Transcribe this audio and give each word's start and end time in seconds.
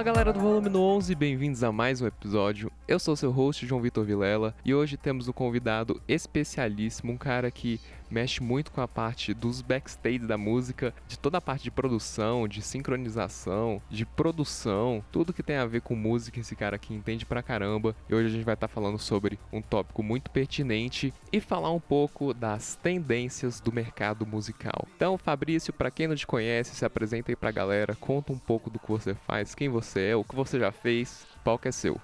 Fala 0.00 0.12
galera 0.14 0.32
do 0.32 0.40
Volume 0.40 0.70
11, 0.74 1.14
bem-vindos 1.14 1.62
a 1.62 1.70
mais 1.70 2.00
um 2.00 2.06
episódio. 2.06 2.72
Eu 2.90 2.98
sou 2.98 3.14
seu 3.14 3.30
host, 3.30 3.64
João 3.64 3.80
Vitor 3.80 4.04
Vilela, 4.04 4.52
e 4.64 4.74
hoje 4.74 4.96
temos 4.96 5.28
um 5.28 5.32
convidado 5.32 6.02
especialíssimo, 6.08 7.12
um 7.12 7.16
cara 7.16 7.48
que 7.48 7.80
mexe 8.10 8.42
muito 8.42 8.72
com 8.72 8.80
a 8.80 8.88
parte 8.88 9.32
dos 9.32 9.62
backstage 9.62 10.18
da 10.18 10.36
música, 10.36 10.92
de 11.06 11.16
toda 11.16 11.38
a 11.38 11.40
parte 11.40 11.62
de 11.62 11.70
produção, 11.70 12.48
de 12.48 12.60
sincronização, 12.60 13.80
de 13.88 14.04
produção, 14.04 15.04
tudo 15.12 15.32
que 15.32 15.40
tem 15.40 15.54
a 15.54 15.66
ver 15.66 15.82
com 15.82 15.94
música, 15.94 16.40
esse 16.40 16.56
cara 16.56 16.74
aqui 16.74 16.92
entende 16.92 17.24
pra 17.24 17.44
caramba. 17.44 17.94
E 18.08 18.14
hoje 18.16 18.26
a 18.26 18.32
gente 18.32 18.44
vai 18.44 18.54
estar 18.54 18.66
tá 18.66 18.74
falando 18.74 18.98
sobre 18.98 19.38
um 19.52 19.62
tópico 19.62 20.02
muito 20.02 20.28
pertinente 20.28 21.14
e 21.32 21.40
falar 21.40 21.70
um 21.70 21.78
pouco 21.78 22.34
das 22.34 22.74
tendências 22.74 23.60
do 23.60 23.70
mercado 23.70 24.26
musical. 24.26 24.88
Então, 24.96 25.16
Fabrício, 25.16 25.72
para 25.72 25.92
quem 25.92 26.08
não 26.08 26.16
te 26.16 26.26
conhece, 26.26 26.74
se 26.74 26.84
apresenta 26.84 27.30
aí 27.30 27.36
pra 27.36 27.52
galera, 27.52 27.94
conta 27.94 28.32
um 28.32 28.38
pouco 28.38 28.68
do 28.68 28.80
que 28.80 28.88
você 28.88 29.14
faz, 29.14 29.54
quem 29.54 29.68
você 29.68 30.08
é, 30.08 30.16
o 30.16 30.24
que 30.24 30.34
você 30.34 30.58
já 30.58 30.72
fez, 30.72 31.24
palco 31.44 31.68
é 31.68 31.70
seu. 31.70 32.00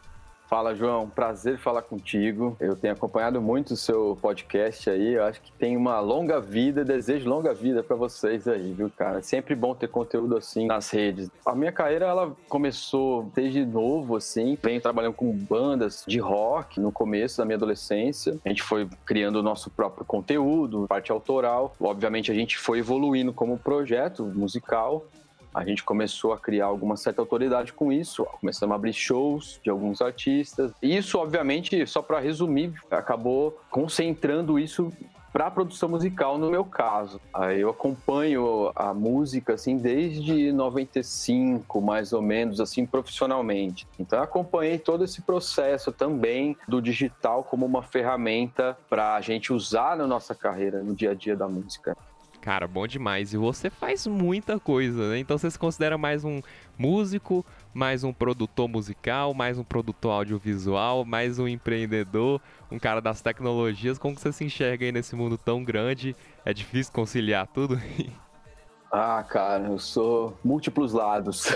Fala, 0.46 0.76
João. 0.76 1.08
Prazer 1.08 1.58
falar 1.58 1.82
contigo. 1.82 2.56
Eu 2.60 2.76
tenho 2.76 2.94
acompanhado 2.94 3.42
muito 3.42 3.72
o 3.72 3.76
seu 3.76 4.16
podcast 4.22 4.88
aí. 4.88 5.14
Eu 5.14 5.24
acho 5.24 5.40
que 5.40 5.50
tem 5.52 5.76
uma 5.76 5.98
longa 5.98 6.40
vida, 6.40 6.84
desejo 6.84 7.28
longa 7.28 7.52
vida 7.52 7.82
para 7.82 7.96
vocês 7.96 8.46
aí, 8.46 8.72
viu, 8.72 8.88
cara? 8.88 9.20
Sempre 9.22 9.56
bom 9.56 9.74
ter 9.74 9.88
conteúdo 9.88 10.36
assim 10.36 10.66
nas 10.66 10.88
redes. 10.90 11.28
A 11.44 11.52
minha 11.52 11.72
carreira, 11.72 12.06
ela 12.06 12.36
começou 12.48 13.28
desde 13.34 13.66
novo, 13.66 14.14
assim. 14.14 14.56
Venho 14.62 14.80
trabalhando 14.80 15.14
com 15.14 15.32
bandas 15.32 16.04
de 16.06 16.20
rock 16.20 16.78
no 16.78 16.92
começo 16.92 17.38
da 17.38 17.44
minha 17.44 17.56
adolescência. 17.56 18.38
A 18.44 18.48
gente 18.48 18.62
foi 18.62 18.88
criando 19.04 19.36
o 19.36 19.42
nosso 19.42 19.68
próprio 19.68 20.04
conteúdo, 20.04 20.86
parte 20.88 21.10
autoral. 21.10 21.74
Obviamente, 21.80 22.30
a 22.30 22.34
gente 22.34 22.56
foi 22.56 22.78
evoluindo 22.78 23.32
como 23.32 23.58
projeto 23.58 24.24
musical 24.24 25.04
a 25.56 25.64
gente 25.64 25.82
começou 25.82 26.34
a 26.34 26.38
criar 26.38 26.66
alguma 26.66 26.98
certa 26.98 27.22
autoridade 27.22 27.72
com 27.72 27.90
isso, 27.90 28.26
começamos 28.38 28.74
a 28.74 28.76
abrir 28.76 28.92
shows 28.92 29.58
de 29.64 29.70
alguns 29.70 30.02
artistas. 30.02 30.70
Isso, 30.82 31.18
obviamente, 31.18 31.86
só 31.86 32.02
para 32.02 32.20
resumir, 32.20 32.74
acabou 32.90 33.58
concentrando 33.70 34.58
isso 34.58 34.92
para 35.32 35.46
a 35.46 35.50
produção 35.50 35.88
musical 35.88 36.36
no 36.36 36.50
meu 36.50 36.62
caso. 36.62 37.20
Eu 37.58 37.70
acompanho 37.70 38.70
a 38.76 38.92
música 38.92 39.54
assim 39.54 39.78
desde 39.78 40.52
95, 40.52 41.80
mais 41.80 42.12
ou 42.12 42.20
menos 42.20 42.60
assim 42.60 42.84
profissionalmente. 42.84 43.88
Então 43.98 44.22
acompanhei 44.22 44.78
todo 44.78 45.04
esse 45.04 45.22
processo 45.22 45.90
também 45.90 46.54
do 46.68 46.82
digital 46.82 47.42
como 47.42 47.64
uma 47.64 47.82
ferramenta 47.82 48.76
para 48.90 49.14
a 49.14 49.20
gente 49.22 49.54
usar 49.54 49.96
na 49.96 50.06
nossa 50.06 50.34
carreira 50.34 50.82
no 50.82 50.94
dia 50.94 51.12
a 51.12 51.14
dia 51.14 51.34
da 51.34 51.48
música. 51.48 51.96
Cara, 52.46 52.68
bom 52.68 52.86
demais. 52.86 53.34
E 53.34 53.36
você 53.36 53.68
faz 53.68 54.06
muita 54.06 54.60
coisa, 54.60 55.10
né? 55.10 55.18
Então 55.18 55.36
você 55.36 55.50
se 55.50 55.58
considera 55.58 55.98
mais 55.98 56.24
um 56.24 56.40
músico, 56.78 57.44
mais 57.74 58.04
um 58.04 58.12
produtor 58.12 58.68
musical, 58.68 59.34
mais 59.34 59.58
um 59.58 59.64
produtor 59.64 60.12
audiovisual, 60.12 61.04
mais 61.04 61.40
um 61.40 61.48
empreendedor, 61.48 62.40
um 62.70 62.78
cara 62.78 63.00
das 63.00 63.20
tecnologias. 63.20 63.98
Como 63.98 64.16
você 64.16 64.30
se 64.30 64.44
enxerga 64.44 64.84
aí 64.84 64.92
nesse 64.92 65.16
mundo 65.16 65.36
tão 65.36 65.64
grande? 65.64 66.14
É 66.44 66.54
difícil 66.54 66.92
conciliar 66.92 67.48
tudo? 67.48 67.80
Ah, 68.88 69.22
cara, 69.28 69.64
eu 69.66 69.78
sou 69.80 70.38
múltiplos 70.44 70.92
lados. 70.92 71.48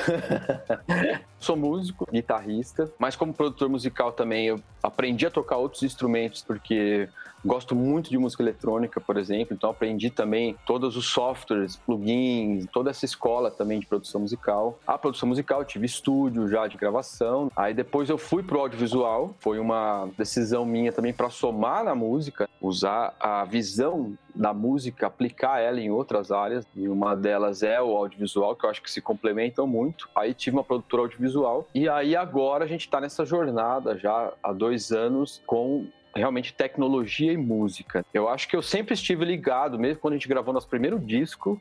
sou 1.38 1.56
músico, 1.56 2.06
guitarrista, 2.10 2.92
mas 2.98 3.14
como 3.14 3.32
produtor 3.32 3.68
musical 3.68 4.12
também 4.12 4.48
eu 4.48 4.60
aprendi 4.82 5.24
a 5.24 5.30
tocar 5.30 5.56
outros 5.56 5.84
instrumentos 5.84 6.42
porque 6.42 7.08
gosto 7.44 7.74
muito 7.74 8.10
de 8.10 8.18
música 8.18 8.42
eletrônica, 8.42 9.00
por 9.00 9.16
exemplo, 9.16 9.54
então 9.54 9.70
aprendi 9.70 10.10
também 10.10 10.56
todos 10.66 10.96
os 10.96 11.06
softwares, 11.06 11.76
plugins, 11.76 12.66
toda 12.72 12.90
essa 12.90 13.04
escola 13.04 13.50
também 13.50 13.80
de 13.80 13.86
produção 13.86 14.20
musical. 14.20 14.78
A 14.86 14.98
produção 14.98 15.28
musical, 15.28 15.64
tive 15.64 15.86
estúdio 15.86 16.48
já 16.48 16.66
de 16.66 16.76
gravação. 16.76 17.50
Aí 17.56 17.74
depois 17.74 18.08
eu 18.08 18.18
fui 18.18 18.42
pro 18.42 18.60
audiovisual, 18.60 19.34
foi 19.38 19.58
uma 19.58 20.08
decisão 20.16 20.64
minha 20.64 20.92
também 20.92 21.12
para 21.12 21.30
somar 21.30 21.84
na 21.84 21.94
música, 21.94 22.48
usar 22.60 23.14
a 23.18 23.44
visão 23.44 24.16
da 24.34 24.52
música, 24.52 25.06
aplicar 25.06 25.60
ela 25.60 25.80
em 25.80 25.90
outras 25.90 26.30
áreas, 26.30 26.66
e 26.74 26.88
uma 26.88 27.16
delas 27.16 27.62
é 27.62 27.80
o 27.80 27.96
audiovisual, 27.96 28.54
que 28.54 28.64
eu 28.64 28.70
acho 28.70 28.82
que 28.82 28.90
se 28.90 29.00
complementam 29.00 29.66
muito. 29.66 30.08
Aí 30.14 30.34
tive 30.34 30.56
uma 30.56 30.64
produtora 30.64 31.02
audiovisual, 31.02 31.66
e 31.74 31.88
aí 31.88 32.14
agora 32.14 32.64
a 32.64 32.68
gente 32.68 32.82
está 32.82 33.00
nessa 33.00 33.24
jornada 33.24 33.98
já 33.98 34.32
há 34.42 34.52
dois 34.52 34.92
anos 34.92 35.42
com 35.46 35.86
realmente 36.20 36.54
tecnologia 36.54 37.32
e 37.32 37.36
música. 37.36 38.04
Eu 38.14 38.28
acho 38.28 38.48
que 38.48 38.54
eu 38.54 38.62
sempre 38.62 38.94
estive 38.94 39.24
ligado, 39.24 39.78
mesmo 39.78 40.00
quando 40.00 40.14
a 40.14 40.16
gente 40.16 40.28
gravou 40.28 40.54
nosso 40.54 40.68
primeiro 40.68 40.98
disco, 40.98 41.60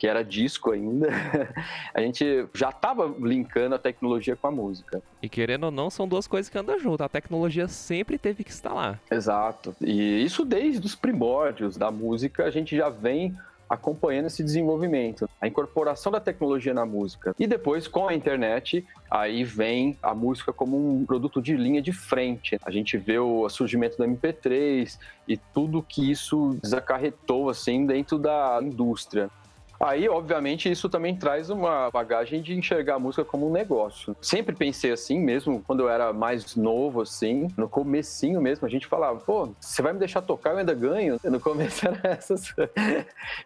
que 0.00 0.06
era 0.06 0.24
disco 0.24 0.72
ainda, 0.72 1.08
a 1.92 2.00
gente 2.00 2.46
já 2.54 2.70
estava 2.70 3.14
linkando 3.20 3.74
a 3.74 3.78
tecnologia 3.78 4.34
com 4.34 4.46
a 4.46 4.50
música. 4.50 5.02
E 5.22 5.28
querendo 5.28 5.64
ou 5.64 5.70
não, 5.70 5.90
são 5.90 6.08
duas 6.08 6.26
coisas 6.26 6.48
que 6.48 6.56
andam 6.56 6.78
juntas. 6.78 7.04
A 7.04 7.08
tecnologia 7.08 7.68
sempre 7.68 8.16
teve 8.16 8.42
que 8.42 8.50
estar 8.50 8.72
lá. 8.72 8.98
Exato. 9.10 9.76
E 9.78 10.24
isso 10.24 10.42
desde 10.42 10.84
os 10.86 10.94
primórdios 10.94 11.76
da 11.76 11.90
música, 11.90 12.44
a 12.44 12.50
gente 12.50 12.74
já 12.74 12.88
vem 12.88 13.36
acompanhando 13.70 14.26
esse 14.26 14.42
desenvolvimento, 14.42 15.30
a 15.40 15.46
incorporação 15.46 16.10
da 16.10 16.18
tecnologia 16.18 16.74
na 16.74 16.84
música. 16.84 17.32
E 17.38 17.46
depois, 17.46 17.86
com 17.86 18.08
a 18.08 18.14
internet, 18.14 18.84
aí 19.08 19.44
vem 19.44 19.96
a 20.02 20.12
música 20.12 20.52
como 20.52 20.76
um 20.76 21.06
produto 21.06 21.40
de 21.40 21.56
linha 21.56 21.80
de 21.80 21.92
frente. 21.92 22.58
A 22.64 22.70
gente 22.72 22.98
vê 22.98 23.20
o 23.20 23.48
surgimento 23.48 23.96
do 23.96 24.04
MP3 24.04 24.98
e 25.28 25.36
tudo 25.36 25.82
que 25.82 26.10
isso 26.10 26.58
desacarretou 26.60 27.48
assim 27.48 27.86
dentro 27.86 28.18
da 28.18 28.58
indústria. 28.60 29.30
Aí, 29.80 30.06
obviamente, 30.10 30.70
isso 30.70 30.90
também 30.90 31.16
traz 31.16 31.48
uma 31.48 31.90
bagagem 31.90 32.42
de 32.42 32.54
enxergar 32.54 32.96
a 32.96 32.98
música 32.98 33.24
como 33.24 33.48
um 33.48 33.52
negócio. 33.52 34.14
Sempre 34.20 34.54
pensei 34.54 34.92
assim, 34.92 35.18
mesmo 35.18 35.62
quando 35.66 35.80
eu 35.80 35.88
era 35.88 36.12
mais 36.12 36.54
novo, 36.54 37.00
assim, 37.00 37.48
no 37.56 37.66
comecinho 37.66 38.42
mesmo, 38.42 38.66
a 38.66 38.70
gente 38.70 38.86
falava, 38.86 39.18
pô, 39.20 39.48
você 39.58 39.80
vai 39.80 39.94
me 39.94 39.98
deixar 39.98 40.20
tocar, 40.20 40.50
eu 40.50 40.58
ainda 40.58 40.74
ganho? 40.74 41.18
No 41.24 41.40
começo 41.40 41.86
era 41.88 42.00
essas... 42.04 42.54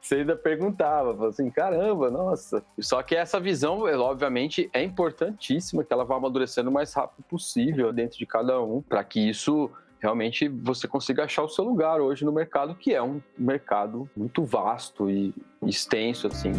você 0.00 0.16
ainda 0.16 0.34
perguntava, 0.34 1.28
assim, 1.28 1.48
caramba, 1.50 2.10
nossa. 2.10 2.64
Só 2.80 3.00
que 3.00 3.14
essa 3.14 3.38
visão, 3.38 3.82
obviamente, 4.00 4.68
é 4.72 4.82
importantíssima, 4.82 5.84
que 5.84 5.92
ela 5.92 6.04
vá 6.04 6.16
amadurecendo 6.16 6.68
o 6.68 6.72
mais 6.72 6.92
rápido 6.92 7.24
possível 7.28 7.92
dentro 7.92 8.18
de 8.18 8.26
cada 8.26 8.60
um, 8.60 8.82
para 8.82 9.04
que 9.04 9.20
isso 9.20 9.70
realmente 10.04 10.46
você 10.48 10.86
consiga 10.86 11.24
achar 11.24 11.42
o 11.42 11.48
seu 11.48 11.64
lugar 11.64 11.98
hoje 11.98 12.26
no 12.26 12.32
mercado, 12.32 12.74
que 12.74 12.92
é 12.92 13.02
um 13.02 13.22
mercado 13.38 14.08
muito 14.14 14.44
vasto 14.44 15.08
e 15.08 15.34
extenso, 15.62 16.26
assim. 16.26 16.52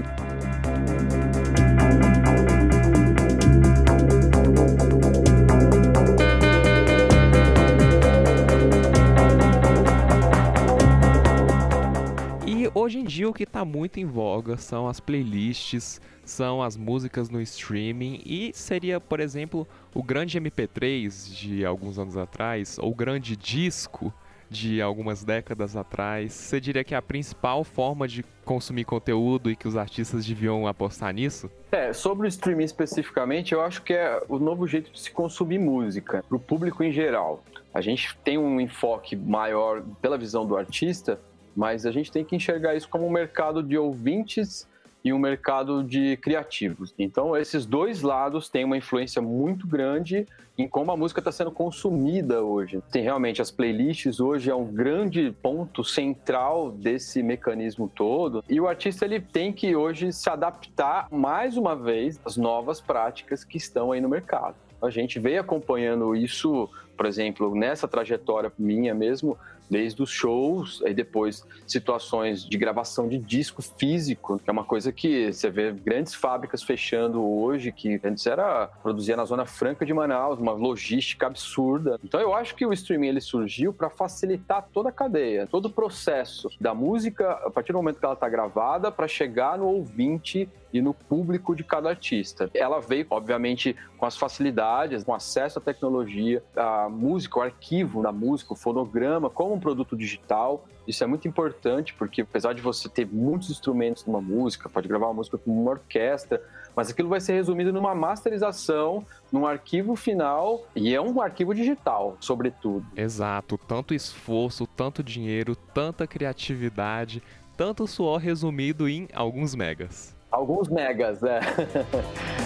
Hoje 12.86 13.00
em 13.00 13.04
dia 13.04 13.28
o 13.28 13.34
que 13.34 13.44
está 13.44 13.66
muito 13.66 14.00
em 14.00 14.06
voga 14.06 14.58
são 14.58 14.88
as 14.88 15.00
playlists, 15.00 16.00
são 16.24 16.62
as 16.62 16.78
músicas 16.78 17.32
no 17.32 17.42
streaming 17.42 18.22
e 18.24 18.52
seria, 18.54 19.02
por 19.02 19.20
exemplo, 19.20 19.68
o 19.92 20.04
grande 20.04 20.40
MP3 20.40 21.34
de 21.34 21.66
alguns 21.66 21.98
anos 21.98 22.16
atrás, 22.16 22.78
ou 22.78 22.92
o 22.92 22.96
grande 22.96 23.36
disco 23.36 24.14
de 24.52 24.84
algumas 24.84 25.24
décadas 25.24 25.76
atrás. 25.76 26.32
Você 26.32 26.62
diria 26.62 26.84
que 26.84 26.94
é 26.94 26.98
a 26.98 27.02
principal 27.02 27.64
forma 27.64 28.08
de 28.08 28.24
consumir 28.46 28.86
conteúdo 28.86 29.50
e 29.50 29.56
que 29.56 29.68
os 29.68 29.76
artistas 29.76 30.24
deviam 30.24 30.68
apostar 30.68 31.12
nisso? 31.12 31.50
É, 31.72 31.92
sobre 31.92 32.28
o 32.28 32.30
streaming 32.30 32.66
especificamente, 32.66 33.52
eu 33.52 33.62
acho 33.62 33.82
que 33.82 33.94
é 33.94 34.22
o 34.30 34.38
novo 34.38 34.68
jeito 34.68 34.92
de 34.92 35.00
se 35.00 35.10
consumir 35.10 35.58
música, 35.58 36.24
para 36.30 36.38
o 36.38 36.40
público 36.40 36.84
em 36.84 36.92
geral. 36.92 37.44
A 37.74 37.82
gente 37.82 38.16
tem 38.24 38.38
um 38.38 38.62
enfoque 38.62 39.16
maior 39.16 39.82
pela 40.00 40.20
visão 40.20 40.46
do 40.46 40.56
artista, 40.56 41.20
mas 41.56 41.86
a 41.86 41.92
gente 41.92 42.12
tem 42.12 42.26
que 42.26 42.36
enxergar 42.36 42.76
isso 42.76 42.90
como 42.90 43.06
um 43.06 43.10
mercado 43.10 43.64
de 43.64 43.78
ouvintes 43.78 44.68
e 45.06 45.14
um 45.14 45.20
mercado 45.20 45.84
de 45.84 46.18
criativos. 46.18 46.92
Então, 46.98 47.38
esses 47.38 47.64
dois 47.64 48.02
lados 48.02 48.50
têm 48.50 48.66
uma 48.66 48.76
influência 48.76 49.22
muito 49.22 49.68
grande 49.68 50.28
em 50.58 50.68
como 50.68 50.92
a 50.92 50.98
música 50.98 51.20
está 51.20 51.32
sendo 51.32 51.52
consumida 51.52 52.42
hoje. 52.42 52.82
Tem 52.92 53.04
realmente 53.04 53.40
as 53.40 53.52
playlists 53.52 54.20
hoje 54.20 54.50
é 54.50 54.56
um 54.56 54.66
grande 54.66 55.32
ponto 55.44 55.84
central 55.84 56.72
desse 56.72 57.22
mecanismo 57.22 57.92
todo 57.94 58.44
e 58.50 58.60
o 58.60 58.68
artista 58.68 59.06
ele 59.06 59.20
tem 59.20 59.54
que 59.54 59.76
hoje 59.76 60.12
se 60.12 60.30
adaptar 60.30 61.08
mais 61.12 61.56
uma 61.56 61.76
vez 61.76 62.20
às 62.26 62.36
novas 62.36 62.82
práticas 62.82 63.44
que 63.44 63.58
estão 63.58 63.92
aí 63.92 64.02
no 64.02 64.10
mercado. 64.10 64.56
A 64.82 64.90
gente 64.90 65.20
veio 65.20 65.42
acompanhando 65.42 66.16
isso, 66.16 66.70
por 66.98 67.06
exemplo, 67.06 67.54
nessa 67.54 67.88
trajetória 67.88 68.52
minha 68.58 68.94
mesmo, 68.94 69.38
desde 69.70 70.02
os 70.02 70.10
shows, 70.10 70.82
aí 70.86 70.94
depois 70.94 71.46
situações 71.66 72.48
de 72.48 72.58
gravação 72.58 73.08
de 73.08 73.18
disco 73.18 73.62
físico, 73.62 74.40
que 74.40 74.50
é 74.50 74.54
uma 74.54 74.64
coisa 74.64 74.92
que 74.92 75.32
você 75.32 75.50
vê 75.50 75.72
grandes 75.72 76.14
fábricas 76.14 76.64
fechando 76.64 77.24
hoje, 77.24 77.72
que 77.72 78.00
antes 78.04 78.26
era 78.26 78.68
produzir 78.82 79.16
na 79.16 79.26
Zona 79.26 79.46
Franca 79.46 79.86
de 79.86 79.94
Manaus, 79.94 80.40
uma 80.40 80.52
logística 80.52 81.28
absurda. 81.28 82.00
Então 82.04 82.20
eu 82.20 82.34
acho 82.34 82.56
que 82.56 82.66
o 82.66 82.74
streaming 82.74 83.08
ele 83.08 83.22
surgiu 83.22 83.74
para 83.74 83.90
facilitar 83.90 84.68
toda 84.74 84.90
a 84.90 84.92
cadeia, 84.92 85.48
todo 85.48 85.66
o 85.66 85.70
processo 85.70 86.50
da 86.60 86.74
música, 86.74 87.32
a 87.32 87.50
partir 87.50 87.72
do 87.72 87.78
momento 87.78 88.00
que 88.00 88.06
ela 88.06 88.14
está 88.14 88.30
gravada, 88.30 88.92
para 88.92 89.08
chegar 89.08 89.58
no 89.58 89.66
ouvinte 89.66 90.50
e 90.74 90.82
no 90.82 90.94
público 90.94 91.56
de 91.56 91.64
cada 91.64 91.90
artista. 91.90 92.50
Ela 92.54 92.82
veio, 92.82 93.08
obviamente, 93.10 93.76
com 93.98 94.06
as 94.06 94.18
facilidades, 94.18 95.06
com 95.06 95.14
acesso 95.14 95.58
à 95.58 95.62
tecnologia, 95.62 96.44
a 96.54 96.90
música, 96.90 97.40
o 97.40 97.42
arquivo 97.42 98.04
da 98.04 98.12
música, 98.12 98.52
o 98.52 98.56
fonograma, 98.58 99.30
como 99.30 99.55
um 99.56 99.60
produto 99.60 99.96
digital. 99.96 100.66
Isso 100.88 101.04
é 101.04 101.08
muito 101.08 101.28
importante, 101.28 101.94
porque 101.94 102.22
apesar 102.22 102.54
de 102.54 102.62
você 102.62 102.88
ter 102.88 103.08
muitos 103.08 103.50
instrumentos 103.50 104.06
numa 104.06 104.22
música, 104.22 104.70
pode 104.70 104.88
gravar 104.88 105.08
uma 105.08 105.16
música 105.16 105.38
com 105.38 105.52
uma 105.52 105.72
orquestra, 105.72 106.42
mas 106.76 106.90
aquilo 106.90 107.10
vai 107.10 107.20
ser 107.20 107.34
resumido 107.34 107.74
numa 107.74 107.96
masterização, 107.96 109.06
num 109.32 109.48
arquivo 109.48 109.96
final, 109.96 110.68
e 110.76 110.94
é 110.94 111.02
um 111.02 111.22
arquivo 111.22 111.56
digital, 111.56 112.18
sobretudo. 112.20 112.86
Exato, 112.96 113.58
tanto 113.58 113.94
esforço, 113.94 114.68
tanto 114.68 115.02
dinheiro, 115.02 115.56
tanta 115.56 116.06
criatividade, 116.06 117.24
tanto 117.58 117.88
suor 117.88 118.20
resumido 118.20 118.88
em 118.88 119.08
alguns 119.14 119.56
megas. 119.56 120.16
Alguns 120.30 120.68
megas, 120.68 121.24
é. 121.24 121.40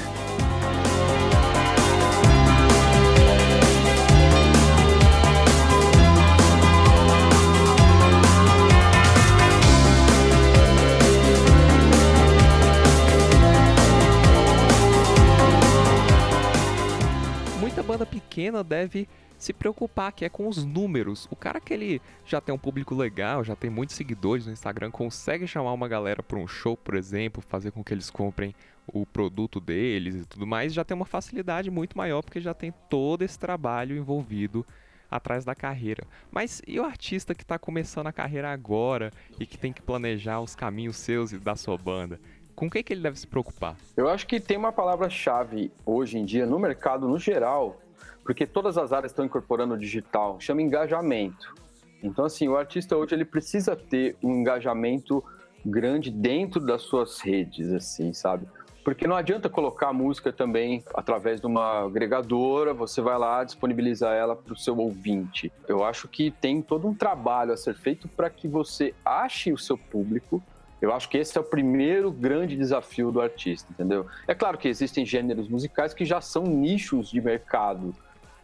banda 17.89 18.05
pequena 18.05 18.63
deve 18.63 19.09
se 19.35 19.51
preocupar, 19.51 20.11
que 20.11 20.23
é 20.23 20.29
com 20.29 20.47
os 20.47 20.63
números. 20.63 21.27
O 21.31 21.35
cara 21.35 21.59
que 21.59 21.73
ele 21.73 21.99
já 22.23 22.39
tem 22.39 22.53
um 22.53 22.57
público 22.57 22.93
legal, 22.93 23.43
já 23.43 23.55
tem 23.55 23.67
muitos 23.67 23.95
seguidores 23.95 24.45
no 24.45 24.51
Instagram, 24.51 24.91
consegue 24.91 25.47
chamar 25.47 25.73
uma 25.73 25.87
galera 25.87 26.21
para 26.21 26.37
um 26.37 26.47
show, 26.47 26.77
por 26.77 26.93
exemplo, 26.93 27.41
fazer 27.41 27.71
com 27.71 27.83
que 27.83 27.91
eles 27.91 28.11
comprem 28.11 28.53
o 28.85 29.07
produto 29.07 29.59
deles 29.59 30.13
e 30.15 30.25
tudo 30.25 30.45
mais, 30.45 30.71
já 30.71 30.83
tem 30.83 30.95
uma 30.95 31.05
facilidade 31.05 31.71
muito 31.71 31.97
maior 31.97 32.21
porque 32.21 32.39
já 32.39 32.53
tem 32.53 32.71
todo 32.89 33.23
esse 33.23 33.39
trabalho 33.39 33.97
envolvido 33.97 34.63
atrás 35.09 35.43
da 35.43 35.55
carreira. 35.55 36.03
Mas 36.31 36.61
e 36.67 36.79
o 36.79 36.85
artista 36.85 37.33
que 37.33 37.41
está 37.41 37.57
começando 37.57 38.07
a 38.07 38.13
carreira 38.13 38.51
agora 38.51 39.11
e 39.39 39.45
que 39.47 39.57
tem 39.57 39.73
que 39.73 39.81
planejar 39.81 40.41
os 40.41 40.55
caminhos 40.55 40.97
seus 40.97 41.31
e 41.31 41.39
da 41.39 41.55
sua 41.55 41.77
banda? 41.77 42.19
Com 42.59 42.65
o 42.65 42.69
que, 42.69 42.83
que 42.83 42.91
ele 42.91 43.01
deve 43.01 43.17
se 43.17 43.25
preocupar? 43.25 43.77
Eu 43.95 44.09
acho 44.09 44.27
que 44.27 44.37
tem 44.37 44.57
uma 44.57 44.73
palavra-chave 44.73 45.71
hoje 45.85 46.17
em 46.17 46.25
dia 46.25 46.45
no 46.45 46.59
mercado 46.59 47.07
no 47.07 47.17
geral 47.17 47.77
porque 48.21 48.45
todas 48.45 48.77
as 48.77 48.91
áreas 48.91 49.13
estão 49.13 49.23
incorporando 49.23 49.75
o 49.75 49.77
digital, 49.77 50.41
chama 50.41 50.61
engajamento. 50.61 51.55
Então, 52.03 52.25
assim, 52.25 52.49
o 52.49 52.57
artista 52.57 52.97
hoje 52.97 53.15
ele 53.15 53.23
precisa 53.23 53.77
ter 53.77 54.17
um 54.21 54.41
engajamento 54.41 55.23
grande 55.65 56.11
dentro 56.11 56.59
das 56.59 56.81
suas 56.81 57.21
redes, 57.21 57.71
assim, 57.71 58.11
sabe? 58.11 58.45
Porque 58.83 59.07
não 59.07 59.15
adianta 59.15 59.47
colocar 59.47 59.87
a 59.87 59.93
música 59.93 60.33
também 60.33 60.83
através 60.93 61.39
de 61.39 61.47
uma 61.47 61.85
agregadora, 61.85 62.73
você 62.73 63.01
vai 63.01 63.17
lá 63.17 63.41
disponibilizar 63.41 64.13
ela 64.13 64.35
para 64.35 64.51
o 64.51 64.57
seu 64.57 64.77
ouvinte. 64.77 65.49
Eu 65.65 65.85
acho 65.85 66.09
que 66.09 66.29
tem 66.29 66.61
todo 66.61 66.89
um 66.89 66.93
trabalho 66.93 67.53
a 67.53 67.57
ser 67.57 67.73
feito 67.73 68.09
para 68.09 68.29
que 68.29 68.49
você 68.49 68.93
ache 69.05 69.53
o 69.53 69.57
seu 69.57 69.77
público. 69.77 70.43
Eu 70.81 70.93
acho 70.93 71.09
que 71.09 71.17
esse 71.17 71.37
é 71.37 71.41
o 71.41 71.43
primeiro 71.43 72.11
grande 72.11 72.55
desafio 72.55 73.11
do 73.11 73.19
artista, 73.19 73.67
entendeu? 73.71 74.07
É 74.27 74.33
claro 74.33 74.57
que 74.57 74.67
existem 74.67 75.05
gêneros 75.05 75.47
musicais 75.47 75.93
que 75.93 76.05
já 76.05 76.21
são 76.21 76.43
nichos 76.43 77.09
de 77.09 77.19
mercado, 77.19 77.93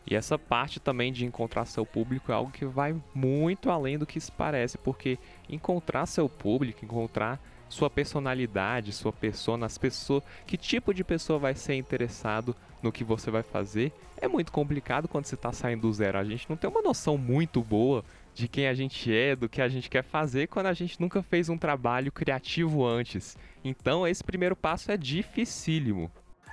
e 0.07 0.15
essa 0.15 0.37
parte 0.37 0.79
também 0.79 1.11
de 1.11 1.25
encontrar 1.25 1.65
seu 1.65 1.83
público 1.83 2.31
é 2.31 2.35
algo 2.35 2.51
que 2.51 2.65
vai 2.65 2.95
muito 3.13 3.71
além 3.71 3.97
do 3.97 4.05
que 4.05 4.19
se 4.19 4.31
parece, 4.31 4.77
porque 4.77 5.17
encontrar 5.49 6.05
seu 6.05 6.29
público, 6.29 6.85
encontrar 6.85 7.39
sua 7.67 7.89
personalidade, 7.89 8.93
sua 8.93 9.11
persona, 9.11 9.65
as 9.65 9.77
pessoas, 9.77 10.23
que 10.45 10.57
tipo 10.57 10.93
de 10.93 11.03
pessoa 11.03 11.39
vai 11.39 11.55
ser 11.55 11.73
interessado 11.73 12.55
no 12.83 12.91
que 12.91 13.03
você 13.03 13.31
vai 13.31 13.41
fazer, 13.41 13.91
é 14.17 14.27
muito 14.27 14.51
complicado 14.51 15.07
quando 15.07 15.25
você 15.25 15.33
está 15.33 15.51
saindo 15.51 15.81
do 15.81 15.93
zero. 15.93 16.19
A 16.19 16.23
gente 16.23 16.47
não 16.47 16.55
tem 16.55 16.69
uma 16.69 16.83
noção 16.83 17.17
muito 17.17 17.61
boa 17.63 18.05
de 18.35 18.49
quem 18.49 18.67
a 18.67 18.73
gente 18.73 19.15
é, 19.15 19.35
do 19.35 19.47
que 19.47 19.61
a 19.61 19.67
gente 19.69 19.89
quer 19.89 20.03
fazer, 20.03 20.47
quando 20.47 20.67
a 20.67 20.73
gente 20.73 20.99
nunca 20.99 21.23
fez 21.23 21.47
um 21.47 21.57
trabalho 21.57 22.11
criativo 22.11 22.85
antes. 22.85 23.37
Então, 23.63 24.05
esse 24.05 24.23
primeiro 24.23 24.55
passo 24.55 24.91
é 24.91 24.97
dificílimo. 24.97 26.11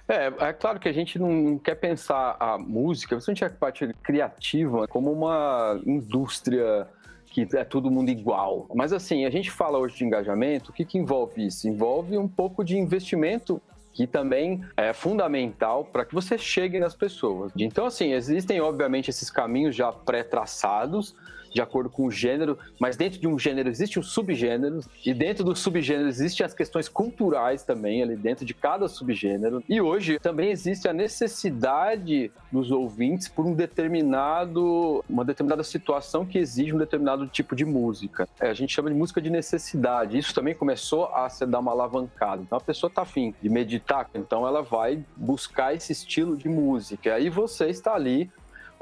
É, 0.09 0.27
é 0.27 0.53
claro 0.53 0.79
que 0.79 0.89
a 0.89 0.93
gente 0.93 1.19
não 1.19 1.59
quer 1.59 1.75
pensar 1.75 2.37
a 2.39 2.57
música, 2.57 3.17
principalmente 3.17 3.45
a 3.45 3.51
parte 3.51 3.93
criativa, 4.03 4.87
como 4.87 5.11
uma 5.13 5.81
indústria 5.85 6.87
que 7.27 7.49
é 7.55 7.65
todo 7.65 7.91
mundo 7.91 8.11
igual. 8.11 8.67
Mas 8.75 8.93
assim, 8.93 9.25
a 9.25 9.31
gente 9.31 9.51
fala 9.51 9.79
hoje 9.79 9.97
de 9.97 10.05
engajamento, 10.05 10.71
o 10.71 10.73
que, 10.73 10.85
que 10.85 10.99
envolve 10.99 11.47
isso? 11.47 11.67
Envolve 11.67 12.17
um 12.17 12.29
pouco 12.29 12.63
de 12.63 12.77
investimento 12.77 13.61
que 13.93 14.07
também 14.07 14.63
é 14.77 14.93
fundamental 14.93 15.85
para 15.85 16.05
que 16.05 16.15
você 16.15 16.39
chegue 16.39 16.79
nas 16.79 16.95
pessoas. 16.95 17.53
Então, 17.57 17.87
assim, 17.87 18.13
existem 18.13 18.61
obviamente 18.61 19.11
esses 19.11 19.31
caminhos 19.31 19.75
já 19.75 19.93
pré-traçados, 19.93 21.15
de 21.53 21.61
acordo 21.61 21.91
com 21.91 22.07
o 22.07 22.11
gênero, 22.11 22.59
mas 22.81 22.97
dentro 22.97 23.21
de 23.21 23.27
um 23.27 23.39
gênero 23.39 23.69
existe 23.69 23.99
um 23.99 24.03
subgênero, 24.03 24.81
e 25.05 25.13
dentro 25.13 25.45
do 25.45 25.55
subgênero 25.55 26.09
existem 26.09 26.45
as 26.45 26.55
questões 26.55 26.89
culturais 26.89 27.63
também, 27.63 28.03
ali 28.03 28.17
dentro 28.17 28.45
de 28.45 28.55
cada 28.55 28.89
subgênero. 28.89 29.63
E 29.69 29.81
hoje 29.81 30.19
também 30.19 30.51
existe 30.51 30.89
a 30.89 30.93
necessidade 30.93 32.31
dos 32.51 32.71
ouvintes 32.71 33.29
por 33.29 33.47
um 33.47 33.55
determinado, 33.55 35.05
uma 35.09 35.25
determinada 35.25 35.63
situação 35.63 36.25
que 36.25 36.39
exige 36.39 36.75
um 36.75 36.79
determinado 36.79 37.27
tipo 37.27 37.55
de 37.55 37.65
música. 37.65 38.29
É, 38.41 38.51
a 38.51 38.55
gente 38.55 38.73
chama 38.73 38.91
de 38.91 38.97
música 38.97 39.21
de 39.21 39.31
necessidade. 39.31 40.19
Isso 40.19 40.35
também 40.35 40.55
começou 40.55 41.07
a 41.07 41.29
se 41.29 41.45
dar 41.47 41.61
uma 41.61 41.73
alavancada. 41.73 42.43
Então 42.43 42.59
a 42.59 42.61
pessoa 42.61 42.89
está 42.89 43.03
afim 43.03 43.35
de 43.43 43.49
meditar, 43.49 44.09
então 44.15 44.47
ela 44.47 44.63
vai 44.63 45.05
buscar 45.17 45.75
esse 45.75 45.93
estilo 45.93 46.37
de 46.37 46.49
música. 46.49 47.09
E 47.09 47.13
aí 47.13 47.31
você 47.31 47.69
está 47.69 47.95
ali 47.95 48.31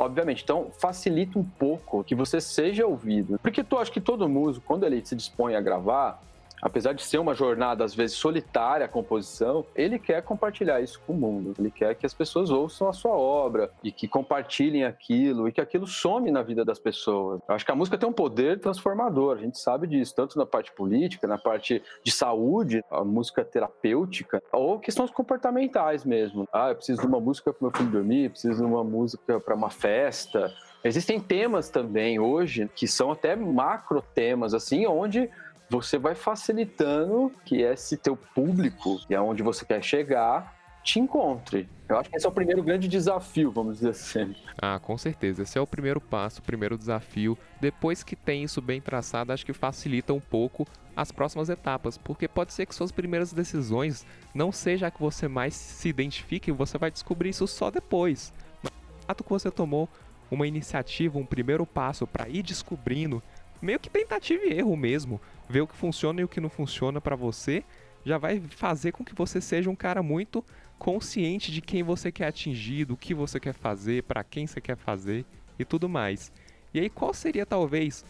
obviamente. 0.00 0.42
Então, 0.42 0.68
facilita 0.78 1.38
um 1.38 1.44
pouco 1.44 2.02
que 2.02 2.14
você 2.14 2.40
seja 2.40 2.86
ouvido. 2.86 3.38
Porque 3.42 3.62
tu 3.62 3.76
acha 3.76 3.92
que 3.92 4.00
todo 4.00 4.26
músico, 4.28 4.64
quando 4.66 4.84
ele 4.84 5.04
se 5.04 5.14
dispõe 5.14 5.54
a 5.54 5.60
gravar, 5.60 6.20
apesar 6.60 6.92
de 6.92 7.02
ser 7.02 7.18
uma 7.18 7.34
jornada 7.34 7.84
às 7.84 7.94
vezes 7.94 8.16
solitária 8.16 8.86
a 8.86 8.88
composição, 8.88 9.64
ele 9.74 9.98
quer 9.98 10.22
compartilhar 10.22 10.80
isso 10.80 11.00
com 11.06 11.12
o 11.12 11.16
mundo. 11.16 11.54
Ele 11.58 11.70
quer 11.70 11.94
que 11.94 12.06
as 12.06 12.14
pessoas 12.14 12.50
ouçam 12.50 12.88
a 12.88 12.92
sua 12.92 13.12
obra 13.12 13.70
e 13.82 13.90
que 13.92 14.08
compartilhem 14.08 14.84
aquilo 14.84 15.48
e 15.48 15.52
que 15.52 15.60
aquilo 15.60 15.86
some 15.86 16.30
na 16.30 16.42
vida 16.42 16.64
das 16.64 16.78
pessoas. 16.78 17.40
Eu 17.48 17.54
acho 17.54 17.64
que 17.64 17.72
a 17.72 17.74
música 17.74 17.98
tem 17.98 18.08
um 18.08 18.12
poder 18.12 18.60
transformador, 18.60 19.36
a 19.36 19.40
gente 19.40 19.58
sabe 19.58 19.86
disso, 19.86 20.14
tanto 20.14 20.38
na 20.38 20.46
parte 20.46 20.72
política, 20.72 21.26
na 21.26 21.38
parte 21.38 21.82
de 22.02 22.10
saúde, 22.10 22.84
a 22.90 23.04
música 23.04 23.44
terapêutica, 23.44 24.42
ou 24.52 24.78
questões 24.78 25.10
comportamentais 25.10 26.04
mesmo. 26.04 26.48
Ah, 26.52 26.70
eu 26.70 26.76
preciso 26.76 27.00
de 27.00 27.06
uma 27.06 27.20
música 27.20 27.52
para 27.52 27.68
meu 27.68 27.76
filho 27.76 27.90
dormir, 27.90 28.30
preciso 28.30 28.58
de 28.58 28.64
uma 28.64 28.84
música 28.84 29.40
para 29.40 29.54
uma 29.54 29.70
festa. 29.70 30.52
Existem 30.82 31.20
temas 31.20 31.68
também 31.68 32.18
hoje 32.18 32.70
que 32.74 32.88
são 32.88 33.12
até 33.12 33.36
macro 33.36 34.02
temas 34.14 34.54
assim, 34.54 34.86
onde 34.86 35.30
você 35.70 35.96
vai 35.96 36.16
facilitando 36.16 37.32
que 37.44 37.62
esse 37.62 37.96
teu 37.96 38.16
público, 38.16 39.00
e 39.08 39.14
é 39.14 39.20
onde 39.20 39.40
você 39.40 39.64
quer 39.64 39.82
chegar, 39.82 40.58
te 40.82 40.98
encontre. 40.98 41.68
Eu 41.88 41.98
acho 41.98 42.10
que 42.10 42.16
esse 42.16 42.26
é 42.26 42.28
o 42.28 42.32
primeiro 42.32 42.62
grande 42.62 42.88
desafio, 42.88 43.52
vamos 43.52 43.76
dizer 43.76 43.90
assim. 43.90 44.34
Ah, 44.60 44.80
com 44.80 44.98
certeza. 44.98 45.42
Esse 45.42 45.58
é 45.58 45.60
o 45.60 45.66
primeiro 45.66 46.00
passo, 46.00 46.40
o 46.40 46.42
primeiro 46.42 46.76
desafio. 46.76 47.38
Depois 47.60 48.02
que 48.02 48.16
tem 48.16 48.42
isso 48.42 48.60
bem 48.60 48.80
traçado, 48.80 49.32
acho 49.32 49.46
que 49.46 49.52
facilita 49.52 50.12
um 50.12 50.20
pouco 50.20 50.66
as 50.96 51.12
próximas 51.12 51.48
etapas, 51.48 51.96
porque 51.96 52.26
pode 52.26 52.52
ser 52.52 52.66
que 52.66 52.74
suas 52.74 52.90
primeiras 52.90 53.32
decisões 53.32 54.04
não 54.34 54.50
seja 54.50 54.88
a 54.88 54.90
que 54.90 55.00
você 55.00 55.28
mais 55.28 55.54
se 55.54 55.88
identifique, 55.88 56.50
você 56.50 56.78
vai 56.78 56.90
descobrir 56.90 57.30
isso 57.30 57.46
só 57.46 57.70
depois. 57.70 58.32
Mas 58.62 58.72
o 58.72 59.06
fato 59.06 59.24
que 59.24 59.30
você 59.30 59.50
tomou 59.50 59.88
uma 60.30 60.46
iniciativa, 60.46 61.18
um 61.18 61.26
primeiro 61.26 61.66
passo 61.66 62.06
para 62.06 62.28
ir 62.28 62.42
descobrindo, 62.42 63.22
meio 63.60 63.78
que 63.78 63.90
tentativa 63.90 64.44
e 64.44 64.58
erro 64.58 64.76
mesmo, 64.76 65.20
ver 65.48 65.60
o 65.60 65.66
que 65.66 65.76
funciona 65.76 66.20
e 66.20 66.24
o 66.24 66.28
que 66.28 66.40
não 66.40 66.48
funciona 66.48 67.00
para 67.00 67.16
você, 67.16 67.64
já 68.04 68.18
vai 68.18 68.40
fazer 68.50 68.92
com 68.92 69.04
que 69.04 69.14
você 69.14 69.40
seja 69.40 69.68
um 69.68 69.76
cara 69.76 70.02
muito 70.02 70.44
consciente 70.78 71.52
de 71.52 71.60
quem 71.60 71.82
você 71.82 72.10
quer 72.10 72.28
atingir, 72.28 72.86
do 72.86 72.96
que 72.96 73.12
você 73.12 73.38
quer 73.38 73.52
fazer, 73.52 74.02
para 74.04 74.24
quem 74.24 74.46
você 74.46 74.60
quer 74.60 74.76
fazer 74.76 75.24
e 75.58 75.64
tudo 75.64 75.88
mais. 75.88 76.32
E 76.72 76.80
aí, 76.80 76.88
qual 76.88 77.12
seria 77.12 77.44
talvez 77.44 78.04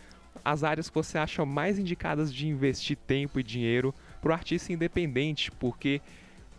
as 0.45 0.63
áreas 0.63 0.89
que 0.89 0.95
você 0.95 1.19
acha 1.19 1.45
mais 1.45 1.79
indicadas 1.79 2.33
de 2.33 2.47
investir 2.47 2.97
tempo 2.97 3.41
e 3.41 3.43
dinheiro 3.43 3.93
para 4.21 4.31
o 4.31 4.33
artista 4.33 4.73
independente? 4.73 5.51
Porque 5.51 6.01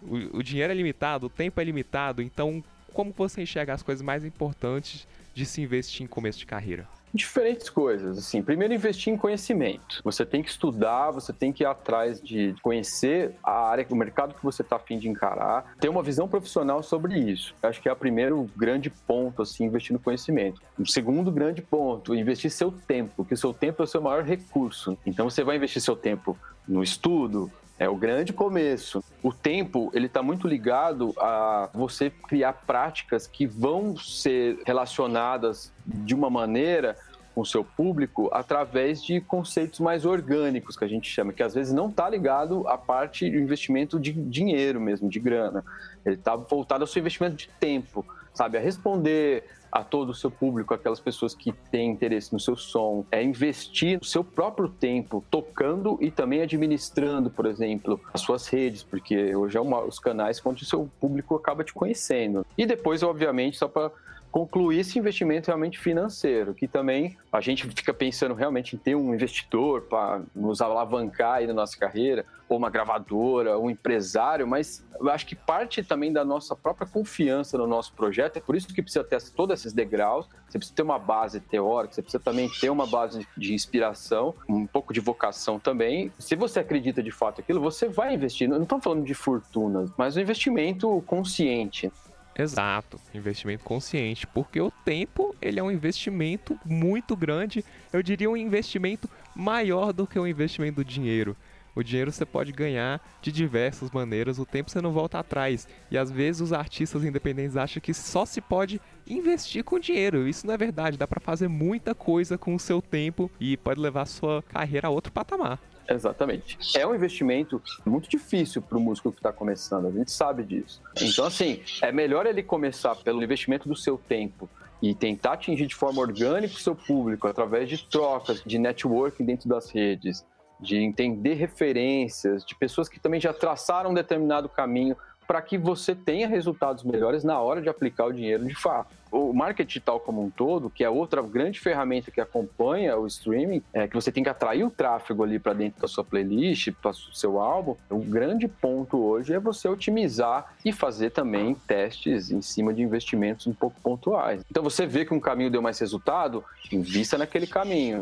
o, 0.02 0.40
o 0.40 0.44
dinheiro 0.44 0.74
é 0.74 0.76
limitado, 0.76 1.28
o 1.28 1.30
tempo 1.30 1.62
é 1.62 1.64
limitado, 1.64 2.22
então 2.22 2.64
como 2.94 3.14
você 3.14 3.42
enxerga 3.42 3.74
as 3.74 3.82
coisas 3.82 4.02
mais 4.02 4.26
importantes 4.26 5.08
de 5.34 5.46
se 5.46 5.62
investir 5.62 6.04
em 6.04 6.08
começo 6.08 6.40
de 6.40 6.46
carreira? 6.46 6.88
Diferentes 7.14 7.70
coisas. 7.70 8.18
Assim, 8.18 8.42
primeiro, 8.42 8.74
investir 8.74 9.14
em 9.14 9.18
conhecimento. 9.18 10.02
Você 10.04 10.26
tem 10.26 10.42
que 10.42 10.50
estudar, 10.50 11.12
você 11.12 11.34
tem 11.34 11.52
que 11.52 11.64
ir 11.64 11.66
atrás 11.66 12.22
de 12.22 12.56
conhecer 12.62 13.36
a 13.44 13.68
área, 13.68 13.86
o 13.90 13.96
mercado 13.96 14.34
que 14.34 14.44
você 14.44 14.62
está 14.62 14.78
afim 14.78 14.98
de 14.98 15.10
encarar, 15.10 15.76
ter 15.80 15.90
uma 15.90 16.04
visão 16.04 16.28
profissional 16.28 16.82
sobre 16.82 17.18
isso. 17.18 17.54
Eu 17.62 17.70
acho 17.70 17.82
que 17.82 17.90
é 17.90 17.92
o 17.92 17.96
primeiro 17.96 18.50
grande 18.56 18.90
ponto, 18.90 19.42
assim, 19.42 19.66
investir 19.66 19.94
no 19.94 20.00
conhecimento. 20.00 20.62
O 20.80 20.88
segundo 20.88 21.32
grande 21.32 21.62
ponto, 21.62 22.16
investir 22.16 22.50
seu 22.52 22.72
tempo, 22.72 23.26
que 23.26 23.34
o 23.34 23.38
seu 23.38 23.54
tempo 23.54 23.82
é 23.82 23.86
o 23.86 23.88
seu 23.88 24.02
maior 24.02 24.24
recurso. 24.24 24.98
Então, 25.06 25.30
você 25.30 25.44
vai 25.44 25.58
investir 25.58 25.82
seu 25.82 25.96
tempo 25.96 26.38
no 26.68 26.84
estudo, 26.84 27.52
é 27.82 27.90
o 27.90 27.96
grande 27.96 28.32
começo. 28.32 29.04
O 29.24 29.34
tempo, 29.34 29.90
ele 29.96 30.06
está 30.06 30.22
muito 30.22 30.48
ligado 30.48 31.16
a 31.18 31.68
você 31.74 32.12
criar 32.12 32.54
práticas 32.54 33.26
que 33.26 33.48
vão 33.48 33.98
ser 33.98 34.60
relacionadas 34.68 35.74
de 35.84 36.14
uma 36.14 36.30
maneira 36.30 36.96
com 37.34 37.42
o 37.42 37.46
seu 37.46 37.64
público 37.64 38.30
através 38.32 39.04
de 39.04 39.20
conceitos 39.20 39.80
mais 39.80 40.06
orgânicos, 40.06 40.78
que 40.78 40.86
a 40.86 40.88
gente 40.88 41.10
chama, 41.10 41.34
que 41.34 41.42
às 41.42 41.56
vezes 41.56 41.74
não 41.74 41.90
está 41.90 42.08
ligado 42.08 42.68
à 42.68 42.78
parte 42.78 43.28
do 43.28 43.40
investimento 43.40 44.00
de 44.00 44.14
dinheiro 44.14 44.80
mesmo, 44.80 45.10
de 45.10 45.20
grana. 45.20 45.66
Ele 46.06 46.18
está 46.18 46.36
voltado 46.36 46.84
ao 46.84 46.88
seu 46.88 47.00
investimento 47.00 47.36
de 47.36 47.50
tempo, 47.60 48.06
sabe? 48.32 48.60
A 48.60 48.62
responder 48.62 49.44
a 49.72 49.84
todo 49.84 50.10
o 50.10 50.14
seu 50.14 50.30
público, 50.30 50.74
aquelas 50.74 51.00
pessoas 51.00 51.34
que 51.34 51.52
têm 51.72 51.92
interesse 51.92 52.34
no 52.34 52.40
seu 52.40 52.56
som, 52.56 53.06
é 53.12 53.24
investir 53.24 54.00
o 54.02 54.06
seu 54.06 54.24
próprio 54.24 54.68
tempo 54.68 55.24
tocando 55.32 55.98
e 56.02 56.12
também 56.12 56.42
administrando, 56.42 57.30
por 57.30 57.46
exemplo, 57.46 58.00
as 58.14 58.22
suas 58.22 58.48
redes, 58.48 58.84
porque 58.84 59.36
hoje 59.36 59.58
é 59.58 59.62
uma, 59.62 59.82
os 59.84 60.00
canais 60.00 60.42
onde 60.44 60.64
o 60.64 60.66
seu 60.66 60.90
público 61.00 61.36
acaba 61.36 61.64
te 61.64 61.74
conhecendo. 61.74 62.46
E 62.58 62.66
depois, 62.66 63.04
obviamente, 63.04 63.58
só 63.58 63.68
para 63.68 63.92
concluir 64.32 64.80
esse 64.80 64.98
investimento 64.98 65.48
realmente 65.48 65.78
financeiro, 65.78 66.54
que 66.54 66.68
também 66.68 67.18
a 67.32 67.42
gente 67.42 67.68
fica 67.68 67.94
pensando 67.94 68.34
realmente 68.34 68.76
em 68.76 68.80
ter 68.80 68.96
um 68.96 69.14
investidor 69.14 69.82
para 69.82 70.22
nos 70.34 70.62
alavancar 70.62 71.36
aí 71.36 71.48
na 71.48 71.54
nossa 71.54 71.78
carreira, 71.78 72.26
ou 72.48 72.58
uma 72.58 72.70
gravadora, 72.70 73.58
um 73.58 73.70
empresário, 73.70 74.46
mas 74.46 74.86
eu 75.00 75.10
acho 75.10 75.26
que 75.26 75.36
parte 75.36 75.82
também 75.84 76.12
da 76.12 76.26
nossa 76.26 76.54
própria 76.54 76.86
confiança 76.86 77.58
no 77.58 77.66
nosso 77.66 77.94
projeto, 77.94 78.38
é 78.38 78.42
por 78.42 78.56
isso 78.56 78.68
que 78.68 78.82
precisa 78.82 79.04
ter 79.04 79.22
todos 79.32 79.60
esses 79.60 79.72
degraus, 79.72 80.28
você 80.48 80.58
precisa 80.58 80.76
ter 80.76 80.82
uma 80.82 81.00
base 81.00 81.40
teórica, 81.40 81.94
você 81.94 82.02
precisa 82.02 82.22
também 82.22 82.50
ter 82.50 82.70
uma 82.70 82.86
base 82.86 83.26
de 83.38 83.54
inspiração, 83.54 84.36
um 84.50 84.68
pouco 84.68 84.94
de 84.94 85.00
vocação 85.00 85.60
também. 85.60 86.12
Se 86.20 86.36
você 86.36 86.60
acredita 86.60 87.02
de 87.02 87.12
fato 87.12 87.40
aquilo, 87.40 87.62
você 87.62 87.88
vai 87.88 88.14
investir. 88.14 88.50
Não 88.50 88.64
estamos 88.64 88.84
falando 88.84 89.06
de 89.06 89.14
fortunas, 89.14 89.90
mas 89.98 90.18
um 90.18 90.20
investimento 90.20 91.02
consciente. 91.08 91.90
Exato, 92.38 93.00
investimento 93.14 93.64
consciente, 93.64 94.26
porque 94.26 94.60
o 94.60 94.72
tempo 94.72 95.36
ele 95.42 95.60
é 95.60 95.64
um 95.64 95.70
investimento 95.70 96.58
muito 96.66 97.16
grande, 97.16 97.64
eu 97.92 98.02
diria 98.02 98.30
um 98.30 98.38
investimento 98.38 99.10
maior 99.36 99.92
do 99.92 100.08
que 100.08 100.18
o 100.18 100.26
investimento 100.26 100.78
do 100.78 100.86
dinheiro. 100.86 101.36
O 101.76 101.84
dinheiro 101.84 102.12
você 102.12 102.26
pode 102.26 102.52
ganhar 102.52 103.02
de 103.22 103.32
diversas 103.32 103.90
maneiras, 103.92 104.40
o 104.40 104.46
tempo 104.46 104.70
você 104.70 104.82
não 104.82 104.92
volta 104.92 105.20
atrás. 105.20 105.68
E 105.90 105.98
às 105.98 106.12
vezes 106.12 106.42
os 106.42 106.54
artistas 106.54 107.04
independentes 107.04 107.56
acham 107.56 107.82
que 107.82 107.94
só 107.94 108.26
se 108.26 108.42
pode 108.42 108.82
investir 109.08 109.64
com 109.64 109.80
dinheiro. 109.80 110.28
Isso 110.28 110.46
não 110.46 110.54
é 110.54 110.58
verdade, 110.58 110.98
dá 110.98 111.08
para 111.08 111.22
fazer 111.22 111.48
muita 111.48 111.96
coisa 111.96 112.38
com 112.38 112.54
o 112.56 112.60
seu 112.60 112.82
tempo 112.82 113.32
e 113.40 113.56
pode 113.58 113.80
levar 113.80 114.02
a 114.02 114.06
sua 114.06 114.42
carreira 114.44 114.88
a 114.88 114.92
outro 114.92 115.12
patamar. 115.12 115.60
Exatamente. 115.90 116.58
É 116.78 116.86
um 116.86 116.96
investimento 116.96 117.62
muito 117.86 118.10
difícil 118.10 118.62
para 118.62 118.78
o 118.78 118.82
músico 118.82 119.12
que 119.12 119.20
está 119.20 119.32
começando, 119.32 119.88
a 119.88 119.92
gente 119.92 120.12
sabe 120.12 120.44
disso. 120.44 120.82
Então, 121.02 121.26
assim, 121.26 121.62
é 121.82 121.92
melhor 121.92 122.26
ele 122.26 122.44
começar 122.44 122.96
pelo 122.96 123.22
investimento 123.24 123.68
do 123.68 123.76
seu 123.76 123.98
tempo 123.98 124.50
e 124.82 124.96
tentar 124.96 125.34
atingir 125.34 125.68
de 125.68 125.76
forma 125.76 126.02
orgânica 126.02 126.56
o 126.56 126.60
seu 126.60 126.76
público 126.76 127.28
através 127.28 127.70
de 127.70 127.78
trocas, 127.88 128.42
de 128.44 128.58
networking 128.58 129.26
dentro 129.26 129.48
das 129.48 129.70
redes, 129.70 130.26
de 130.62 130.78
entender 130.78 131.34
referências, 131.34 132.46
de 132.46 132.56
pessoas 132.56 132.88
que 132.88 133.00
também 133.00 133.20
já 133.20 133.34
traçaram 133.34 133.92
um 133.92 133.94
determinado 133.94 134.48
caminho 134.48 134.96
para 135.32 135.42
que 135.42 135.58
você 135.58 135.96
tenha 135.96 136.28
resultados 136.28 136.84
melhores 136.84 137.24
na 137.24 137.40
hora 137.40 137.62
de 137.62 137.70
aplicar 137.70 138.06
o 138.06 138.12
dinheiro 138.12 138.46
de 138.46 138.54
fato. 138.54 138.94
O 139.10 139.32
marketing 139.32 139.68
digital 139.68 139.98
como 139.98 140.22
um 140.22 140.30
todo, 140.30 140.70
que 140.70 140.84
é 140.84 140.90
outra 140.90 141.22
grande 141.22 141.58
ferramenta 141.58 142.12
que 142.12 142.20
acompanha 142.20 142.98
o 142.98 143.08
streaming, 143.08 143.62
é 143.72 143.88
que 143.88 143.96
você 143.96 144.12
tem 144.12 144.24
que 144.24 144.30
atrair 144.30 144.66
o 144.66 144.70
tráfego 144.70 145.24
ali 145.24 145.40
para 145.40 145.54
dentro 145.54 145.82
da 145.82 145.88
sua 145.88 146.04
playlist, 146.04 146.72
para 146.82 146.92
o 146.92 147.16
seu 147.16 147.40
álbum. 147.40 147.78
O 147.90 148.00
grande 148.00 148.46
ponto 148.48 148.98
hoje 148.98 149.34
é 149.34 149.40
você 149.40 149.70
otimizar 149.70 150.54
e 150.66 150.74
fazer 150.74 151.12
também 151.12 151.56
testes 151.66 152.30
em 152.30 152.42
cima 152.42 152.74
de 152.74 152.82
investimentos 152.82 153.48
um 153.48 153.54
pouco 153.54 153.80
pontuais. 153.82 154.44
Então 154.52 154.62
você 154.62 154.86
vê 154.86 155.06
que 155.06 155.14
um 155.14 155.20
caminho 155.20 155.50
deu 155.50 155.62
mais 155.62 155.80
resultado, 155.80 156.44
invista 156.72 157.18
naquele 157.18 157.48
caminho. 157.48 158.02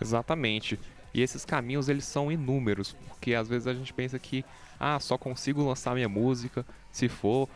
Exatamente. 0.00 0.78
E 1.16 1.22
esses 1.22 1.46
caminhos 1.46 1.88
eles 1.88 2.04
são 2.04 2.30
inúmeros, 2.30 2.94
porque 3.08 3.34
às 3.34 3.48
vezes 3.48 3.66
a 3.66 3.72
gente 3.72 3.90
pensa 3.90 4.18
que 4.18 4.44
ah, 4.78 5.00
só 5.00 5.16
consigo 5.16 5.66
lançar 5.66 5.94
minha 5.94 6.10
música 6.10 6.62
se 6.92 7.08
for 7.08 7.48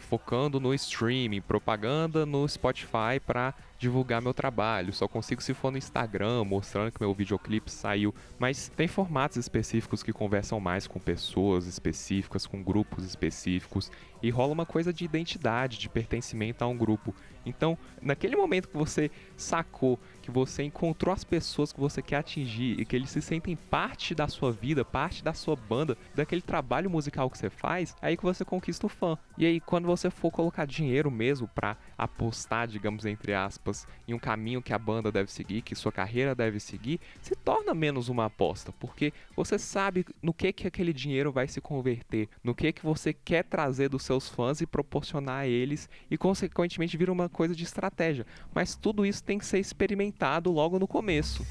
focando 0.00 0.58
no 0.58 0.74
streaming, 0.74 1.40
propaganda 1.40 2.26
no 2.26 2.46
Spotify 2.48 3.20
para 3.24 3.54
divulgar 3.78 4.22
meu 4.22 4.34
trabalho. 4.34 4.92
Só 4.92 5.06
consigo 5.08 5.42
se 5.42 5.54
for 5.54 5.70
no 5.70 5.78
Instagram, 5.78 6.44
mostrando 6.44 6.92
que 6.92 7.00
meu 7.00 7.14
videoclipe 7.14 7.70
saiu. 7.70 8.14
Mas 8.38 8.68
tem 8.76 8.88
formatos 8.88 9.36
específicos 9.36 10.02
que 10.02 10.12
conversam 10.12 10.60
mais 10.60 10.86
com 10.86 10.98
pessoas 10.98 11.66
específicas, 11.66 12.46
com 12.46 12.62
grupos 12.62 13.04
específicos. 13.04 13.90
E 14.22 14.30
rola 14.30 14.52
uma 14.52 14.66
coisa 14.66 14.92
de 14.92 15.04
identidade, 15.04 15.78
de 15.78 15.88
pertencimento 15.88 16.64
a 16.64 16.66
um 16.66 16.76
grupo. 16.76 17.14
Então, 17.46 17.76
naquele 18.00 18.36
momento 18.36 18.68
que 18.68 18.76
você 18.76 19.10
sacou, 19.36 19.98
que 20.22 20.30
você 20.30 20.62
encontrou 20.62 21.12
as 21.12 21.24
pessoas 21.24 21.72
que 21.72 21.80
você 21.80 22.00
quer 22.00 22.16
atingir 22.16 22.80
e 22.80 22.84
que 22.84 22.96
eles 22.96 23.10
se 23.10 23.20
sentem 23.20 23.54
parte 23.54 24.14
da 24.14 24.26
sua 24.28 24.50
vida, 24.50 24.84
parte 24.84 25.22
da 25.22 25.34
sua 25.34 25.54
banda, 25.54 25.96
daquele 26.14 26.40
trabalho 26.40 26.88
musical 26.88 27.28
que 27.28 27.36
você 27.36 27.50
faz, 27.50 27.94
é 28.00 28.06
aí 28.08 28.16
que 28.16 28.22
você 28.22 28.44
conquista 28.44 28.86
o 28.86 28.88
fã. 28.88 29.18
E 29.36 29.44
aí, 29.44 29.60
quando 29.60 29.86
você 29.86 30.08
for 30.08 30.30
colocar 30.30 30.64
dinheiro 30.64 31.10
mesmo 31.10 31.46
para 31.48 31.76
apostar, 31.98 32.66
digamos 32.66 33.04
entre 33.04 33.34
aspas, 33.34 33.73
em 34.06 34.14
um 34.14 34.18
caminho 34.18 34.62
que 34.62 34.72
a 34.72 34.78
banda 34.78 35.10
deve 35.10 35.30
seguir, 35.32 35.62
que 35.62 35.74
sua 35.74 35.90
carreira 35.90 36.34
deve 36.34 36.60
seguir, 36.60 37.00
se 37.20 37.34
torna 37.34 37.74
menos 37.74 38.08
uma 38.08 38.26
aposta, 38.26 38.72
porque 38.78 39.12
você 39.36 39.58
sabe 39.58 40.06
no 40.22 40.32
que 40.32 40.52
que 40.52 40.66
aquele 40.66 40.92
dinheiro 40.92 41.32
vai 41.32 41.48
se 41.48 41.60
converter, 41.60 42.28
no 42.42 42.54
que 42.54 42.72
que 42.72 42.84
você 42.84 43.12
quer 43.12 43.44
trazer 43.44 43.88
dos 43.88 44.02
seus 44.02 44.28
fãs 44.28 44.60
e 44.60 44.66
proporcionar 44.66 45.40
a 45.40 45.46
eles 45.46 45.88
e 46.10 46.16
consequentemente 46.16 46.96
vira 46.96 47.12
uma 47.12 47.28
coisa 47.28 47.54
de 47.54 47.64
estratégia. 47.64 48.26
Mas 48.54 48.76
tudo 48.76 49.04
isso 49.04 49.22
tem 49.22 49.38
que 49.38 49.46
ser 49.46 49.58
experimentado 49.58 50.52
logo 50.52 50.78
no 50.78 50.86
começo. 50.86 51.44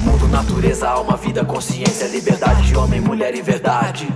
Mundo, 0.00 0.28
natureza, 0.28 0.88
alma, 0.88 1.16
vida, 1.16 1.44
consciência, 1.44 2.06
liberdade 2.08 2.66
de 2.66 2.76
homem, 2.76 3.00
mulher 3.00 3.34
e 3.34 3.42
verdade. 3.42 4.06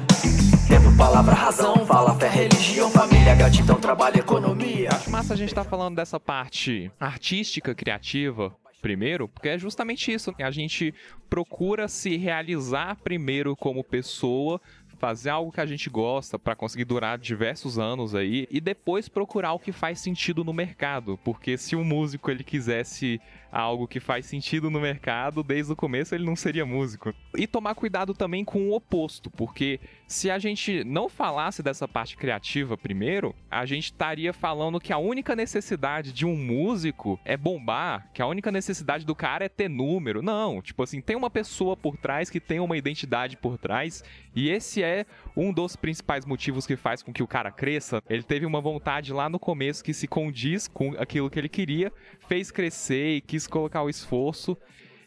Palavra, 0.98 1.32
razão, 1.32 1.86
fala, 1.86 2.12
fé, 2.18 2.28
religião, 2.28 2.90
família, 2.90 3.32
gratidão, 3.32 3.78
trabalho, 3.78 4.18
economia. 4.18 4.88
Acho 4.90 5.08
massa 5.08 5.32
a 5.32 5.36
gente 5.36 5.54
tá 5.54 5.62
falando 5.62 5.94
dessa 5.94 6.18
parte 6.18 6.90
artística, 6.98 7.72
criativa, 7.72 8.52
primeiro, 8.82 9.28
porque 9.28 9.50
é 9.50 9.56
justamente 9.56 10.12
isso. 10.12 10.34
A 10.40 10.50
gente 10.50 10.92
procura 11.30 11.86
se 11.86 12.16
realizar 12.16 12.96
primeiro 12.96 13.54
como 13.54 13.84
pessoa, 13.84 14.60
fazer 14.98 15.30
algo 15.30 15.52
que 15.52 15.60
a 15.60 15.66
gente 15.66 15.88
gosta 15.88 16.36
para 16.36 16.56
conseguir 16.56 16.84
durar 16.84 17.16
diversos 17.16 17.78
anos 17.78 18.12
aí 18.12 18.48
e 18.50 18.60
depois 18.60 19.08
procurar 19.08 19.52
o 19.52 19.58
que 19.60 19.70
faz 19.70 20.00
sentido 20.00 20.42
no 20.42 20.52
mercado, 20.52 21.16
porque 21.22 21.56
se 21.56 21.76
um 21.76 21.84
músico 21.84 22.28
ele 22.28 22.42
quisesse 22.42 23.20
algo 23.50 23.88
que 23.88 24.00
faz 24.00 24.26
sentido 24.26 24.70
no 24.70 24.80
mercado, 24.80 25.42
desde 25.42 25.72
o 25.72 25.76
começo 25.76 26.14
ele 26.14 26.24
não 26.24 26.36
seria 26.36 26.66
músico. 26.66 27.14
E 27.36 27.46
tomar 27.46 27.74
cuidado 27.74 28.14
também 28.14 28.44
com 28.44 28.68
o 28.68 28.74
oposto, 28.74 29.30
porque 29.30 29.80
se 30.06 30.30
a 30.30 30.38
gente 30.38 30.84
não 30.84 31.08
falasse 31.08 31.62
dessa 31.62 31.86
parte 31.86 32.16
criativa 32.16 32.76
primeiro, 32.76 33.34
a 33.50 33.66
gente 33.66 33.84
estaria 33.84 34.32
falando 34.32 34.80
que 34.80 34.92
a 34.92 34.98
única 34.98 35.36
necessidade 35.36 36.12
de 36.12 36.24
um 36.24 36.36
músico 36.36 37.20
é 37.24 37.36
bombar, 37.36 38.08
que 38.12 38.22
a 38.22 38.26
única 38.26 38.50
necessidade 38.50 39.04
do 39.04 39.14
cara 39.14 39.44
é 39.44 39.48
ter 39.48 39.68
número. 39.68 40.22
Não, 40.22 40.62
tipo 40.62 40.82
assim, 40.82 41.00
tem 41.00 41.16
uma 41.16 41.30
pessoa 41.30 41.76
por 41.76 41.96
trás 41.96 42.30
que 42.30 42.40
tem 42.40 42.60
uma 42.60 42.76
identidade 42.76 43.36
por 43.36 43.58
trás, 43.58 44.02
e 44.34 44.50
esse 44.50 44.82
é 44.82 45.04
um 45.36 45.52
dos 45.52 45.74
principais 45.74 46.24
motivos 46.24 46.66
que 46.66 46.76
faz 46.76 47.02
com 47.02 47.12
que 47.12 47.22
o 47.22 47.26
cara 47.26 47.50
cresça. 47.50 48.02
Ele 48.08 48.22
teve 48.22 48.46
uma 48.46 48.60
vontade 48.60 49.12
lá 49.12 49.28
no 49.28 49.38
começo 49.38 49.82
que 49.82 49.92
se 49.92 50.06
condiz 50.06 50.68
com 50.68 50.94
aquilo 50.98 51.28
que 51.28 51.38
ele 51.38 51.48
queria, 51.48 51.92
fez 52.28 52.50
crescer 52.50 53.16
e 53.16 53.20
quis 53.38 53.46
colocar 53.46 53.82
o 53.82 53.88
esforço. 53.88 54.56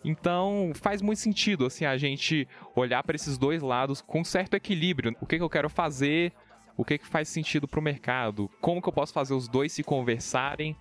Então 0.04 0.72
faz 0.74 1.02
muito 1.02 1.20
sentido 1.20 1.66
assim 1.66 1.86
a 1.86 1.98
gente 1.98 2.48
olhar 2.76 3.04
para 3.04 3.16
esses 3.16 3.38
dois 3.38 3.62
lados 3.62 4.02
com 4.02 4.24
certo 4.24 4.56
equilíbrio. 4.56 5.16
O 5.22 5.26
que, 5.26 5.38
que 5.38 5.44
eu 5.44 5.50
quero 5.50 5.70
fazer? 5.70 6.32
O 6.78 6.86
que, 6.86 6.98
que 6.98 7.06
faz 7.06 7.28
sentido 7.28 7.68
para 7.68 7.80
o 7.80 7.84
mercado? 7.84 8.50
Como 8.60 8.82
que 8.82 8.90
eu 8.90 8.94
posso 8.94 9.14
fazer 9.14 9.34
os 9.34 9.48
dois 9.48 9.72
se 9.74 9.84
conversarem 9.84 10.76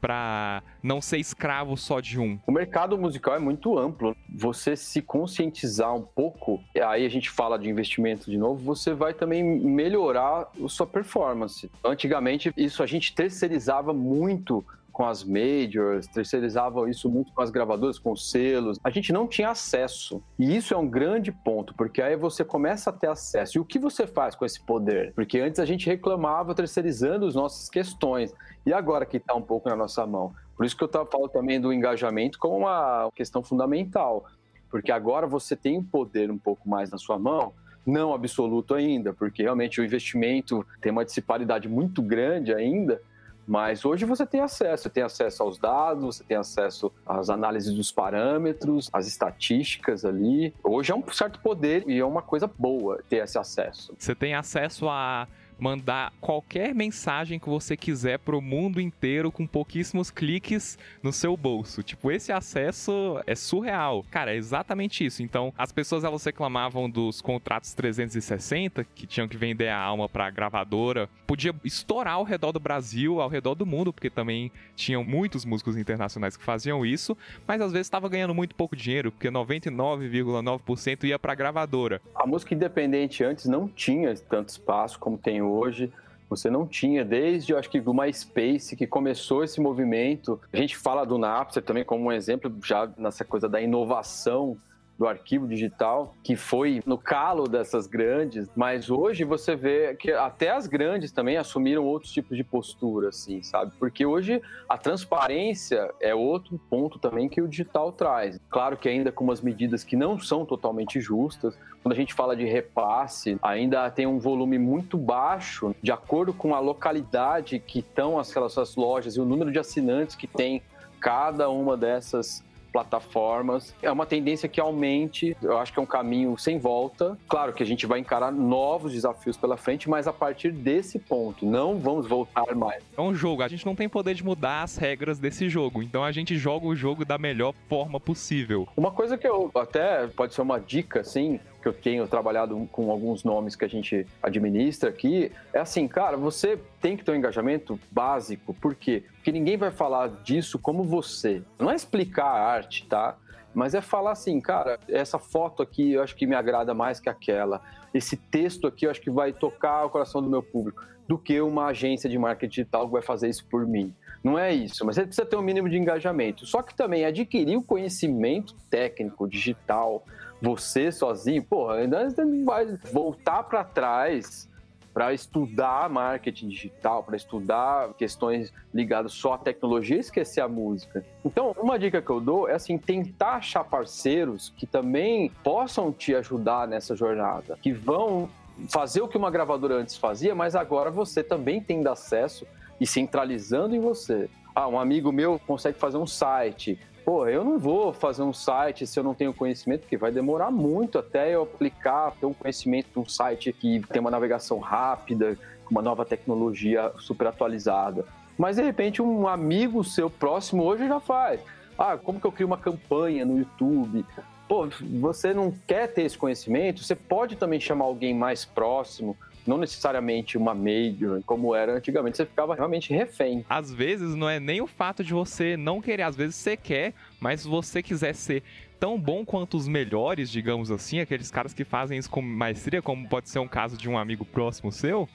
para 0.00 0.62
não 0.82 1.00
ser 1.00 1.18
escravo 1.18 1.76
só 1.76 2.00
de 2.00 2.18
um? 2.18 2.38
O 2.46 2.52
mercado 2.52 2.96
musical 2.96 3.34
é 3.34 3.38
muito 3.38 3.78
amplo. 3.78 4.16
Você 4.34 4.74
se 4.74 5.02
conscientizar 5.02 5.94
um 5.94 6.02
pouco, 6.02 6.60
aí 6.74 7.04
a 7.04 7.08
gente 7.08 7.28
fala 7.28 7.58
de 7.58 7.68
investimento 7.68 8.30
de 8.30 8.38
novo, 8.38 8.64
você 8.64 8.94
vai 8.94 9.12
também 9.12 9.44
melhorar 9.44 10.48
a 10.64 10.68
sua 10.68 10.86
performance. 10.86 11.70
Antigamente, 11.84 12.52
isso 12.56 12.82
a 12.82 12.86
gente 12.86 13.14
terceirizava 13.14 13.92
muito 13.92 14.64
com 14.92 15.06
as 15.06 15.24
majors, 15.24 16.06
terceirizavam 16.06 16.86
isso 16.86 17.10
muito 17.10 17.32
com 17.32 17.40
as 17.42 17.50
gravadoras, 17.50 17.98
com 17.98 18.12
os 18.12 18.30
selos. 18.30 18.78
A 18.84 18.90
gente 18.90 19.12
não 19.12 19.26
tinha 19.26 19.50
acesso. 19.50 20.22
E 20.38 20.54
isso 20.54 20.74
é 20.74 20.76
um 20.76 20.88
grande 20.88 21.32
ponto, 21.32 21.74
porque 21.74 22.02
aí 22.02 22.14
você 22.16 22.44
começa 22.44 22.90
a 22.90 22.92
ter 22.92 23.08
acesso. 23.08 23.56
E 23.56 23.60
o 23.60 23.64
que 23.64 23.78
você 23.78 24.06
faz 24.06 24.34
com 24.34 24.44
esse 24.44 24.60
poder? 24.64 25.12
Porque 25.14 25.40
antes 25.40 25.58
a 25.58 25.64
gente 25.64 25.86
reclamava 25.86 26.54
terceirizando 26.54 27.26
as 27.26 27.34
nossas 27.34 27.68
questões. 27.70 28.34
E 28.66 28.72
agora 28.72 29.06
que 29.06 29.16
está 29.16 29.34
um 29.34 29.42
pouco 29.42 29.68
na 29.68 29.76
nossa 29.76 30.06
mão. 30.06 30.34
Por 30.56 30.66
isso 30.66 30.76
que 30.76 30.84
eu 30.84 30.88
falo 30.88 31.28
também 31.28 31.60
do 31.60 31.72
engajamento 31.72 32.38
como 32.38 32.58
uma 32.58 33.10
questão 33.14 33.42
fundamental. 33.42 34.26
Porque 34.70 34.92
agora 34.92 35.26
você 35.26 35.56
tem 35.56 35.78
o 35.78 35.84
poder 35.84 36.30
um 36.30 36.38
pouco 36.38 36.68
mais 36.68 36.90
na 36.90 36.98
sua 36.98 37.18
mão, 37.18 37.52
não 37.86 38.14
absoluto 38.14 38.74
ainda, 38.74 39.12
porque 39.12 39.42
realmente 39.42 39.80
o 39.80 39.84
investimento 39.84 40.64
tem 40.80 40.92
uma 40.92 41.04
disparidade 41.04 41.68
muito 41.68 42.00
grande 42.00 42.54
ainda, 42.54 43.00
mas 43.46 43.84
hoje 43.84 44.04
você 44.04 44.26
tem 44.26 44.40
acesso, 44.40 44.84
você 44.84 44.90
tem 44.90 45.02
acesso 45.02 45.42
aos 45.42 45.58
dados, 45.58 46.16
você 46.16 46.24
tem 46.24 46.36
acesso 46.36 46.92
às 47.06 47.28
análises 47.28 47.74
dos 47.74 47.90
parâmetros, 47.90 48.88
às 48.92 49.06
estatísticas 49.06 50.04
ali. 50.04 50.54
Hoje 50.62 50.92
é 50.92 50.94
um 50.94 51.02
certo 51.10 51.40
poder 51.40 51.84
e 51.88 51.98
é 51.98 52.04
uma 52.04 52.22
coisa 52.22 52.50
boa 52.58 53.00
ter 53.08 53.16
esse 53.16 53.38
acesso. 53.38 53.94
Você 53.98 54.14
tem 54.14 54.34
acesso 54.34 54.88
a 54.88 55.26
mandar 55.62 56.12
qualquer 56.20 56.74
mensagem 56.74 57.38
que 57.38 57.48
você 57.48 57.76
quiser 57.76 58.18
pro 58.18 58.40
mundo 58.40 58.80
inteiro 58.80 59.30
com 59.30 59.46
pouquíssimos 59.46 60.10
cliques 60.10 60.76
no 61.00 61.12
seu 61.12 61.36
bolso. 61.36 61.84
Tipo, 61.84 62.10
esse 62.10 62.32
acesso 62.32 63.22
é 63.28 63.36
surreal. 63.36 64.04
Cara, 64.10 64.34
é 64.34 64.36
exatamente 64.36 65.06
isso. 65.06 65.22
Então, 65.22 65.54
as 65.56 65.70
pessoas 65.70 66.02
elas 66.02 66.24
reclamavam 66.24 66.90
dos 66.90 67.20
contratos 67.20 67.74
360 67.74 68.82
que 68.92 69.06
tinham 69.06 69.28
que 69.28 69.36
vender 69.36 69.68
a 69.68 69.78
alma 69.78 70.08
para 70.08 70.28
gravadora. 70.30 71.08
Podia 71.28 71.54
estourar 71.64 72.14
ao 72.14 72.24
redor 72.24 72.50
do 72.50 72.58
Brasil, 72.58 73.20
ao 73.20 73.28
redor 73.28 73.54
do 73.54 73.64
mundo, 73.64 73.92
porque 73.92 74.10
também 74.10 74.50
tinham 74.74 75.04
muitos 75.04 75.44
músicos 75.44 75.76
internacionais 75.76 76.36
que 76.36 76.42
faziam 76.42 76.84
isso, 76.84 77.16
mas 77.46 77.60
às 77.60 77.70
vezes 77.70 77.86
estava 77.86 78.08
ganhando 78.08 78.34
muito 78.34 78.56
pouco 78.56 78.74
dinheiro, 78.74 79.12
porque 79.12 79.30
99,9% 79.30 81.04
ia 81.04 81.20
para 81.20 81.36
gravadora. 81.36 82.02
A 82.16 82.26
música 82.26 82.52
independente 82.52 83.22
antes 83.22 83.44
não 83.44 83.68
tinha 83.68 84.12
tanto 84.16 84.48
espaço 84.48 84.98
como 84.98 85.16
tem 85.16 85.40
hoje 85.40 85.51
hoje 85.52 85.92
você 86.28 86.48
não 86.48 86.66
tinha, 86.66 87.04
desde 87.04 87.52
eu 87.52 87.58
acho 87.58 87.68
que 87.68 87.80
do 87.80 87.92
MySpace, 87.92 88.74
que 88.74 88.86
começou 88.86 89.44
esse 89.44 89.60
movimento. 89.60 90.40
A 90.52 90.56
gente 90.56 90.76
fala 90.76 91.04
do 91.04 91.18
Napster 91.18 91.62
também 91.62 91.84
como 91.84 92.04
um 92.06 92.12
exemplo, 92.12 92.50
já 92.64 92.90
nessa 92.96 93.24
coisa 93.24 93.48
da 93.48 93.60
inovação 93.60 94.56
do 95.02 95.08
arquivo 95.08 95.48
digital, 95.48 96.14
que 96.22 96.36
foi 96.36 96.80
no 96.86 96.96
calo 96.96 97.48
dessas 97.48 97.88
grandes, 97.88 98.48
mas 98.54 98.88
hoje 98.88 99.24
você 99.24 99.56
vê 99.56 99.96
que 99.96 100.12
até 100.12 100.50
as 100.50 100.68
grandes 100.68 101.10
também 101.10 101.36
assumiram 101.36 101.84
outros 101.84 102.12
tipos 102.12 102.36
de 102.36 102.44
postura, 102.44 103.08
assim, 103.08 103.42
sabe? 103.42 103.72
Porque 103.80 104.06
hoje 104.06 104.40
a 104.68 104.78
transparência 104.78 105.92
é 106.00 106.14
outro 106.14 106.56
ponto 106.70 107.00
também 107.00 107.28
que 107.28 107.42
o 107.42 107.48
digital 107.48 107.90
traz. 107.90 108.38
Claro 108.48 108.76
que 108.76 108.88
ainda 108.88 109.10
com 109.10 109.24
umas 109.24 109.40
medidas 109.40 109.82
que 109.82 109.96
não 109.96 110.20
são 110.20 110.46
totalmente 110.46 111.00
justas, 111.00 111.58
quando 111.82 111.94
a 111.94 111.96
gente 111.96 112.14
fala 112.14 112.36
de 112.36 112.44
repasse, 112.44 113.36
ainda 113.42 113.90
tem 113.90 114.06
um 114.06 114.20
volume 114.20 114.56
muito 114.56 114.96
baixo, 114.96 115.74
de 115.82 115.90
acordo 115.90 116.32
com 116.32 116.54
a 116.54 116.60
localidade 116.60 117.58
que 117.58 117.80
estão 117.80 118.20
aquelas 118.20 118.76
lojas 118.76 119.16
e 119.16 119.20
o 119.20 119.24
número 119.24 119.50
de 119.50 119.58
assinantes 119.58 120.14
que 120.14 120.28
tem 120.28 120.62
cada 121.00 121.50
uma 121.50 121.76
dessas 121.76 122.44
plataformas. 122.72 123.74
É 123.82 123.90
uma 123.90 124.06
tendência 124.06 124.48
que 124.48 124.60
aumente, 124.60 125.36
eu 125.42 125.58
acho 125.58 125.72
que 125.72 125.78
é 125.78 125.82
um 125.82 125.86
caminho 125.86 126.36
sem 126.38 126.58
volta. 126.58 127.18
Claro 127.28 127.52
que 127.52 127.62
a 127.62 127.66
gente 127.66 127.86
vai 127.86 127.98
encarar 127.98 128.32
novos 128.32 128.92
desafios 128.92 129.36
pela 129.36 129.56
frente, 129.56 129.88
mas 129.88 130.08
a 130.08 130.12
partir 130.12 130.50
desse 130.52 130.98
ponto, 130.98 131.44
não 131.44 131.78
vamos 131.78 132.06
voltar 132.06 132.54
mais. 132.54 132.82
É 132.96 133.00
um 133.00 133.14
jogo, 133.14 133.42
a 133.42 133.48
gente 133.48 133.66
não 133.66 133.74
tem 133.74 133.88
poder 133.88 134.14
de 134.14 134.24
mudar 134.24 134.62
as 134.62 134.76
regras 134.76 135.18
desse 135.18 135.48
jogo, 135.48 135.82
então 135.82 136.02
a 136.02 136.12
gente 136.12 136.36
joga 136.36 136.66
o 136.66 136.74
jogo 136.74 137.04
da 137.04 137.18
melhor 137.18 137.54
forma 137.68 138.00
possível. 138.00 138.66
Uma 138.76 138.90
coisa 138.90 139.18
que 139.18 139.26
eu 139.26 139.50
até 139.54 140.06
pode 140.08 140.34
ser 140.34 140.42
uma 140.42 140.58
dica, 140.58 141.00
assim, 141.00 141.38
que 141.62 141.68
eu 141.68 141.72
tenho 141.72 142.06
trabalhado 142.08 142.68
com 142.72 142.90
alguns 142.90 143.22
nomes 143.22 143.54
que 143.54 143.64
a 143.64 143.68
gente 143.68 144.06
administra 144.22 144.90
aqui, 144.90 145.30
é 145.52 145.60
assim, 145.60 145.86
cara, 145.86 146.16
você 146.16 146.58
tem 146.80 146.96
que 146.96 147.04
ter 147.04 147.12
um 147.12 147.14
engajamento 147.14 147.78
básico. 147.90 148.52
Por 148.52 148.74
quê? 148.74 149.04
Porque 149.14 149.30
ninguém 149.30 149.56
vai 149.56 149.70
falar 149.70 150.08
disso 150.24 150.58
como 150.58 150.82
você. 150.82 151.42
Não 151.58 151.70
é 151.70 151.74
explicar 151.74 152.26
a 152.26 152.46
arte, 152.52 152.86
tá? 152.86 153.16
Mas 153.54 153.74
é 153.74 153.80
falar 153.80 154.12
assim, 154.12 154.40
cara, 154.40 154.78
essa 154.88 155.18
foto 155.18 155.62
aqui 155.62 155.92
eu 155.92 156.02
acho 156.02 156.16
que 156.16 156.26
me 156.26 156.34
agrada 156.34 156.74
mais 156.74 156.98
que 156.98 157.08
aquela. 157.08 157.60
Esse 157.94 158.16
texto 158.16 158.66
aqui 158.66 158.86
eu 158.86 158.90
acho 158.90 159.00
que 159.00 159.10
vai 159.10 159.32
tocar 159.32 159.84
o 159.84 159.90
coração 159.90 160.22
do 160.22 160.28
meu 160.28 160.42
público, 160.42 160.82
do 161.06 161.18
que 161.18 161.40
uma 161.40 161.66
agência 161.66 162.08
de 162.08 162.18
marketing 162.18 162.50
digital 162.50 162.86
que 162.86 162.92
vai 162.92 163.02
fazer 163.02 163.28
isso 163.28 163.44
por 163.46 163.66
mim. 163.66 163.94
Não 164.24 164.38
é 164.38 164.52
isso, 164.52 164.86
mas 164.86 164.94
você 164.96 165.04
precisa 165.04 165.26
ter 165.26 165.36
um 165.36 165.42
mínimo 165.42 165.68
de 165.68 165.76
engajamento. 165.76 166.46
Só 166.46 166.62
que 166.62 166.74
também 166.74 167.04
adquirir 167.04 167.56
o 167.56 167.62
conhecimento 167.62 168.54
técnico, 168.70 169.28
digital, 169.28 170.04
você 170.42 170.90
sozinho, 170.90 171.42
porra, 171.42 171.76
ainda 171.76 172.08
vai 172.44 172.66
voltar 172.92 173.44
para 173.44 173.62
trás 173.62 174.50
para 174.92 175.14
estudar 175.14 175.88
marketing 175.88 176.48
digital, 176.48 177.02
para 177.02 177.16
estudar 177.16 177.94
questões 177.94 178.52
ligadas 178.74 179.12
só 179.12 179.34
à 179.34 179.38
tecnologia 179.38 179.96
e 179.96 180.00
esquecer 180.00 180.40
a 180.42 180.48
música. 180.48 181.02
Então, 181.24 181.54
uma 181.58 181.78
dica 181.78 182.02
que 182.02 182.10
eu 182.10 182.20
dou 182.20 182.48
é 182.48 182.54
assim, 182.54 182.76
tentar 182.76 183.36
achar 183.36 183.64
parceiros 183.64 184.52
que 184.56 184.66
também 184.66 185.30
possam 185.42 185.90
te 185.90 186.14
ajudar 186.14 186.68
nessa 186.68 186.94
jornada, 186.94 187.56
que 187.62 187.72
vão 187.72 188.28
fazer 188.68 189.00
o 189.00 189.08
que 189.08 189.16
uma 189.16 189.30
gravadora 189.30 189.76
antes 189.76 189.96
fazia, 189.96 190.34
mas 190.34 190.54
agora 190.54 190.90
você 190.90 191.22
também 191.22 191.60
tem 191.60 191.86
acesso 191.86 192.46
e 192.78 192.86
centralizando 192.86 193.74
em 193.74 193.80
você. 193.80 194.28
Ah, 194.54 194.68
um 194.68 194.78
amigo 194.78 195.10
meu 195.10 195.40
consegue 195.46 195.78
fazer 195.78 195.96
um 195.96 196.06
site, 196.06 196.78
pô, 197.04 197.26
eu 197.26 197.44
não 197.44 197.58
vou 197.58 197.92
fazer 197.92 198.22
um 198.22 198.32
site 198.32 198.86
se 198.86 198.98
eu 198.98 199.04
não 199.04 199.14
tenho 199.14 199.34
conhecimento, 199.34 199.80
porque 199.82 199.96
vai 199.96 200.10
demorar 200.10 200.50
muito 200.50 200.98
até 200.98 201.34
eu 201.34 201.42
aplicar, 201.42 202.12
ter 202.12 202.26
um 202.26 202.34
conhecimento 202.34 202.88
de 202.92 202.98
um 202.98 203.08
site 203.08 203.52
que 203.52 203.80
tem 203.88 204.00
uma 204.00 204.10
navegação 204.10 204.58
rápida, 204.58 205.38
uma 205.70 205.82
nova 205.82 206.04
tecnologia 206.04 206.92
super 206.98 207.26
atualizada. 207.26 208.04
Mas 208.36 208.56
de 208.56 208.62
repente 208.62 209.02
um 209.02 209.28
amigo 209.28 209.84
seu 209.84 210.08
próximo 210.08 210.64
hoje 210.64 210.86
já 210.86 211.00
faz. 211.00 211.40
Ah, 211.78 211.96
como 211.96 212.20
que 212.20 212.26
eu 212.26 212.32
crio 212.32 212.46
uma 212.46 212.58
campanha 212.58 213.24
no 213.24 213.38
YouTube? 213.38 214.04
Pô, 214.48 214.68
você 215.00 215.32
não 215.32 215.52
quer 215.66 215.92
ter 215.92 216.02
esse 216.02 216.18
conhecimento? 216.18 216.82
Você 216.82 216.94
pode 216.94 217.36
também 217.36 217.58
chamar 217.58 217.86
alguém 217.86 218.14
mais 218.14 218.44
próximo, 218.44 219.16
não 219.46 219.58
necessariamente 219.58 220.36
uma 220.36 220.54
major, 220.54 221.22
como 221.24 221.54
era 221.54 221.76
antigamente, 221.76 222.16
você 222.16 222.26
ficava 222.26 222.54
realmente 222.54 222.92
refém. 222.92 223.44
Às 223.48 223.72
vezes 223.72 224.14
não 224.14 224.28
é 224.28 224.38
nem 224.38 224.60
o 224.60 224.66
fato 224.66 225.02
de 225.02 225.12
você 225.12 225.56
não 225.56 225.80
querer, 225.80 226.02
às 226.02 226.16
vezes 226.16 226.36
você 226.36 226.56
quer, 226.56 226.94
mas 227.20 227.42
se 227.42 227.48
você 227.48 227.82
quiser 227.82 228.14
ser 228.14 228.42
tão 228.78 228.98
bom 228.98 229.24
quanto 229.24 229.56
os 229.56 229.68
melhores, 229.68 230.30
digamos 230.30 230.70
assim, 230.70 231.00
aqueles 231.00 231.30
caras 231.30 231.54
que 231.54 231.64
fazem 231.64 231.98
isso 231.98 232.10
com 232.10 232.20
maestria, 232.20 232.82
como 232.82 233.08
pode 233.08 233.28
ser 233.28 233.38
um 233.38 233.48
caso 233.48 233.76
de 233.76 233.88
um 233.88 233.96
amigo 233.96 234.24
próximo 234.24 234.72
seu, 234.72 235.08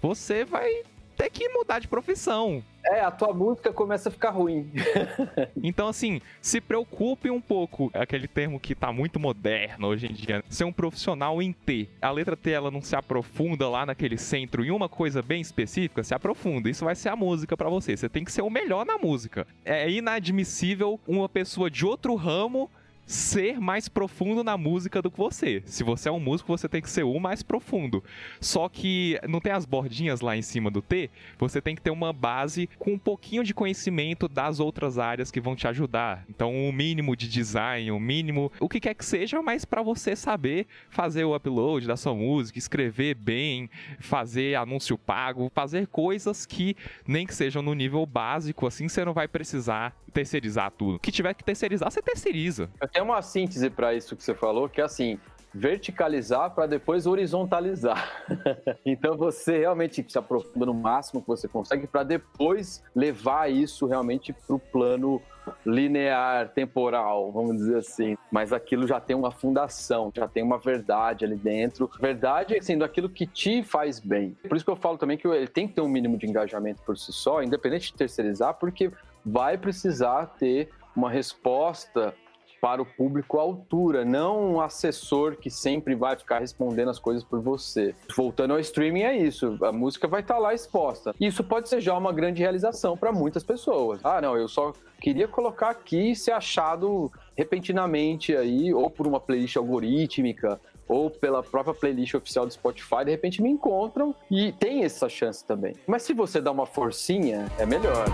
você 0.00 0.44
vai 0.44 0.82
ter 1.20 1.28
que 1.28 1.48
mudar 1.50 1.78
de 1.78 1.86
profissão. 1.86 2.64
É, 2.82 3.00
a 3.00 3.10
tua 3.10 3.34
música 3.34 3.70
começa 3.74 4.08
a 4.08 4.12
ficar 4.12 4.30
ruim. 4.30 4.72
então, 5.62 5.86
assim, 5.86 6.18
se 6.40 6.62
preocupe 6.62 7.30
um 7.30 7.40
pouco, 7.40 7.90
aquele 7.92 8.26
termo 8.26 8.58
que 8.58 8.74
tá 8.74 8.90
muito 8.90 9.20
moderno 9.20 9.88
hoje 9.88 10.06
em 10.06 10.14
dia, 10.14 10.42
ser 10.48 10.64
um 10.64 10.72
profissional 10.72 11.42
em 11.42 11.52
T. 11.52 11.90
A 12.00 12.10
letra 12.10 12.38
T, 12.38 12.50
ela 12.50 12.70
não 12.70 12.80
se 12.80 12.96
aprofunda 12.96 13.68
lá 13.68 13.84
naquele 13.84 14.16
centro 14.16 14.64
em 14.64 14.70
uma 14.70 14.88
coisa 14.88 15.20
bem 15.20 15.42
específica, 15.42 16.02
se 16.02 16.14
aprofunda. 16.14 16.70
Isso 16.70 16.86
vai 16.86 16.94
ser 16.94 17.10
a 17.10 17.16
música 17.16 17.54
para 17.54 17.68
você. 17.68 17.94
Você 17.94 18.08
tem 18.08 18.24
que 18.24 18.32
ser 18.32 18.40
o 18.40 18.48
melhor 18.48 18.86
na 18.86 18.96
música. 18.96 19.46
É 19.62 19.90
inadmissível 19.90 20.98
uma 21.06 21.28
pessoa 21.28 21.70
de 21.70 21.84
outro 21.84 22.14
ramo 22.14 22.70
ser 23.10 23.58
mais 23.58 23.88
profundo 23.88 24.44
na 24.44 24.56
música 24.56 25.02
do 25.02 25.10
que 25.10 25.18
você. 25.18 25.62
Se 25.66 25.82
você 25.82 26.08
é 26.08 26.12
um 26.12 26.20
músico, 26.20 26.56
você 26.56 26.68
tem 26.68 26.80
que 26.80 26.88
ser 26.88 27.02
o 27.02 27.18
mais 27.18 27.42
profundo. 27.42 28.04
Só 28.40 28.68
que 28.68 29.18
não 29.28 29.40
tem 29.40 29.52
as 29.52 29.66
bordinhas 29.66 30.20
lá 30.20 30.36
em 30.36 30.42
cima 30.42 30.70
do 30.70 30.80
T, 30.80 31.10
você 31.36 31.60
tem 31.60 31.74
que 31.74 31.82
ter 31.82 31.90
uma 31.90 32.12
base 32.12 32.68
com 32.78 32.92
um 32.92 32.98
pouquinho 32.98 33.42
de 33.42 33.52
conhecimento 33.52 34.28
das 34.28 34.60
outras 34.60 34.96
áreas 34.96 35.30
que 35.30 35.40
vão 35.40 35.56
te 35.56 35.66
ajudar. 35.66 36.24
Então, 36.28 36.54
o 36.54 36.68
um 36.68 36.72
mínimo 36.72 37.16
de 37.16 37.28
design, 37.28 37.90
o 37.90 37.96
um 37.96 38.00
mínimo, 38.00 38.52
o 38.60 38.68
que 38.68 38.78
quer 38.78 38.94
que 38.94 39.04
seja, 39.04 39.42
mas 39.42 39.64
para 39.64 39.82
você 39.82 40.14
saber 40.14 40.68
fazer 40.88 41.24
o 41.24 41.34
upload 41.34 41.88
da 41.88 41.96
sua 41.96 42.14
música, 42.14 42.58
escrever 42.58 43.14
bem, 43.16 43.68
fazer 43.98 44.54
anúncio 44.54 44.96
pago, 44.96 45.50
fazer 45.52 45.88
coisas 45.88 46.46
que 46.46 46.76
nem 47.06 47.26
que 47.26 47.34
sejam 47.34 47.60
no 47.60 47.74
nível 47.74 48.06
básico, 48.06 48.68
assim 48.68 48.88
você 48.88 49.04
não 49.04 49.12
vai 49.12 49.26
precisar 49.26 49.96
terceirizar 50.10 50.70
tudo. 50.70 50.98
Que 50.98 51.12
tiver 51.12 51.34
que 51.34 51.44
terceirizar, 51.44 51.90
você 51.90 52.02
terceiriza. 52.02 52.68
Tenho 52.92 53.04
uma 53.04 53.22
síntese 53.22 53.70
para 53.70 53.94
isso 53.94 54.16
que 54.16 54.22
você 54.22 54.34
falou, 54.34 54.68
que 54.68 54.80
é 54.80 54.84
assim, 54.84 55.18
verticalizar 55.52 56.50
para 56.50 56.66
depois 56.66 57.06
horizontalizar. 57.06 58.24
então 58.84 59.16
você 59.16 59.58
realmente 59.58 60.04
se 60.08 60.18
aprofunda 60.18 60.66
no 60.66 60.74
máximo 60.74 61.20
que 61.20 61.28
você 61.28 61.48
consegue 61.48 61.86
para 61.86 62.02
depois 62.02 62.82
levar 62.94 63.50
isso 63.50 63.86
realmente 63.86 64.32
para 64.32 64.54
o 64.54 64.58
plano 64.58 65.20
linear, 65.64 66.48
temporal, 66.50 67.32
vamos 67.32 67.56
dizer 67.56 67.78
assim. 67.78 68.16
Mas 68.30 68.52
aquilo 68.52 68.86
já 68.86 69.00
tem 69.00 69.16
uma 69.16 69.30
fundação, 69.30 70.12
já 70.14 70.28
tem 70.28 70.42
uma 70.42 70.58
verdade 70.58 71.24
ali 71.24 71.36
dentro. 71.36 71.90
Verdade 72.00 72.58
sendo 72.62 72.84
aquilo 72.84 73.08
que 73.08 73.26
te 73.26 73.62
faz 73.62 73.98
bem. 73.98 74.36
Por 74.48 74.56
isso 74.56 74.64
que 74.64 74.70
eu 74.70 74.76
falo 74.76 74.98
também 74.98 75.16
que 75.16 75.26
ele 75.26 75.48
tem 75.48 75.66
que 75.66 75.74
ter 75.74 75.80
um 75.80 75.88
mínimo 75.88 76.16
de 76.16 76.26
engajamento 76.26 76.82
por 76.82 76.96
si 76.96 77.12
só, 77.12 77.42
independente 77.42 77.90
de 77.92 77.94
terceirizar, 77.98 78.54
porque 78.54 78.92
vai 79.24 79.58
precisar 79.58 80.26
ter 80.38 80.70
uma 80.94 81.10
resposta 81.10 82.14
para 82.60 82.82
o 82.82 82.84
público 82.84 83.38
à 83.38 83.42
altura, 83.42 84.04
não 84.04 84.52
um 84.52 84.60
assessor 84.60 85.36
que 85.36 85.48
sempre 85.48 85.94
vai 85.94 86.16
ficar 86.16 86.40
respondendo 86.40 86.90
as 86.90 86.98
coisas 86.98 87.24
por 87.24 87.40
você. 87.40 87.94
Voltando 88.14 88.52
ao 88.52 88.60
streaming, 88.60 89.02
é 89.02 89.16
isso. 89.16 89.58
A 89.62 89.72
música 89.72 90.06
vai 90.06 90.20
estar 90.20 90.38
lá 90.38 90.52
exposta. 90.52 91.14
Isso 91.18 91.42
pode 91.42 91.68
ser 91.68 91.80
já 91.80 91.96
uma 91.96 92.12
grande 92.12 92.42
realização 92.42 92.96
para 92.96 93.12
muitas 93.12 93.42
pessoas. 93.42 94.00
Ah, 94.04 94.20
não, 94.20 94.36
eu 94.36 94.46
só 94.46 94.72
queria 95.00 95.26
colocar 95.26 95.70
aqui 95.70 96.10
e 96.10 96.16
ser 96.16 96.32
achado 96.32 97.10
repentinamente 97.36 98.36
aí, 98.36 98.74
ou 98.74 98.90
por 98.90 99.06
uma 99.06 99.18
playlist 99.18 99.56
algorítmica, 99.56 100.60
ou 100.86 101.08
pela 101.08 101.42
própria 101.42 101.72
playlist 101.72 102.14
oficial 102.14 102.44
do 102.44 102.52
Spotify, 102.52 103.04
de 103.04 103.12
repente 103.12 103.40
me 103.40 103.48
encontram 103.48 104.14
e 104.30 104.52
tem 104.52 104.84
essa 104.84 105.08
chance 105.08 105.44
também. 105.44 105.74
Mas 105.86 106.02
se 106.02 106.12
você 106.12 106.40
dá 106.40 106.50
uma 106.50 106.66
forcinha, 106.66 107.46
é 107.58 107.64
melhor. 107.64 108.06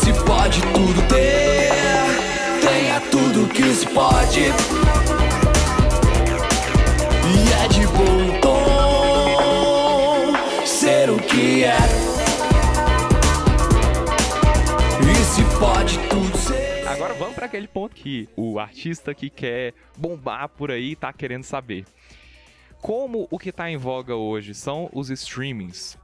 Se 0.00 0.12
pode 0.24 0.60
tudo 0.72 1.02
ter, 1.08 1.70
tenha 2.60 3.00
tudo 3.10 3.48
que 3.48 3.74
se 3.74 3.86
pode. 3.88 4.40
E 7.24 7.52
é 7.64 7.68
de 7.68 7.86
bom 7.88 8.40
tom 8.40 8.58
ser 10.64 11.10
o 11.10 11.18
que 11.18 11.64
é. 11.64 11.76
E 15.02 15.14
se 15.24 15.42
pode 15.58 15.98
tudo 16.08 16.38
ser. 16.38 16.86
Agora 16.88 17.14
vamos 17.14 17.34
para 17.34 17.46
aquele 17.46 17.66
ponto 17.66 17.94
que 17.94 18.28
o 18.36 18.58
artista 18.60 19.12
que 19.14 19.28
quer 19.28 19.74
bombar 19.96 20.48
por 20.48 20.70
aí 20.70 20.94
tá 20.94 21.12
querendo 21.12 21.42
saber. 21.44 21.84
Como 22.80 23.26
o 23.30 23.38
que 23.38 23.50
tá 23.50 23.68
em 23.68 23.76
voga 23.76 24.14
hoje 24.14 24.54
são 24.54 24.88
os 24.92 25.10
streamings, 25.10 25.98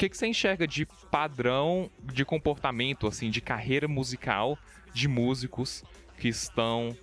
que, 0.00 0.08
que 0.08 0.16
você 0.16 0.26
enxerga 0.26 0.66
de 0.66 0.86
padrão 1.10 1.90
de 2.02 2.24
comportamento, 2.24 3.06
assim, 3.06 3.28
de 3.28 3.42
carreira 3.42 3.86
musical 3.86 4.56
de 4.94 5.06
músicos 5.06 5.84
que 6.16 6.26
estão 6.26 6.96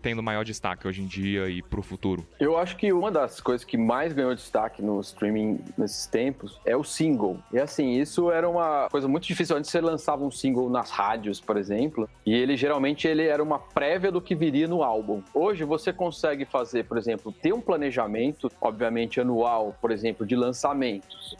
tendo 0.00 0.22
maior 0.22 0.42
destaque 0.42 0.88
hoje 0.88 1.02
em 1.02 1.06
dia 1.06 1.50
e 1.50 1.60
pro 1.60 1.82
futuro? 1.82 2.26
Eu 2.40 2.56
acho 2.56 2.78
que 2.78 2.94
uma 2.94 3.10
das 3.10 3.42
coisas 3.42 3.62
que 3.62 3.76
mais 3.76 4.14
ganhou 4.14 4.34
destaque 4.34 4.80
no 4.80 4.98
streaming 5.02 5.60
nesses 5.76 6.06
tempos 6.06 6.58
é 6.64 6.74
o 6.74 6.82
single. 6.82 7.38
E 7.52 7.58
assim, 7.58 8.00
isso 8.00 8.30
era 8.30 8.48
uma 8.48 8.88
coisa 8.90 9.06
muito 9.06 9.26
difícil. 9.26 9.54
Antes 9.54 9.70
você 9.70 9.82
lançava 9.82 10.24
um 10.24 10.30
single 10.30 10.70
nas 10.70 10.90
rádios, 10.90 11.42
por 11.42 11.58
exemplo, 11.58 12.08
e 12.24 12.32
ele 12.32 12.56
geralmente 12.56 13.06
ele 13.06 13.26
era 13.26 13.42
uma 13.42 13.58
prévia 13.58 14.10
do 14.10 14.18
que 14.18 14.34
viria 14.34 14.66
no 14.66 14.82
álbum. 14.82 15.22
Hoje 15.34 15.62
você 15.62 15.92
consegue 15.92 16.46
fazer, 16.46 16.84
por 16.84 16.96
exemplo, 16.96 17.32
ter 17.32 17.52
um 17.52 17.60
planejamento, 17.60 18.50
obviamente 18.58 19.20
anual, 19.20 19.76
por 19.78 19.90
exemplo, 19.90 20.24
de 20.24 20.34
lançamentos. 20.34 21.36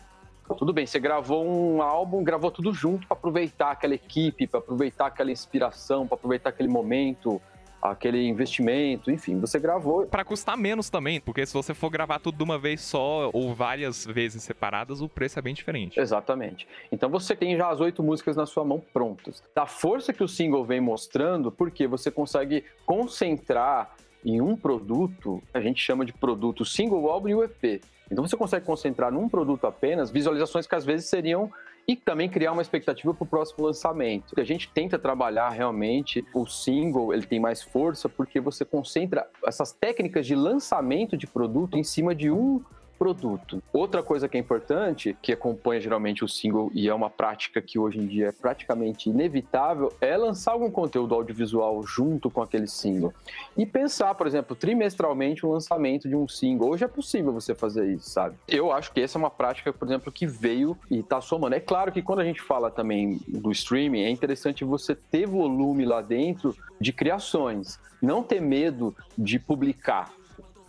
Tudo 0.56 0.72
bem, 0.72 0.86
você 0.86 0.98
gravou 0.98 1.46
um 1.46 1.82
álbum, 1.82 2.22
gravou 2.22 2.50
tudo 2.50 2.72
junto 2.72 3.06
para 3.06 3.16
aproveitar 3.16 3.70
aquela 3.70 3.94
equipe, 3.94 4.46
para 4.46 4.60
aproveitar 4.60 5.06
aquela 5.06 5.30
inspiração, 5.30 6.06
para 6.06 6.16
aproveitar 6.16 6.50
aquele 6.50 6.68
momento, 6.68 7.40
aquele 7.80 8.26
investimento, 8.26 9.10
enfim, 9.10 9.38
você 9.38 9.58
gravou. 9.58 10.06
Para 10.06 10.24
custar 10.24 10.56
menos 10.56 10.90
também, 10.90 11.20
porque 11.20 11.44
se 11.46 11.54
você 11.54 11.72
for 11.72 11.90
gravar 11.90 12.18
tudo 12.18 12.36
de 12.36 12.44
uma 12.44 12.58
vez 12.58 12.80
só 12.80 13.30
ou 13.32 13.54
várias 13.54 14.04
vezes 14.04 14.42
separadas, 14.42 15.00
o 15.00 15.08
preço 15.08 15.38
é 15.38 15.42
bem 15.42 15.54
diferente. 15.54 15.98
Exatamente. 15.98 16.68
Então 16.92 17.08
você 17.08 17.34
tem 17.34 17.56
já 17.56 17.70
as 17.70 17.80
oito 17.80 18.02
músicas 18.02 18.36
na 18.36 18.46
sua 18.46 18.64
mão 18.64 18.82
prontas. 18.92 19.42
Da 19.54 19.66
força 19.66 20.12
que 20.12 20.22
o 20.22 20.28
single 20.28 20.64
vem 20.64 20.80
mostrando, 20.80 21.50
porque 21.50 21.86
você 21.86 22.10
consegue 22.10 22.64
concentrar 22.84 23.96
em 24.24 24.40
um 24.40 24.54
produto, 24.54 25.42
a 25.54 25.60
gente 25.60 25.80
chama 25.80 26.04
de 26.04 26.12
produto 26.12 26.64
single, 26.64 27.08
álbum 27.08 27.28
e 27.28 27.34
o 27.34 27.42
EP. 27.42 27.82
Então 28.10 28.26
você 28.26 28.36
consegue 28.36 28.66
concentrar 28.66 29.12
num 29.12 29.28
produto 29.28 29.66
apenas 29.66 30.10
visualizações 30.10 30.66
que 30.66 30.74
às 30.74 30.84
vezes 30.84 31.08
seriam 31.08 31.50
e 31.86 31.96
também 31.96 32.28
criar 32.28 32.52
uma 32.52 32.62
expectativa 32.62 33.14
para 33.14 33.24
o 33.24 33.26
próximo 33.26 33.64
lançamento. 33.64 34.38
A 34.38 34.44
gente 34.44 34.68
tenta 34.70 34.98
trabalhar 34.98 35.50
realmente 35.50 36.24
o 36.34 36.46
single, 36.46 37.12
ele 37.12 37.26
tem 37.26 37.40
mais 37.40 37.62
força 37.62 38.08
porque 38.08 38.40
você 38.40 38.64
concentra 38.64 39.26
essas 39.46 39.72
técnicas 39.72 40.26
de 40.26 40.34
lançamento 40.34 41.16
de 41.16 41.26
produto 41.26 41.76
em 41.76 41.84
cima 41.84 42.14
de 42.14 42.30
um 42.30 42.62
produto. 43.00 43.62
Outra 43.72 44.02
coisa 44.02 44.28
que 44.28 44.36
é 44.36 44.40
importante, 44.40 45.16
que 45.22 45.32
acompanha 45.32 45.80
geralmente 45.80 46.22
o 46.22 46.28
single 46.28 46.70
e 46.74 46.86
é 46.86 46.92
uma 46.92 47.08
prática 47.08 47.62
que 47.62 47.78
hoje 47.78 47.98
em 47.98 48.06
dia 48.06 48.28
é 48.28 48.32
praticamente 48.32 49.08
inevitável, 49.08 49.90
é 50.02 50.14
lançar 50.18 50.52
algum 50.52 50.70
conteúdo 50.70 51.14
audiovisual 51.14 51.82
junto 51.82 52.30
com 52.30 52.42
aquele 52.42 52.66
single. 52.66 53.14
E 53.56 53.64
pensar, 53.64 54.14
por 54.14 54.26
exemplo, 54.26 54.54
trimestralmente 54.54 55.46
o 55.46 55.50
lançamento 55.50 56.10
de 56.10 56.14
um 56.14 56.28
single. 56.28 56.68
Hoje 56.68 56.84
é 56.84 56.88
possível 56.88 57.32
você 57.32 57.54
fazer 57.54 57.90
isso, 57.90 58.10
sabe? 58.10 58.36
Eu 58.46 58.70
acho 58.70 58.92
que 58.92 59.00
essa 59.00 59.16
é 59.16 59.18
uma 59.18 59.30
prática, 59.30 59.72
por 59.72 59.88
exemplo, 59.88 60.12
que 60.12 60.26
veio 60.26 60.76
e 60.90 60.98
está 60.98 61.22
somando. 61.22 61.54
É 61.54 61.60
claro 61.60 61.90
que 61.90 62.02
quando 62.02 62.20
a 62.20 62.24
gente 62.24 62.42
fala 62.42 62.70
também 62.70 63.18
do 63.26 63.50
streaming, 63.50 64.02
é 64.02 64.10
interessante 64.10 64.62
você 64.62 64.94
ter 64.94 65.26
volume 65.26 65.86
lá 65.86 66.02
dentro 66.02 66.54
de 66.78 66.92
criações. 66.92 67.78
Não 68.02 68.22
ter 68.22 68.42
medo 68.42 68.94
de 69.16 69.38
publicar 69.38 70.19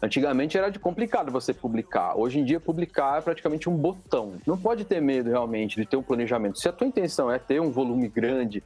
Antigamente 0.02 0.58
era 0.58 0.72
complicado 0.80 1.32
você 1.32 1.54
publicar. 1.54 2.18
Hoje 2.18 2.40
em 2.40 2.44
dia, 2.44 2.60
publicar 2.60 3.20
é 3.20 3.22
praticamente 3.22 3.70
um 3.70 3.76
botão. 3.76 4.34
Não 4.48 4.58
pode 4.58 4.84
ter 4.84 5.00
medo 5.00 5.30
realmente 5.30 5.76
de 5.76 5.86
ter 5.86 5.96
um 5.96 6.02
planejamento. 6.02 6.60
Se 6.60 6.68
a 6.68 6.72
tua 6.72 6.88
intenção 6.88 7.32
é 7.32 7.38
ter 7.38 7.62
um 7.62 7.70
volume 7.70 8.08
grande 8.08 8.64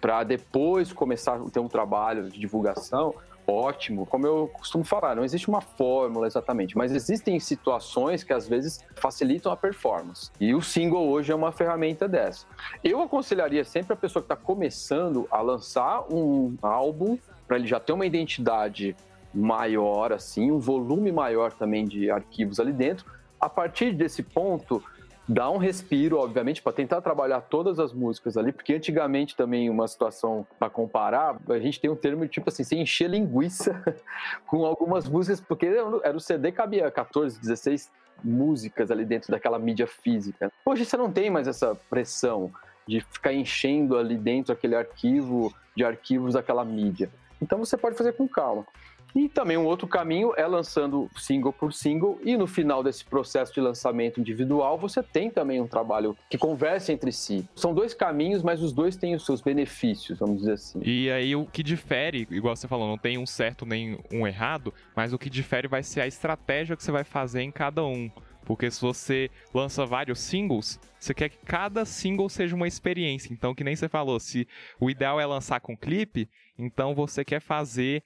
para 0.00 0.24
depois 0.24 0.92
começar 0.92 1.36
a 1.36 1.50
ter 1.50 1.60
um 1.60 1.68
trabalho 1.68 2.28
de 2.28 2.40
divulgação, 2.40 3.14
ótimo. 3.46 4.04
Como 4.06 4.26
eu 4.26 4.50
costumo 4.52 4.82
falar, 4.82 5.14
não 5.14 5.24
existe 5.24 5.48
uma 5.48 5.60
fórmula 5.60 6.26
exatamente, 6.26 6.76
mas 6.76 6.90
existem 6.90 7.38
situações 7.38 8.24
que 8.24 8.32
às 8.32 8.48
vezes 8.48 8.84
facilitam 8.96 9.52
a 9.52 9.56
performance. 9.56 10.32
E 10.40 10.52
o 10.52 10.60
single 10.60 11.08
hoje 11.08 11.30
é 11.30 11.34
uma 11.34 11.52
ferramenta 11.52 12.08
dessa. 12.08 12.44
Eu 12.82 13.00
aconselharia 13.00 13.64
sempre 13.64 13.92
a 13.92 13.96
pessoa 13.96 14.20
que 14.20 14.32
está 14.32 14.36
começando 14.36 15.28
a 15.30 15.40
lançar 15.40 16.12
um 16.12 16.56
álbum 16.60 17.16
para 17.46 17.56
ele 17.56 17.68
já 17.68 17.78
ter 17.78 17.92
uma 17.92 18.06
identidade 18.06 18.96
maior, 19.34 20.12
assim, 20.12 20.50
um 20.50 20.58
volume 20.58 21.10
maior 21.10 21.52
também 21.52 21.84
de 21.84 22.10
arquivos 22.10 22.60
ali 22.60 22.72
dentro. 22.72 23.06
A 23.40 23.48
partir 23.48 23.92
desse 23.92 24.22
ponto, 24.22 24.82
dá 25.28 25.50
um 25.50 25.56
respiro, 25.56 26.18
obviamente, 26.18 26.62
para 26.62 26.72
tentar 26.72 27.00
trabalhar 27.00 27.40
todas 27.42 27.78
as 27.78 27.92
músicas 27.92 28.36
ali, 28.36 28.52
porque 28.52 28.74
antigamente 28.74 29.36
também 29.36 29.70
uma 29.70 29.86
situação 29.88 30.46
para 30.58 30.68
comparar, 30.68 31.38
a 31.48 31.58
gente 31.58 31.80
tem 31.80 31.90
um 31.90 31.96
termo 31.96 32.26
tipo 32.26 32.48
assim, 32.48 32.64
você 32.64 32.76
encher 32.76 33.08
linguiça 33.08 33.82
com 34.46 34.64
algumas 34.64 35.08
músicas, 35.08 35.40
porque 35.40 35.66
era 35.66 36.16
o 36.16 36.20
CD 36.20 36.52
cabia 36.52 36.90
14, 36.90 37.40
16 37.40 37.90
músicas 38.22 38.90
ali 38.90 39.04
dentro 39.04 39.30
daquela 39.30 39.58
mídia 39.58 39.86
física. 39.86 40.52
Hoje 40.64 40.84
você 40.84 40.96
não 40.96 41.10
tem 41.10 41.30
mais 41.30 41.48
essa 41.48 41.74
pressão 41.88 42.50
de 42.86 43.00
ficar 43.00 43.32
enchendo 43.32 43.96
ali 43.96 44.16
dentro 44.16 44.52
aquele 44.52 44.74
arquivo 44.74 45.52
de 45.76 45.84
arquivos 45.84 46.34
daquela 46.34 46.64
mídia. 46.64 47.10
Então 47.40 47.58
você 47.58 47.76
pode 47.76 47.96
fazer 47.96 48.12
com 48.12 48.28
calma. 48.28 48.64
E 49.14 49.28
também 49.28 49.56
um 49.56 49.64
outro 49.64 49.86
caminho 49.86 50.32
é 50.36 50.46
lançando 50.46 51.10
single 51.16 51.52
por 51.52 51.72
single, 51.72 52.18
e 52.24 52.36
no 52.36 52.46
final 52.46 52.82
desse 52.82 53.04
processo 53.04 53.52
de 53.52 53.60
lançamento 53.60 54.20
individual, 54.20 54.78
você 54.78 55.02
tem 55.02 55.30
também 55.30 55.60
um 55.60 55.66
trabalho 55.66 56.16
que 56.30 56.38
conversa 56.38 56.92
entre 56.92 57.12
si. 57.12 57.46
São 57.54 57.74
dois 57.74 57.94
caminhos, 57.94 58.42
mas 58.42 58.62
os 58.62 58.72
dois 58.72 58.96
têm 58.96 59.14
os 59.14 59.24
seus 59.24 59.40
benefícios, 59.40 60.18
vamos 60.18 60.38
dizer 60.38 60.52
assim. 60.52 60.80
E 60.84 61.10
aí 61.10 61.36
o 61.36 61.46
que 61.46 61.62
difere, 61.62 62.26
igual 62.30 62.56
você 62.56 62.66
falou, 62.66 62.88
não 62.88 62.98
tem 62.98 63.18
um 63.18 63.26
certo 63.26 63.66
nem 63.66 63.98
um 64.12 64.26
errado, 64.26 64.72
mas 64.96 65.12
o 65.12 65.18
que 65.18 65.28
difere 65.28 65.68
vai 65.68 65.82
ser 65.82 66.00
a 66.00 66.06
estratégia 66.06 66.76
que 66.76 66.82
você 66.82 66.92
vai 66.92 67.04
fazer 67.04 67.42
em 67.42 67.50
cada 67.50 67.84
um. 67.84 68.10
Porque 68.44 68.70
se 68.70 68.80
você 68.80 69.30
lança 69.54 69.86
vários 69.86 70.18
singles, 70.18 70.80
você 70.98 71.14
quer 71.14 71.28
que 71.28 71.38
cada 71.44 71.84
single 71.84 72.28
seja 72.28 72.56
uma 72.56 72.66
experiência. 72.66 73.32
Então, 73.32 73.54
que 73.54 73.62
nem 73.62 73.76
você 73.76 73.88
falou, 73.88 74.18
se 74.18 74.48
o 74.80 74.90
ideal 74.90 75.20
é 75.20 75.26
lançar 75.26 75.60
com 75.60 75.76
clipe, 75.76 76.28
então 76.58 76.94
você 76.94 77.24
quer 77.24 77.40
fazer 77.40 78.02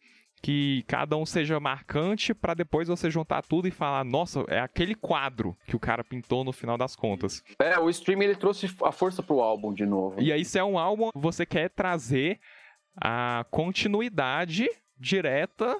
que 0.47 0.85
cada 0.87 1.17
um 1.17 1.27
seja 1.27 1.59
marcante 1.59 2.33
para 2.33 2.55
depois 2.55 2.87
você 2.87 3.11
juntar 3.11 3.43
tudo 3.43 3.67
e 3.67 3.73
falar, 3.73 4.05
nossa, 4.05 4.45
é 4.47 4.61
aquele 4.61 4.95
quadro 4.95 5.57
que 5.67 5.75
o 5.75 5.81
cara 5.81 6.05
pintou 6.05 6.45
no 6.45 6.53
final 6.53 6.79
das 6.79 6.95
contas. 6.95 7.43
É, 7.59 7.77
o 7.81 7.91
streaming 7.91 8.27
ele 8.27 8.37
trouxe 8.37 8.73
a 8.85 8.93
força 8.93 9.25
pro 9.25 9.41
álbum 9.41 9.75
de 9.75 9.85
novo. 9.85 10.23
E 10.23 10.33
aí 10.33 10.45
se 10.45 10.57
é 10.57 10.63
um 10.63 10.79
álbum, 10.79 11.11
você 11.17 11.45
quer 11.45 11.69
trazer 11.71 12.39
a 12.97 13.45
continuidade 13.51 14.69
direta 14.97 15.77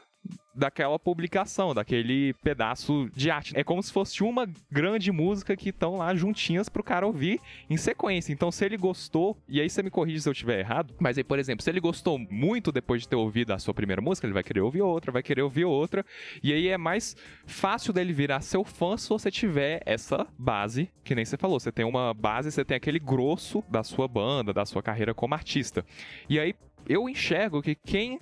daquela 0.57 0.99
publicação, 0.99 1.75
daquele 1.75 2.33
pedaço 2.43 3.09
de 3.15 3.31
arte. 3.31 3.53
É 3.55 3.63
como 3.63 3.83
se 3.83 3.93
fosse 3.93 4.23
uma 4.23 4.49
grande 4.71 5.13
música 5.13 5.57
que 5.57 5.69
estão 5.69 5.97
lá 5.97 6.15
juntinhas 6.15 6.69
pro 6.69 6.83
cara 6.83 7.07
ouvir 7.07 7.41
em 7.69 7.77
sequência. 7.77 8.33
Então, 8.33 8.51
se 8.51 8.65
ele 8.65 8.77
gostou, 8.77 9.37
e 9.49 9.61
aí 9.61 9.69
você 9.69 9.83
me 9.83 9.91
corrige 9.91 10.23
se 10.23 10.29
eu 10.29 10.33
estiver 10.33 10.61
errado, 10.61 10.95
mas 10.99 11.19
aí, 11.19 11.25
por 11.25 11.39
exemplo, 11.39 11.63
se 11.63 11.71
ele 11.71 11.81
gostou 11.81 12.19
muito 12.19 12.73
depois 12.73 13.03
de 13.03 13.09
ter 13.09 13.17
ouvido 13.17 13.53
a 13.53 13.59
sua 13.59 13.75
primeira 13.75 14.01
música, 14.01 14.27
ele 14.27 14.35
vai 14.35 14.43
querer 14.43 14.61
ouvir 14.61 14.83
outra, 14.83 15.13
vai 15.13 15.23
querer 15.23 15.43
ouvir 15.43 15.65
outra, 15.65 16.05
e 16.43 16.53
aí 16.53 16.69
é 16.69 16.79
mais 16.79 17.15
fácil 17.47 17.93
dele 17.93 18.13
virar 18.13 18.41
seu 18.41 18.65
fã 18.65 18.97
se 18.97 19.09
você 19.09 19.31
tiver 19.31 19.83
essa 19.85 20.27
base, 20.39 20.91
que 21.05 21.15
nem 21.15 21.25
você 21.25 21.37
falou, 21.37 21.61
você 21.61 21.71
tem 21.71 21.85
uma 21.85 22.15
base, 22.15 22.51
você 22.51 22.65
tem 22.65 22.77
aquele 22.77 22.99
grosso 22.99 23.63
da 23.69 23.83
sua 23.83 24.09
banda, 24.09 24.53
da 24.53 24.65
sua 24.65 24.83
carreira 24.83 25.13
como 25.13 25.35
artista. 25.35 25.85
E 26.29 26.39
aí 26.41 26.55
eu 26.89 27.09
enxergo 27.09 27.61
que 27.61 27.75
quem 27.75 28.21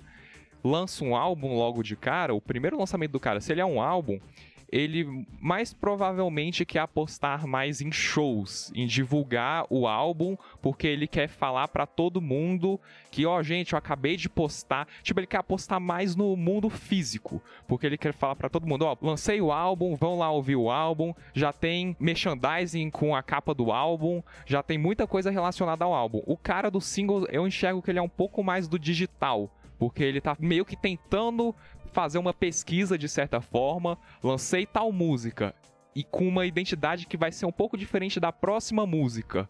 lança 0.65 1.03
um 1.03 1.15
álbum 1.15 1.55
logo 1.55 1.83
de 1.83 1.95
cara, 1.95 2.33
o 2.33 2.41
primeiro 2.41 2.77
lançamento 2.77 3.11
do 3.11 3.19
cara, 3.19 3.39
se 3.39 3.51
ele 3.51 3.61
é 3.61 3.65
um 3.65 3.79
álbum, 3.79 4.19
ele 4.71 5.25
mais 5.39 5.73
provavelmente 5.73 6.65
quer 6.65 6.79
apostar 6.79 7.45
mais 7.45 7.81
em 7.81 7.91
shows, 7.91 8.71
em 8.73 8.87
divulgar 8.87 9.65
o 9.69 9.87
álbum, 9.87 10.35
porque 10.63 10.87
ele 10.87 11.07
quer 11.07 11.27
falar 11.27 11.67
para 11.67 11.85
todo 11.85 12.19
mundo 12.19 12.79
que, 13.11 13.27
ó, 13.27 13.37
oh, 13.37 13.43
gente, 13.43 13.73
eu 13.73 13.77
acabei 13.77 14.17
de 14.17 14.27
postar. 14.27 14.87
Tipo, 15.03 15.19
ele 15.19 15.27
quer 15.27 15.37
apostar 15.37 15.79
mais 15.79 16.15
no 16.15 16.35
mundo 16.35 16.69
físico, 16.69 17.41
porque 17.67 17.85
ele 17.85 17.97
quer 17.97 18.11
falar 18.11 18.35
para 18.35 18.49
todo 18.49 18.67
mundo, 18.67 18.85
ó, 18.85 18.97
oh, 18.99 19.05
lancei 19.05 19.39
o 19.39 19.51
álbum, 19.51 19.95
vão 19.95 20.17
lá 20.17 20.31
ouvir 20.31 20.55
o 20.55 20.71
álbum, 20.71 21.13
já 21.33 21.53
tem 21.53 21.95
merchandising 21.99 22.89
com 22.89 23.15
a 23.15 23.21
capa 23.21 23.53
do 23.53 23.71
álbum, 23.71 24.21
já 24.45 24.63
tem 24.63 24.77
muita 24.77 25.05
coisa 25.05 25.29
relacionada 25.29 25.85
ao 25.85 25.93
álbum. 25.93 26.23
O 26.25 26.35
cara 26.35 26.71
do 26.71 26.81
single, 26.81 27.27
eu 27.29 27.47
enxergo 27.47 27.81
que 27.81 27.91
ele 27.91 27.99
é 27.99 28.01
um 28.01 28.09
pouco 28.09 28.43
mais 28.43 28.67
do 28.67 28.79
digital, 28.79 29.49
porque 29.77 30.03
ele 30.03 30.21
tá 30.21 30.35
meio 30.39 30.65
que 30.65 30.75
tentando 30.75 31.55
fazer 31.91 32.17
uma 32.17 32.33
pesquisa 32.33 32.97
de 32.97 33.07
certa 33.07 33.39
forma, 33.39 33.97
lancei 34.23 34.65
tal 34.65 34.91
música 34.91 35.55
e 35.95 36.03
com 36.03 36.27
uma 36.27 36.45
identidade 36.45 37.07
que 37.07 37.15
vai 37.15 37.31
ser 37.31 37.45
um 37.45 37.51
pouco 37.51 37.77
diferente 37.77 38.19
da 38.19 38.31
próxima 38.31 38.85
música. 38.85 39.49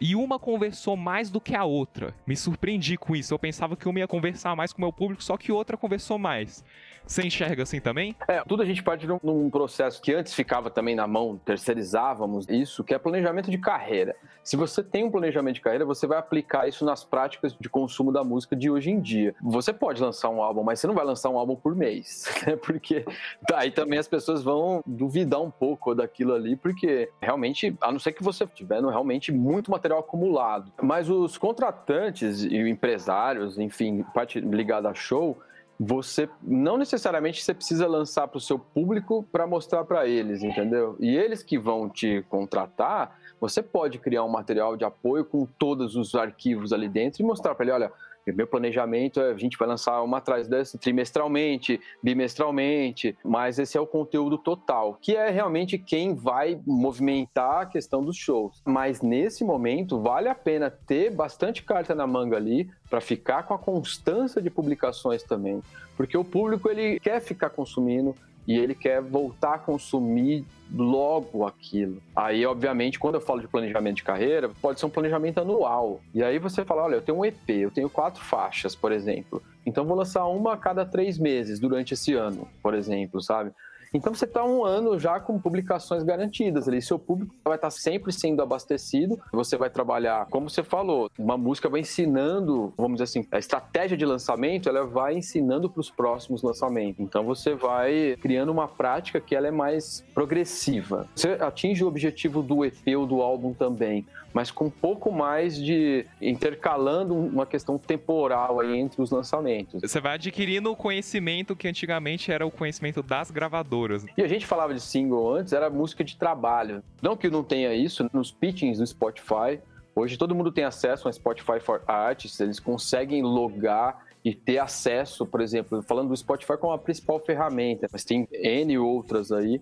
E 0.00 0.16
uma 0.16 0.40
conversou 0.40 0.96
mais 0.96 1.30
do 1.30 1.40
que 1.40 1.54
a 1.54 1.64
outra. 1.64 2.12
Me 2.26 2.36
surpreendi 2.36 2.96
com 2.96 3.14
isso. 3.14 3.32
Eu 3.32 3.38
pensava 3.38 3.76
que 3.76 3.88
uma 3.88 4.00
ia 4.00 4.08
conversar 4.08 4.56
mais 4.56 4.72
com 4.72 4.78
o 4.78 4.84
meu 4.84 4.92
público, 4.92 5.22
só 5.22 5.36
que 5.36 5.52
outra 5.52 5.76
conversou 5.76 6.18
mais. 6.18 6.64
Você 7.06 7.22
enxerga 7.22 7.62
assim 7.62 7.80
também? 7.80 8.16
É, 8.26 8.42
tudo 8.44 8.62
a 8.62 8.66
gente 8.66 8.82
parte 8.82 9.06
de 9.06 9.12
um 9.12 9.50
processo 9.50 10.00
que 10.00 10.12
antes 10.12 10.32
ficava 10.32 10.70
também 10.70 10.94
na 10.94 11.06
mão, 11.06 11.38
terceirizávamos 11.44 12.48
isso, 12.48 12.82
que 12.82 12.94
é 12.94 12.98
planejamento 12.98 13.50
de 13.50 13.58
carreira. 13.58 14.16
Se 14.42 14.56
você 14.56 14.82
tem 14.82 15.04
um 15.04 15.10
planejamento 15.10 15.56
de 15.56 15.60
carreira, 15.60 15.84
você 15.84 16.06
vai 16.06 16.18
aplicar 16.18 16.66
isso 16.66 16.84
nas 16.84 17.04
práticas 17.04 17.54
de 17.58 17.68
consumo 17.68 18.10
da 18.10 18.24
música 18.24 18.56
de 18.56 18.70
hoje 18.70 18.90
em 18.90 19.00
dia. 19.00 19.34
Você 19.42 19.72
pode 19.72 20.00
lançar 20.02 20.30
um 20.30 20.42
álbum, 20.42 20.62
mas 20.62 20.80
você 20.80 20.86
não 20.86 20.94
vai 20.94 21.04
lançar 21.04 21.28
um 21.30 21.38
álbum 21.38 21.56
por 21.56 21.74
mês, 21.76 22.24
né? 22.46 22.56
Porque 22.56 23.04
aí 23.52 23.70
também 23.70 23.98
as 23.98 24.08
pessoas 24.08 24.42
vão 24.42 24.82
duvidar 24.86 25.40
um 25.40 25.50
pouco 25.50 25.94
daquilo 25.94 26.34
ali, 26.34 26.56
porque 26.56 27.10
realmente, 27.20 27.76
a 27.80 27.92
não 27.92 27.98
ser 27.98 28.12
que 28.12 28.22
você 28.22 28.46
tiver 28.46 28.82
realmente 28.82 29.30
muito 29.30 29.70
material 29.70 30.00
acumulado. 30.00 30.72
Mas 30.82 31.08
os 31.08 31.36
contratantes 31.36 32.42
e 32.42 32.56
empresários, 32.56 33.58
enfim, 33.58 34.04
parte 34.14 34.40
ligada 34.40 34.88
a 34.88 34.94
show, 34.94 35.38
você 35.78 36.28
não 36.42 36.78
necessariamente 36.78 37.42
você 37.42 37.52
precisa 37.52 37.86
lançar 37.86 38.28
para 38.28 38.38
o 38.38 38.40
seu 38.40 38.58
público 38.58 39.26
para 39.32 39.46
mostrar 39.46 39.84
para 39.84 40.06
eles, 40.06 40.42
entendeu? 40.42 40.96
E 41.00 41.16
eles 41.16 41.42
que 41.42 41.58
vão 41.58 41.88
te 41.88 42.24
contratar, 42.28 43.18
você 43.40 43.62
pode 43.62 43.98
criar 43.98 44.24
um 44.24 44.28
material 44.28 44.76
de 44.76 44.84
apoio 44.84 45.24
com 45.24 45.46
todos 45.58 45.96
os 45.96 46.14
arquivos 46.14 46.72
ali 46.72 46.88
dentro 46.88 47.22
e 47.22 47.26
mostrar 47.26 47.54
para 47.54 47.64
ele, 47.64 47.72
olha, 47.72 47.92
meu 48.32 48.46
planejamento 48.46 49.20
é 49.20 49.30
a 49.30 49.36
gente 49.36 49.58
vai 49.58 49.68
lançar 49.68 50.02
uma 50.02 50.18
atrás 50.18 50.48
dessa 50.48 50.78
trimestralmente, 50.78 51.80
bimestralmente, 52.02 53.16
mas 53.24 53.58
esse 53.58 53.76
é 53.76 53.80
o 53.80 53.86
conteúdo 53.86 54.38
total, 54.38 54.98
que 55.00 55.14
é 55.14 55.30
realmente 55.30 55.78
quem 55.78 56.14
vai 56.14 56.60
movimentar 56.66 57.62
a 57.62 57.66
questão 57.66 58.04
dos 58.04 58.16
shows. 58.16 58.62
Mas 58.64 59.02
nesse 59.02 59.44
momento 59.44 60.00
vale 60.00 60.28
a 60.28 60.34
pena 60.34 60.70
ter 60.70 61.10
bastante 61.10 61.62
carta 61.62 61.94
na 61.94 62.06
manga 62.06 62.36
ali 62.36 62.70
para 62.88 63.00
ficar 63.00 63.42
com 63.44 63.54
a 63.54 63.58
constância 63.58 64.40
de 64.40 64.50
publicações 64.50 65.22
também, 65.22 65.62
porque 65.96 66.16
o 66.16 66.24
público 66.24 66.70
ele 66.70 67.00
quer 67.00 67.20
ficar 67.20 67.50
consumindo, 67.50 68.14
e 68.46 68.56
ele 68.56 68.74
quer 68.74 69.00
voltar 69.00 69.54
a 69.54 69.58
consumir 69.58 70.44
logo 70.72 71.46
aquilo. 71.46 72.02
Aí, 72.14 72.44
obviamente, 72.44 72.98
quando 72.98 73.14
eu 73.14 73.20
falo 73.20 73.40
de 73.40 73.48
planejamento 73.48 73.96
de 73.96 74.02
carreira, 74.02 74.50
pode 74.60 74.80
ser 74.80 74.86
um 74.86 74.90
planejamento 74.90 75.38
anual. 75.38 76.00
E 76.14 76.22
aí 76.22 76.38
você 76.38 76.64
fala, 76.64 76.84
olha, 76.84 76.96
eu 76.96 77.02
tenho 77.02 77.18
um 77.18 77.24
EP, 77.24 77.48
eu 77.48 77.70
tenho 77.70 77.88
quatro 77.88 78.22
faixas, 78.22 78.74
por 78.74 78.92
exemplo. 78.92 79.42
Então 79.64 79.84
vou 79.84 79.96
lançar 79.96 80.26
uma 80.26 80.54
a 80.54 80.56
cada 80.56 80.84
três 80.84 81.18
meses 81.18 81.58
durante 81.58 81.94
esse 81.94 82.14
ano, 82.14 82.48
por 82.62 82.74
exemplo, 82.74 83.20
sabe? 83.22 83.50
Então 83.94 84.12
você 84.12 84.24
está 84.24 84.44
um 84.44 84.64
ano 84.64 84.98
já 84.98 85.20
com 85.20 85.38
publicações 85.38 86.02
garantidas 86.02 86.66
ali. 86.66 86.82
Seu 86.82 86.98
público 86.98 87.32
vai 87.44 87.54
estar 87.54 87.68
tá 87.68 87.70
sempre 87.70 88.12
sendo 88.12 88.42
abastecido. 88.42 89.20
Você 89.32 89.56
vai 89.56 89.70
trabalhar, 89.70 90.26
como 90.26 90.50
você 90.50 90.64
falou, 90.64 91.08
uma 91.16 91.38
música 91.38 91.68
vai 91.68 91.80
ensinando, 91.80 92.74
vamos 92.76 92.94
dizer 92.94 93.04
assim, 93.04 93.28
a 93.30 93.38
estratégia 93.38 93.96
de 93.96 94.04
lançamento, 94.04 94.68
ela 94.68 94.84
vai 94.84 95.14
ensinando 95.14 95.70
para 95.70 95.80
os 95.80 95.90
próximos 95.90 96.42
lançamentos. 96.42 97.00
Então 97.00 97.24
você 97.24 97.54
vai 97.54 98.16
criando 98.20 98.50
uma 98.50 98.66
prática 98.66 99.20
que 99.20 99.36
ela 99.36 99.46
é 99.46 99.52
mais 99.52 100.04
progressiva. 100.12 101.08
Você 101.14 101.28
atinge 101.40 101.84
o 101.84 101.86
objetivo 101.86 102.42
do 102.42 102.64
EP 102.64 102.88
ou 102.96 103.06
do 103.06 103.22
álbum 103.22 103.54
também 103.54 104.04
mas 104.34 104.50
com 104.50 104.66
um 104.66 104.70
pouco 104.70 105.12
mais 105.12 105.56
de 105.56 106.04
intercalando 106.20 107.14
uma 107.14 107.46
questão 107.46 107.78
temporal 107.78 108.58
aí 108.58 108.76
entre 108.76 109.00
os 109.00 109.12
lançamentos. 109.12 109.80
Você 109.80 110.00
vai 110.00 110.14
adquirindo 110.14 110.72
o 110.72 110.76
conhecimento 110.76 111.54
que 111.54 111.68
antigamente 111.68 112.32
era 112.32 112.44
o 112.44 112.50
conhecimento 112.50 113.00
das 113.00 113.30
gravadoras. 113.30 113.83
E 114.16 114.22
a 114.22 114.28
gente 114.28 114.46
falava 114.46 114.74
de 114.74 114.80
single 114.80 115.34
antes, 115.34 115.52
era 115.52 115.68
música 115.70 116.02
de 116.02 116.16
trabalho. 116.16 116.82
Não 117.02 117.16
que 117.16 117.28
não 117.28 117.42
tenha 117.42 117.74
isso 117.74 118.08
nos 118.12 118.30
pitchings 118.30 118.78
do 118.78 118.86
Spotify. 118.86 119.60
Hoje 119.94 120.16
todo 120.16 120.34
mundo 120.34 120.50
tem 120.50 120.64
acesso 120.64 121.06
ao 121.06 121.12
Spotify 121.12 121.60
for 121.60 121.82
Artists, 121.86 122.40
eles 122.40 122.58
conseguem 122.58 123.22
logar 123.22 124.04
e 124.24 124.34
ter 124.34 124.58
acesso, 124.58 125.26
por 125.26 125.40
exemplo, 125.40 125.82
falando 125.82 126.08
do 126.08 126.16
Spotify 126.16 126.56
como 126.56 126.72
a 126.72 126.78
principal 126.78 127.20
ferramenta, 127.20 127.86
mas 127.92 128.04
tem 128.04 128.26
N 128.32 128.78
outras 128.78 129.30
aí 129.30 129.60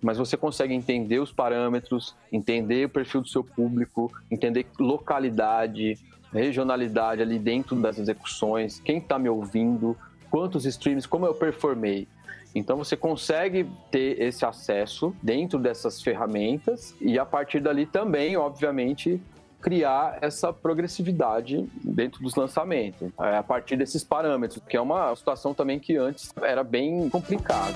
mas 0.00 0.18
você 0.18 0.36
consegue 0.36 0.74
entender 0.74 1.18
os 1.18 1.32
parâmetros, 1.32 2.14
entender 2.30 2.86
o 2.86 2.88
perfil 2.88 3.22
do 3.22 3.28
seu 3.28 3.42
público, 3.42 4.12
entender 4.30 4.66
localidade, 4.78 5.98
regionalidade 6.32 7.22
ali 7.22 7.38
dentro 7.38 7.76
das 7.76 7.98
execuções, 7.98 8.80
quem 8.80 8.98
está 8.98 9.18
me 9.18 9.28
ouvindo, 9.28 9.96
quantos 10.30 10.66
streams, 10.66 11.08
como 11.08 11.26
eu 11.26 11.34
performei. 11.34 12.06
Então 12.56 12.78
você 12.78 12.96
consegue 12.96 13.68
ter 13.90 14.18
esse 14.18 14.46
acesso 14.46 15.14
dentro 15.22 15.58
dessas 15.58 16.00
ferramentas 16.00 16.94
e 17.02 17.18
a 17.18 17.26
partir 17.26 17.60
dali 17.60 17.84
também, 17.84 18.34
obviamente, 18.34 19.20
criar 19.60 20.16
essa 20.22 20.54
progressividade 20.54 21.68
dentro 21.84 22.22
dos 22.22 22.34
lançamentos, 22.34 23.10
é, 23.20 23.36
a 23.36 23.42
partir 23.42 23.76
desses 23.76 24.02
parâmetros, 24.02 24.62
que 24.66 24.74
é 24.74 24.80
uma 24.80 25.14
situação 25.14 25.52
também 25.52 25.78
que 25.78 25.98
antes 25.98 26.32
era 26.40 26.64
bem 26.64 27.10
complicado. 27.10 27.74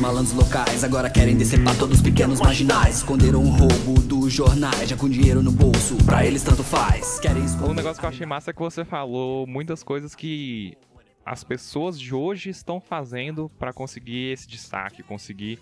Malandros 0.00 0.32
locais, 0.32 0.82
agora 0.82 1.10
querem 1.10 1.36
decepar 1.36 1.76
todos 1.78 1.98
os 1.98 2.02
pequenos 2.02 2.40
marginais. 2.40 2.96
Esconderam 2.96 3.44
o 3.44 3.50
roubo 3.50 4.00
dos 4.00 4.32
jornais, 4.32 4.88
já 4.88 4.96
com 4.96 5.08
dinheiro 5.08 5.42
no 5.42 5.52
bolso, 5.52 5.94
pra 6.04 6.24
eles 6.24 6.42
tanto 6.42 6.64
faz. 6.64 7.20
Querem 7.20 7.44
esconder... 7.44 7.70
Um 7.70 7.74
negócio 7.74 8.00
que 8.00 8.06
eu 8.06 8.08
achei 8.08 8.26
massa 8.26 8.50
é 8.50 8.54
que 8.54 8.60
você 8.60 8.84
falou 8.84 9.46
muitas 9.46 9.82
coisas 9.82 10.14
que 10.14 10.76
as 11.24 11.44
pessoas 11.44 12.00
de 12.00 12.14
hoje 12.14 12.48
estão 12.48 12.80
fazendo 12.80 13.50
para 13.58 13.72
conseguir 13.72 14.32
esse 14.32 14.48
destaque, 14.48 15.02
conseguir 15.02 15.58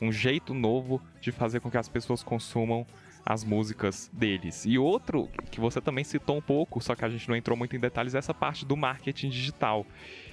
um 0.00 0.10
jeito 0.10 0.54
novo 0.54 1.00
de 1.20 1.30
fazer 1.30 1.60
com 1.60 1.70
que 1.70 1.76
as 1.76 1.88
pessoas 1.88 2.22
consumam 2.22 2.86
as 3.24 3.44
músicas 3.44 4.10
deles. 4.12 4.64
E 4.66 4.78
outro 4.78 5.28
que 5.50 5.60
você 5.60 5.80
também 5.80 6.02
citou 6.02 6.38
um 6.38 6.42
pouco, 6.42 6.82
só 6.82 6.94
que 6.94 7.04
a 7.04 7.08
gente 7.08 7.28
não 7.28 7.36
entrou 7.36 7.56
muito 7.56 7.76
em 7.76 7.78
detalhes, 7.78 8.14
é 8.14 8.18
essa 8.18 8.34
parte 8.34 8.64
do 8.64 8.76
marketing 8.76 9.28
digital. 9.28 9.86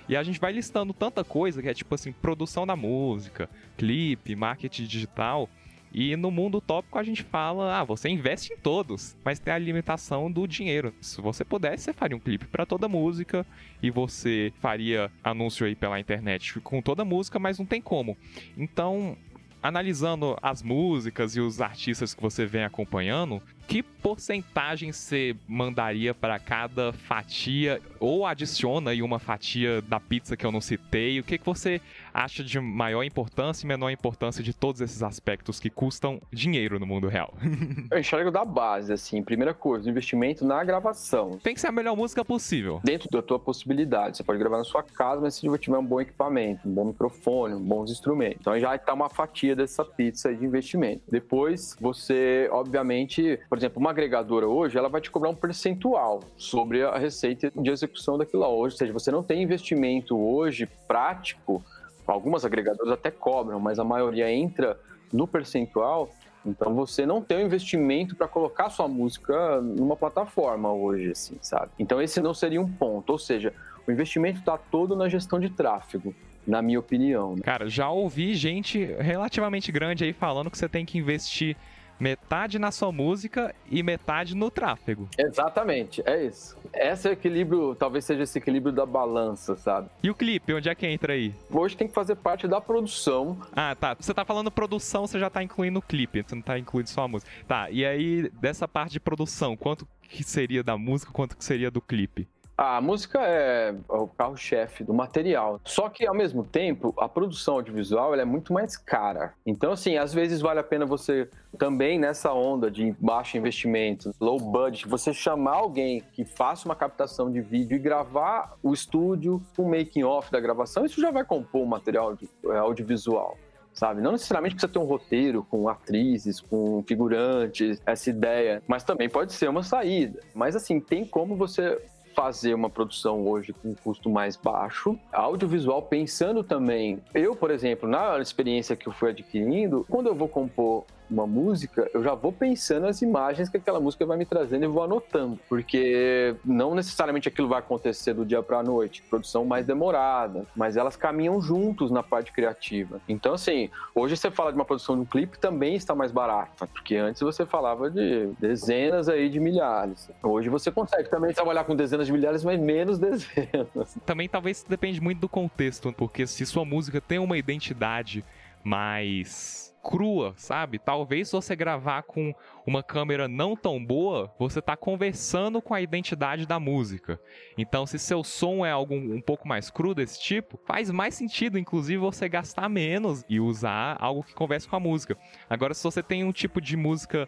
E 0.10 0.17
a 0.17 0.24
gente 0.24 0.39
vai 0.39 0.52
listando 0.52 0.91
tanta 0.91 1.24
coisa 1.24 1.62
que 1.62 1.69
é 1.69 1.74
tipo 1.74 1.93
assim, 1.93 2.12
produção 2.12 2.65
da 2.65 2.76
música, 2.76 3.48
clipe, 3.78 4.36
marketing 4.36 4.86
digital. 4.86 5.48
E 5.93 6.15
no 6.15 6.32
mundo 6.32 6.58
utópico 6.58 6.98
a 6.98 7.04
gente 7.04 7.22
fala, 7.22 7.80
ah, 7.80 7.84
você 7.84 8.10
investe 8.10 8.54
em 8.54 8.58
todos, 8.58 9.15
mas 9.24 9.39
tem 9.39 9.54
a 9.54 9.58
limitação 9.58 10.32
do 10.32 10.48
dinheiro. 10.48 10.93
Se 11.00 11.22
você 11.22 11.45
pudesse, 11.45 11.84
você 11.84 11.93
faria 11.93 12.17
um 12.17 12.19
clipe 12.19 12.48
para 12.48 12.65
toda 12.65 12.88
música 12.88 13.45
e 13.84 13.91
você 13.91 14.52
faria 14.60 15.12
anúncio 15.24 15.65
aí 15.65 15.76
pela 15.76 16.00
internet 16.00 16.60
com 16.60 16.82
toda 16.82 17.06
música, 17.06 17.38
mas 17.38 17.60
não 17.60 17.65
tem 17.65 17.82
como. 17.82 18.17
Então, 18.58 19.15
analisando 19.62 20.38
as 20.41 20.63
músicas 20.63 21.36
e 21.36 21.39
os 21.39 21.62
artistas 21.62 22.15
que 22.15 22.22
você 22.22 22.48
vem 22.48 22.63
acompanhando, 22.63 23.41
que 23.69 23.84
porcentagem 23.84 24.91
você 24.91 25.36
mandaria 25.47 26.12
para 26.12 26.39
cada 26.39 26.91
fatia 26.91 27.79
ou 27.99 28.25
adiciona 28.25 28.89
aí 28.89 29.03
uma 29.03 29.19
fatia 29.19 29.79
da 29.84 29.99
pizza 29.99 30.36
que 30.36 30.43
eu 30.43 30.51
não 30.51 30.60
citei? 30.60 31.19
O 31.19 31.23
que, 31.23 31.38
que 31.38 31.45
você 31.45 31.79
acha 32.12 32.43
de 32.43 32.60
maior 32.60 33.03
importância 33.03 33.65
e 33.65 33.67
menor 33.67 33.91
importância 33.91 34.43
de 34.43 34.55
todos 34.55 34.82
esses 34.82 35.03
aspectos 35.03 35.60
que 35.60 35.69
custam 35.69 36.19
dinheiro 36.34 36.79
no 36.79 36.88
mundo 36.88 37.08
real? 37.08 37.32
eu 37.91 37.99
enxergo 37.99 38.32
da 38.32 38.43
base, 38.43 38.91
assim, 38.91 39.21
primeira 39.21 39.53
coisa, 39.53 39.88
investimento 39.88 40.43
na 40.43 40.63
gravação. 40.63 41.38
Tem 41.43 41.53
que 41.53 41.62
ser 41.62 41.67
a 41.67 41.71
melhor 41.71 41.95
música 41.95 42.25
possível. 42.25 42.82
Dentro 42.84 43.08
da 43.12 43.21
tua 43.21 43.38
possibilidade. 43.38 44.17
Você 44.17 44.23
pode 44.23 44.39
gravar 44.39 44.58
na 44.58 44.63
sua 44.63 44.82
casa, 44.82 45.21
mas 45.21 45.36
se 45.36 45.47
você 45.47 45.60
tiver 45.60 45.77
um 45.77 45.86
bom 45.86 46.01
equipamento, 46.01 46.67
um 46.67 46.73
bom 46.73 46.86
microfone, 46.86 47.62
bons 47.62 47.91
instrumentos. 47.91 48.38
Então 48.39 48.60
já 48.60 48.75
está 48.75 48.95
uma 48.95 49.10
fatia 49.10 49.55
dessa 49.55 49.86
pizza 49.86 50.34
de 50.34 50.43
investimento. 50.43 51.03
Depois, 51.08 51.77
você, 51.79 52.49
obviamente, 52.51 53.39
por 53.47 53.59
exemplo, 53.60 53.80
uma 53.80 53.91
agregadora 53.91 54.48
hoje, 54.48 54.78
ela 54.78 54.89
vai 54.89 55.02
te 55.02 55.12
cobrar 55.12 55.30
um 55.30 55.36
percentual 55.36 56.22
sobre 56.38 56.84
a 56.84 56.98
receita 56.98 57.52
de 57.56 57.69
execução 57.69 58.17
daquilo 58.17 58.41
lá. 58.41 58.50
Hoje, 58.50 58.74
ou 58.74 58.78
seja, 58.78 58.93
você 58.93 59.12
não 59.12 59.22
tem 59.22 59.43
investimento 59.43 60.17
hoje 60.17 60.67
prático, 60.88 61.63
algumas 62.08 62.43
agregadoras 62.43 62.91
até 62.91 63.12
cobram, 63.12 63.60
mas 63.60 63.78
a 63.78 63.84
maioria 63.84 64.32
entra 64.32 64.80
no 65.12 65.28
percentual, 65.28 66.10
então 66.45 66.74
você 66.74 67.06
não 67.06 67.22
tem 67.22 67.38
o 67.38 67.41
um 67.41 67.45
investimento 67.45 68.15
para 68.15 68.28
colocar 68.28 68.69
sua 68.69 68.88
música 68.88 69.62
numa 69.62 69.95
plataforma 69.95 70.72
hoje, 70.72 71.12
assim, 71.12 71.38
sabe? 71.41 71.72
Então 71.78 72.02
esse 72.02 72.22
não 72.22 72.34
seria 72.34 72.62
um 72.62 72.69
ponto, 72.69 73.12
ou 73.12 73.19
seja, 73.19 73.54
o 73.88 73.91
investimento 73.91 74.39
está 74.39 74.58
todo 74.58 74.95
na 74.95 75.10
gestão 75.10 75.39
de 75.39 75.50
tráfego 75.50 76.13
na 76.48 76.62
minha 76.62 76.80
opinião. 76.80 77.36
Né? 77.36 77.41
Cara, 77.43 77.69
já 77.69 77.89
ouvi 77.89 78.34
gente 78.34 78.84
relativamente 79.00 79.72
grande 79.72 80.04
aí 80.04 80.13
falando 80.13 80.50
que 80.50 80.58
você 80.58 80.69
tem 80.69 80.86
que 80.86 80.98
investir 80.98 81.56
metade 81.99 82.57
na 82.57 82.71
sua 82.71 82.91
música 82.91 83.53
e 83.69 83.83
metade 83.83 84.35
no 84.35 84.49
tráfego. 84.49 85.07
Exatamente, 85.17 86.01
é 86.05 86.25
isso. 86.25 86.57
Esse 86.73 87.07
é 87.07 87.12
o 87.12 87.13
equilíbrio, 87.13 87.75
talvez 87.75 88.05
seja 88.05 88.23
esse 88.23 88.38
equilíbrio 88.38 88.73
da 88.73 88.85
balança, 88.85 89.55
sabe? 89.55 89.89
E 90.01 90.09
o 90.09 90.15
clipe, 90.15 90.53
onde 90.53 90.69
é 90.69 90.75
que 90.75 90.88
entra 90.88 91.13
aí? 91.13 91.33
Hoje 91.49 91.75
tem 91.75 91.88
que 91.88 91.93
fazer 91.93 92.15
parte 92.15 92.47
da 92.47 92.62
produção. 92.62 93.38
Ah, 93.53 93.75
tá. 93.75 93.95
Você 93.99 94.13
tá 94.13 94.23
falando 94.23 94.51
produção, 94.51 95.05
você 95.05 95.19
já 95.19 95.29
tá 95.29 95.43
incluindo 95.43 95.79
o 95.79 95.81
clipe, 95.81 96.23
você 96.23 96.35
não 96.35 96.41
tá 96.41 96.57
incluindo 96.57 96.89
só 96.89 97.03
a 97.03 97.07
música. 97.07 97.31
Tá, 97.47 97.69
e 97.69 97.85
aí, 97.85 98.29
dessa 98.39 98.67
parte 98.67 98.93
de 98.93 98.99
produção, 98.99 99.57
quanto 99.57 99.88
que 100.01 100.23
seria 100.23 100.63
da 100.63 100.77
música, 100.77 101.12
quanto 101.12 101.38
que 101.38 101.43
seria 101.43 101.69
do 101.69 101.81
clipe? 101.81 102.27
A 102.62 102.82
música 102.82 103.22
é 103.22 103.74
o 103.88 104.06
carro-chefe 104.06 104.84
do 104.84 104.93
material. 104.93 105.62
Só 105.63 105.88
que, 105.88 106.06
ao 106.06 106.13
mesmo 106.13 106.43
tempo, 106.43 106.93
a 106.98 107.08
produção 107.08 107.54
audiovisual 107.54 108.13
é 108.13 108.26
muito 108.26 108.52
mais 108.52 108.76
cara. 108.76 109.34
Então, 109.45 109.72
assim, 109.72 109.95
às 109.95 110.13
vezes 110.13 110.41
vale 110.41 110.60
a 110.60 110.63
pena 110.63 110.86
você 110.86 111.30
também, 111.58 111.98
nessa 111.98 112.34
onda 112.34 112.69
de 112.69 112.93
baixo 113.00 113.38
investimento, 113.38 114.13
low 114.19 114.38
budget, 114.38 114.89
você 114.89 115.13
chamar 115.13 115.54
alguém 115.54 116.04
que 116.12 116.26
faça 116.26 116.67
uma 116.67 116.76
captação 116.76 117.32
de 117.32 117.39
vídeo 117.39 117.78
e 117.78 117.80
gravar 117.80 118.58
o 118.62 118.74
estúdio, 118.74 119.41
o 119.58 119.63
making-off 119.63 120.30
da 120.30 120.41
gravação. 120.41 120.84
Isso 120.84 121.00
já 121.00 121.12
vai 121.12 121.24
compor 121.24 121.62
um 121.62 121.65
material 121.65 122.17
é, 122.45 122.58
audiovisual 122.58 123.38
sabe? 123.72 124.02
Não 124.02 124.12
necessariamente 124.12 124.56
precisa 124.56 124.74
ter 124.74 124.80
um 124.80 124.84
roteiro 124.84 125.45
com 125.50 125.69
atrizes, 125.69 126.41
com 126.41 126.84
figurantes, 126.86 127.82
essa 127.86 128.10
ideia, 128.10 128.62
mas 128.67 128.84
também 128.84 129.08
pode 129.08 129.32
ser 129.32 129.48
uma 129.48 129.63
saída. 129.63 130.19
Mas 130.36 130.54
assim, 130.54 130.82
tem 130.82 131.06
como 131.06 131.38
você 131.38 131.80
fazer 132.19 132.53
uma 132.53 132.69
produção 132.69 133.25
hoje 133.25 133.53
com 133.53 133.69
um 133.69 133.73
custo 133.73 134.10
mais 134.10 134.36
baixo. 134.36 134.99
Audiovisual 135.10 135.82
pensando 135.84 136.43
também. 136.43 137.01
Eu, 137.13 137.34
por 137.34 137.49
exemplo, 137.49 137.88
na 137.88 138.19
experiência 138.19 138.75
que 138.75 138.88
eu 138.88 138.91
fui 138.91 139.12
adquirindo, 139.12 139.86
quando 139.89 140.08
eu 140.08 140.15
vou 140.15 140.27
compor 140.27 140.84
uma 141.10 141.26
música, 141.26 141.89
eu 141.93 142.04
já 142.04 142.13
vou 142.13 142.32
pensando 142.32 142.88
as 142.88 143.02
imagens 143.02 143.50
que 143.50 143.58
aquela 143.58 143.80
música 143.80 144.06
vai 144.06 144.17
me 144.17 144.26
trazendo 144.26 144.63
e 144.65 144.67
vou 144.67 144.84
anotando, 144.84 145.39
porque 145.48 146.36
não 146.45 146.76
necessariamente 146.76 147.28
aquilo 147.28 147.48
vai 147.48 147.60
acontecer 147.60 148.13
do 148.13 148.26
dia 148.26 148.41
para 148.41 148.60
a 148.60 148.63
noite, 148.63 149.02
produção 149.04 149.45
mais 149.45 149.65
demorada, 149.65 150.45
mas 150.56 150.78
elas 150.78 150.95
caminham 150.95 151.41
juntos 151.41 151.91
na 151.91 152.04
parte 152.04 152.32
criativa. 152.32 153.02
Então, 153.08 153.34
assim, 153.34 153.69
hoje 153.93 154.15
você 154.15 154.30
fala 154.30 154.52
de 154.52 154.58
uma 154.58 154.65
produção 154.65 154.95
de 154.95 155.02
um 155.02 155.06
clipe 155.06 155.39
também 155.39 155.76
está 155.76 155.95
mais 155.95 156.12
barata, 156.12 156.67
porque 156.67 156.95
antes 156.95 157.22
você 157.22 157.45
falava 157.45 157.89
de 157.89 158.28
dezenas 158.39 159.10
aí 159.10 159.30
de 159.30 159.39
milhares. 159.39 160.10
Hoje 160.22 160.50
você 160.50 160.72
consegue 160.72 161.10
também 161.10 161.34
trabalhar 161.34 161.63
com 161.63 161.76
dezenas 161.76 162.08
de 162.08 162.13
milhares, 162.13 162.43
mas 162.43 162.60
menos 162.60 162.98
dezenas. 163.00 163.98
Também 164.06 164.28
talvez 164.28 164.63
depende 164.67 165.02
muito 165.02 165.19
do 165.19 165.30
contexto, 165.30 165.93
porque 165.93 166.28
se 166.28 166.45
sua 166.45 166.65
música 166.65 167.02
tem 167.02 167.19
uma 167.19 167.38
identidade 167.38 168.24
mais 168.63 169.68
crua, 169.89 170.36
sabe? 170.38 170.78
Talvez 170.78 171.32
você 171.32 171.56
gravar 171.56 172.04
com 172.04 172.32
uma 172.63 172.84
câmera 172.84 173.28
não 173.28 173.56
tão 173.56 173.84
boa, 173.84 174.32
você 174.38 174.60
está 174.60 174.78
conversando 174.78 175.60
com 175.63 175.73
a 175.73 175.82
identidade 175.82 176.45
da 176.45 176.60
música. 176.60 177.19
Então, 177.58 177.88
se 177.88 177.97
seu 177.97 178.23
som 178.23 178.63
é 178.63 178.69
algo 178.69 178.93
um 178.93 179.19
pouco 179.19 179.47
mais 179.47 179.71
cru 179.71 179.95
desse 179.95 180.21
tipo, 180.21 180.60
faz 180.67 180.91
mais 180.91 181.15
sentido, 181.15 181.58
inclusive, 181.58 181.97
você 181.97 182.30
gastar 182.30 182.69
menos 182.69 183.25
e 183.28 183.39
usar 183.39 183.97
algo 183.99 184.21
que 184.21 184.36
converse 184.36 184.67
com 184.67 184.75
a 184.75 184.80
música. 184.80 185.17
Agora, 185.49 185.73
se 185.73 185.84
você 185.84 186.04
tem 186.04 186.23
um 186.23 186.32
tipo 186.32 186.62
de 186.62 186.78
música 186.78 187.28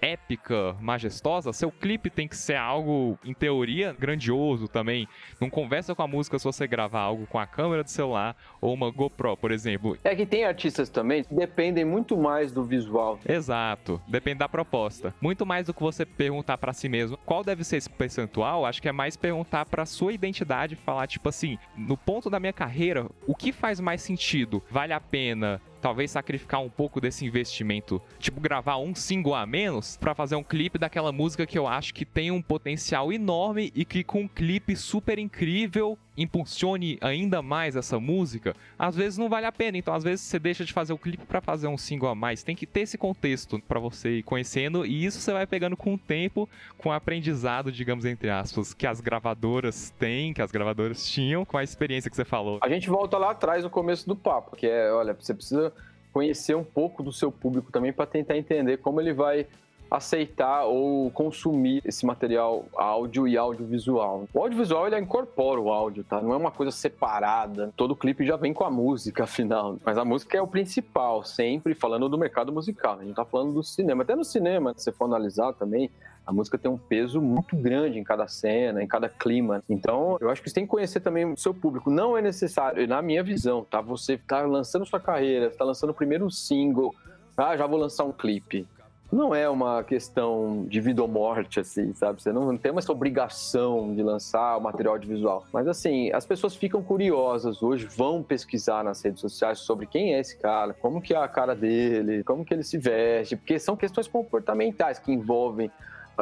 épica, 0.00 0.76
majestosa, 0.80 1.52
seu 1.52 1.70
clipe 1.70 2.10
tem 2.10 2.28
que 2.28 2.36
ser 2.36 2.56
algo, 2.56 3.18
em 3.24 3.34
teoria, 3.34 3.94
grandioso 3.98 4.68
também. 4.68 5.08
Não 5.40 5.50
conversa 5.50 5.94
com 5.94 6.02
a 6.02 6.06
música 6.06 6.38
se 6.38 6.44
você 6.44 6.66
gravar 6.66 7.00
algo 7.00 7.26
com 7.26 7.38
a 7.38 7.46
câmera 7.46 7.82
do 7.82 7.90
celular 7.90 8.36
ou 8.60 8.72
uma 8.72 8.90
GoPro, 8.90 9.36
por 9.36 9.50
exemplo. 9.50 9.98
É 10.04 10.14
que 10.14 10.26
tem 10.26 10.44
artistas 10.44 10.88
também 10.88 11.24
que 11.24 11.34
dependem 11.34 11.84
muito 11.84 12.16
mais 12.16 12.52
do 12.52 12.62
visual. 12.62 13.18
Exato, 13.28 14.00
depende 14.08 14.38
da 14.38 14.48
proposta. 14.48 15.14
Muito 15.20 15.44
mais 15.44 15.66
do 15.66 15.74
que 15.74 15.82
você 15.82 16.04
perguntar 16.04 16.58
para 16.58 16.72
si 16.72 16.88
mesmo 16.88 17.16
qual 17.24 17.42
deve 17.42 17.64
ser 17.64 17.76
esse 17.76 17.90
percentual, 17.90 18.64
acho 18.64 18.80
que 18.80 18.88
é 18.88 18.92
mais 18.92 19.16
perguntar 19.16 19.66
para 19.66 19.84
sua 19.84 20.12
identidade, 20.12 20.76
falar 20.76 21.06
tipo 21.06 21.28
assim, 21.28 21.58
no 21.76 21.96
ponto 21.96 22.30
da 22.30 22.40
minha 22.40 22.52
carreira, 22.52 23.06
o 23.26 23.34
que 23.34 23.52
faz 23.52 23.80
mais 23.80 24.02
sentido? 24.02 24.62
Vale 24.70 24.92
a 24.92 25.00
pena 25.00 25.60
talvez 25.80 26.10
sacrificar 26.10 26.60
um 26.60 26.68
pouco 26.68 27.00
desse 27.00 27.24
investimento, 27.24 28.00
tipo 28.18 28.40
gravar 28.40 28.78
um 28.78 28.94
single 28.94 29.34
a 29.34 29.46
menos 29.46 29.96
para 29.96 30.14
fazer 30.14 30.36
um 30.36 30.42
clipe 30.42 30.78
daquela 30.78 31.12
música 31.12 31.46
que 31.46 31.58
eu 31.58 31.66
acho 31.66 31.94
que 31.94 32.04
tem 32.04 32.30
um 32.30 32.42
potencial 32.42 33.12
enorme 33.12 33.72
e 33.74 33.84
que 33.84 34.04
com 34.04 34.22
um 34.22 34.28
clipe 34.28 34.76
super 34.76 35.18
incrível 35.18 35.98
impulsione 36.18 36.98
ainda 37.00 37.40
mais 37.40 37.76
essa 37.76 37.98
música, 38.00 38.54
às 38.78 38.96
vezes 38.96 39.16
não 39.16 39.28
vale 39.28 39.46
a 39.46 39.52
pena. 39.52 39.78
Então, 39.78 39.94
às 39.94 40.02
vezes 40.02 40.24
você 40.24 40.38
deixa 40.38 40.64
de 40.64 40.72
fazer 40.72 40.92
o 40.92 40.98
clipe 40.98 41.24
para 41.24 41.40
fazer 41.40 41.68
um 41.68 41.78
single 41.78 42.08
a 42.08 42.14
mais. 42.14 42.42
Tem 42.42 42.56
que 42.56 42.66
ter 42.66 42.80
esse 42.80 42.98
contexto 42.98 43.60
para 43.66 43.78
você 43.78 44.18
ir 44.18 44.22
conhecendo 44.24 44.84
e 44.84 45.04
isso 45.04 45.20
você 45.20 45.32
vai 45.32 45.46
pegando 45.46 45.76
com 45.76 45.94
o 45.94 45.98
tempo, 45.98 46.48
com 46.76 46.88
o 46.88 46.92
aprendizado, 46.92 47.70
digamos 47.70 48.04
entre 48.04 48.28
aspas, 48.28 48.74
que 48.74 48.86
as 48.86 49.00
gravadoras 49.00 49.94
têm, 49.98 50.34
que 50.34 50.42
as 50.42 50.50
gravadoras 50.50 51.08
tinham, 51.08 51.44
com 51.44 51.56
a 51.56 51.62
experiência 51.62 52.10
que 52.10 52.16
você 52.16 52.24
falou. 52.24 52.58
A 52.62 52.68
gente 52.68 52.88
volta 52.88 53.16
lá 53.16 53.30
atrás 53.30 53.62
no 53.62 53.70
começo 53.70 54.06
do 54.06 54.16
papo, 54.16 54.56
que 54.56 54.66
é, 54.66 54.92
olha, 54.92 55.14
você 55.14 55.32
precisa 55.32 55.72
conhecer 56.12 56.56
um 56.56 56.64
pouco 56.64 57.02
do 57.02 57.12
seu 57.12 57.30
público 57.30 57.70
também 57.70 57.92
para 57.92 58.06
tentar 58.06 58.36
entender 58.36 58.78
como 58.78 59.00
ele 59.00 59.12
vai 59.12 59.46
aceitar 59.90 60.64
ou 60.64 61.10
consumir 61.10 61.82
esse 61.84 62.04
material 62.04 62.66
áudio 62.76 63.26
e 63.26 63.36
audiovisual. 63.36 64.28
O 64.32 64.40
audiovisual 64.40 64.86
ele 64.86 64.98
incorpora 64.98 65.60
o 65.60 65.70
áudio, 65.70 66.04
tá? 66.04 66.20
Não 66.20 66.32
é 66.32 66.36
uma 66.36 66.50
coisa 66.50 66.70
separada. 66.70 67.72
Todo 67.76 67.96
clipe 67.96 68.26
já 68.26 68.36
vem 68.36 68.52
com 68.52 68.64
a 68.64 68.70
música, 68.70 69.24
afinal. 69.24 69.78
Mas 69.84 69.96
a 69.96 70.04
música 70.04 70.36
é 70.36 70.42
o 70.42 70.46
principal, 70.46 71.24
sempre 71.24 71.74
falando 71.74 72.08
do 72.08 72.18
mercado 72.18 72.52
musical. 72.52 72.98
A 73.00 73.04
gente 73.04 73.14
tá 73.14 73.24
falando 73.24 73.52
do 73.52 73.62
cinema. 73.62 74.02
Até 74.02 74.14
no 74.14 74.24
cinema, 74.24 74.74
se 74.76 74.84
você 74.84 74.92
for 74.92 75.06
analisar 75.06 75.52
também, 75.54 75.90
a 76.26 76.32
música 76.32 76.58
tem 76.58 76.70
um 76.70 76.76
peso 76.76 77.22
muito 77.22 77.56
grande 77.56 77.98
em 77.98 78.04
cada 78.04 78.28
cena, 78.28 78.82
em 78.82 78.86
cada 78.86 79.08
clima. 79.08 79.64
Então, 79.66 80.18
eu 80.20 80.28
acho 80.28 80.42
que 80.42 80.50
você 80.50 80.56
tem 80.56 80.64
que 80.64 80.70
conhecer 80.70 81.00
também 81.00 81.24
o 81.24 81.38
seu 81.38 81.54
público. 81.54 81.90
Não 81.90 82.18
é 82.18 82.20
necessário, 82.20 82.86
na 82.86 83.00
minha 83.00 83.22
visão, 83.22 83.64
tá? 83.64 83.80
Você 83.80 84.18
tá 84.18 84.42
lançando 84.42 84.84
sua 84.84 85.00
carreira, 85.00 85.46
está 85.46 85.64
lançando 85.64 85.90
o 85.90 85.94
primeiro 85.94 86.30
single, 86.30 86.94
ah, 87.34 87.56
já 87.56 87.66
vou 87.66 87.78
lançar 87.78 88.04
um 88.04 88.12
clipe 88.12 88.66
não 89.10 89.34
é 89.34 89.48
uma 89.48 89.82
questão 89.82 90.66
de 90.68 90.80
vida 90.80 91.02
ou 91.02 91.08
morte, 91.08 91.60
assim, 91.60 91.92
sabe? 91.94 92.22
Você 92.22 92.32
não 92.32 92.56
tem 92.56 92.76
essa 92.76 92.92
obrigação 92.92 93.94
de 93.94 94.02
lançar 94.02 94.56
o 94.56 94.60
material 94.60 94.94
audiovisual. 94.94 95.46
Mas, 95.52 95.66
assim, 95.66 96.12
as 96.12 96.26
pessoas 96.26 96.54
ficam 96.54 96.82
curiosas 96.82 97.62
hoje, 97.62 97.86
vão 97.86 98.22
pesquisar 98.22 98.84
nas 98.84 99.02
redes 99.02 99.20
sociais 99.20 99.60
sobre 99.60 99.86
quem 99.86 100.14
é 100.14 100.20
esse 100.20 100.36
cara, 100.36 100.74
como 100.74 101.00
que 101.00 101.14
é 101.14 101.16
a 101.16 101.28
cara 101.28 101.54
dele, 101.54 102.22
como 102.22 102.44
que 102.44 102.52
ele 102.52 102.62
se 102.62 102.76
veste, 102.76 103.36
porque 103.36 103.58
são 103.58 103.76
questões 103.76 104.06
comportamentais 104.06 104.98
que 104.98 105.10
envolvem 105.10 105.70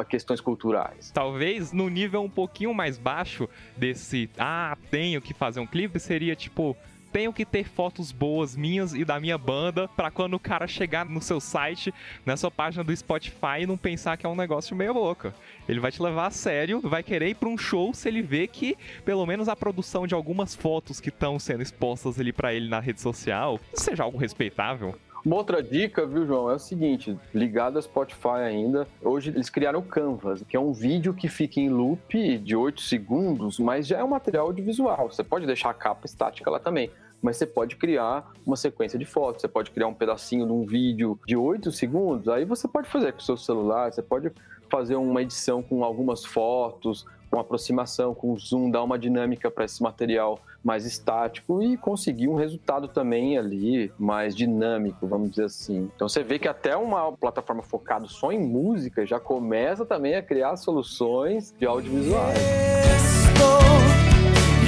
questões 0.05 0.39
culturais. 0.39 1.11
Talvez 1.11 1.71
no 1.71 1.89
nível 1.89 2.21
um 2.21 2.29
pouquinho 2.29 2.73
mais 2.73 2.97
baixo 2.97 3.49
desse, 3.75 4.29
ah, 4.37 4.77
tenho 4.91 5.21
que 5.21 5.33
fazer 5.33 5.59
um 5.59 5.67
clipe, 5.67 5.99
seria 5.99 6.35
tipo 6.35 6.77
tenho 7.07 7.33
que 7.33 7.45
ter 7.45 7.67
fotos 7.67 8.11
boas 8.11 8.55
minhas 8.55 8.93
e 8.93 9.03
da 9.03 9.19
minha 9.19 9.37
banda 9.37 9.87
para 9.87 10.11
quando 10.11 10.35
o 10.35 10.39
cara 10.39 10.67
chegar 10.67 11.05
no 11.05 11.21
seu 11.21 11.39
site, 11.39 11.93
na 12.25 12.37
sua 12.37 12.51
página 12.51 12.83
do 12.83 12.95
Spotify, 12.95 13.65
não 13.67 13.77
pensar 13.77 14.17
que 14.17 14.25
é 14.25 14.29
um 14.29 14.35
negócio 14.35 14.75
meio 14.75 14.93
louco. 14.93 15.33
Ele 15.67 15.79
vai 15.79 15.91
te 15.91 16.01
levar 16.01 16.27
a 16.27 16.31
sério, 16.31 16.81
vai 16.81 17.01
querer 17.01 17.29
ir 17.29 17.35
para 17.35 17.49
um 17.49 17.57
show 17.57 17.93
se 17.93 18.07
ele 18.07 18.21
vê 18.21 18.47
que 18.47 18.77
pelo 19.03 19.25
menos 19.25 19.49
a 19.49 19.55
produção 19.55 20.05
de 20.05 20.13
algumas 20.13 20.53
fotos 20.53 20.99
que 20.99 21.09
estão 21.09 21.39
sendo 21.39 21.63
expostas 21.63 22.19
ali 22.19 22.31
para 22.31 22.53
ele 22.53 22.69
na 22.69 22.79
rede 22.79 23.01
social 23.01 23.59
seja 23.73 24.03
algo 24.03 24.17
respeitável. 24.17 24.95
Uma 25.27 25.35
outra 25.35 25.61
dica, 25.61 26.05
viu, 26.05 26.25
João, 26.25 26.49
é 26.49 26.53
o 26.53 26.59
seguinte: 26.59 27.19
ligado 27.35 27.77
a 27.77 27.81
Spotify 27.81 28.45
ainda, 28.45 28.87
hoje 29.03 29.29
eles 29.29 29.49
criaram 29.49 29.79
o 29.79 29.83
Canvas, 29.83 30.41
que 30.47 30.55
é 30.55 30.59
um 30.59 30.71
vídeo 30.71 31.13
que 31.13 31.27
fica 31.27 31.59
em 31.59 31.67
loop 31.67 32.37
de 32.37 32.55
8 32.55 32.79
segundos, 32.79 33.59
mas 33.59 33.85
já 33.85 33.97
é 33.97 34.03
um 34.05 34.07
material 34.07 34.45
audiovisual. 34.45 35.11
Você 35.11 35.25
pode 35.25 35.45
deixar 35.45 35.71
a 35.71 35.73
capa 35.73 36.05
estática 36.05 36.49
lá 36.49 36.59
também 36.59 36.89
mas 37.19 37.35
você 37.35 37.47
pode 37.47 37.75
criar 37.77 38.31
uma 38.45 38.55
sequência 38.55 38.97
de 38.97 39.03
fotos, 39.03 39.41
você 39.41 39.47
pode 39.47 39.71
criar 39.71 39.87
um 39.87 39.93
pedacinho 39.93 40.45
de 40.45 40.51
um 40.51 40.63
vídeo 40.63 41.19
de 41.25 41.35
8 41.35 41.71
segundos, 41.71 42.29
aí 42.29 42.45
você 42.45 42.67
pode 42.67 42.87
fazer 42.87 43.11
com 43.11 43.17
o 43.17 43.23
seu 43.23 43.35
celular, 43.35 43.91
você 43.91 44.03
pode 44.03 44.31
fazer 44.69 44.95
uma 44.97 45.23
edição 45.23 45.63
com 45.63 45.83
algumas 45.83 46.23
fotos, 46.23 47.07
com 47.29 47.39
aproximação, 47.39 48.13
com 48.13 48.37
zoom, 48.37 48.69
dar 48.69 48.83
uma 48.83 48.99
dinâmica 48.99 49.49
para 49.49 49.65
esse 49.65 49.81
material 49.81 50.39
mais 50.67 50.85
estático 50.85 51.63
e 51.63 51.77
conseguir 51.77 52.27
um 52.27 52.35
resultado 52.35 52.89
também 52.89 53.37
ali 53.37 53.89
mais 53.97 54.35
dinâmico, 54.35 55.07
vamos 55.07 55.29
dizer 55.29 55.45
assim. 55.45 55.89
Então 55.95 56.09
você 56.09 56.21
vê 56.23 56.37
que 56.37 56.47
até 56.47 56.75
uma 56.75 57.13
plataforma 57.13 57.63
focada 57.63 58.05
só 58.07 58.33
em 58.33 58.39
música 58.39 59.05
já 59.05 59.17
começa 59.17 59.85
também 59.85 60.15
a 60.15 60.21
criar 60.21 60.57
soluções 60.57 61.55
de 61.57 61.65
audiovisuais. 61.65 62.37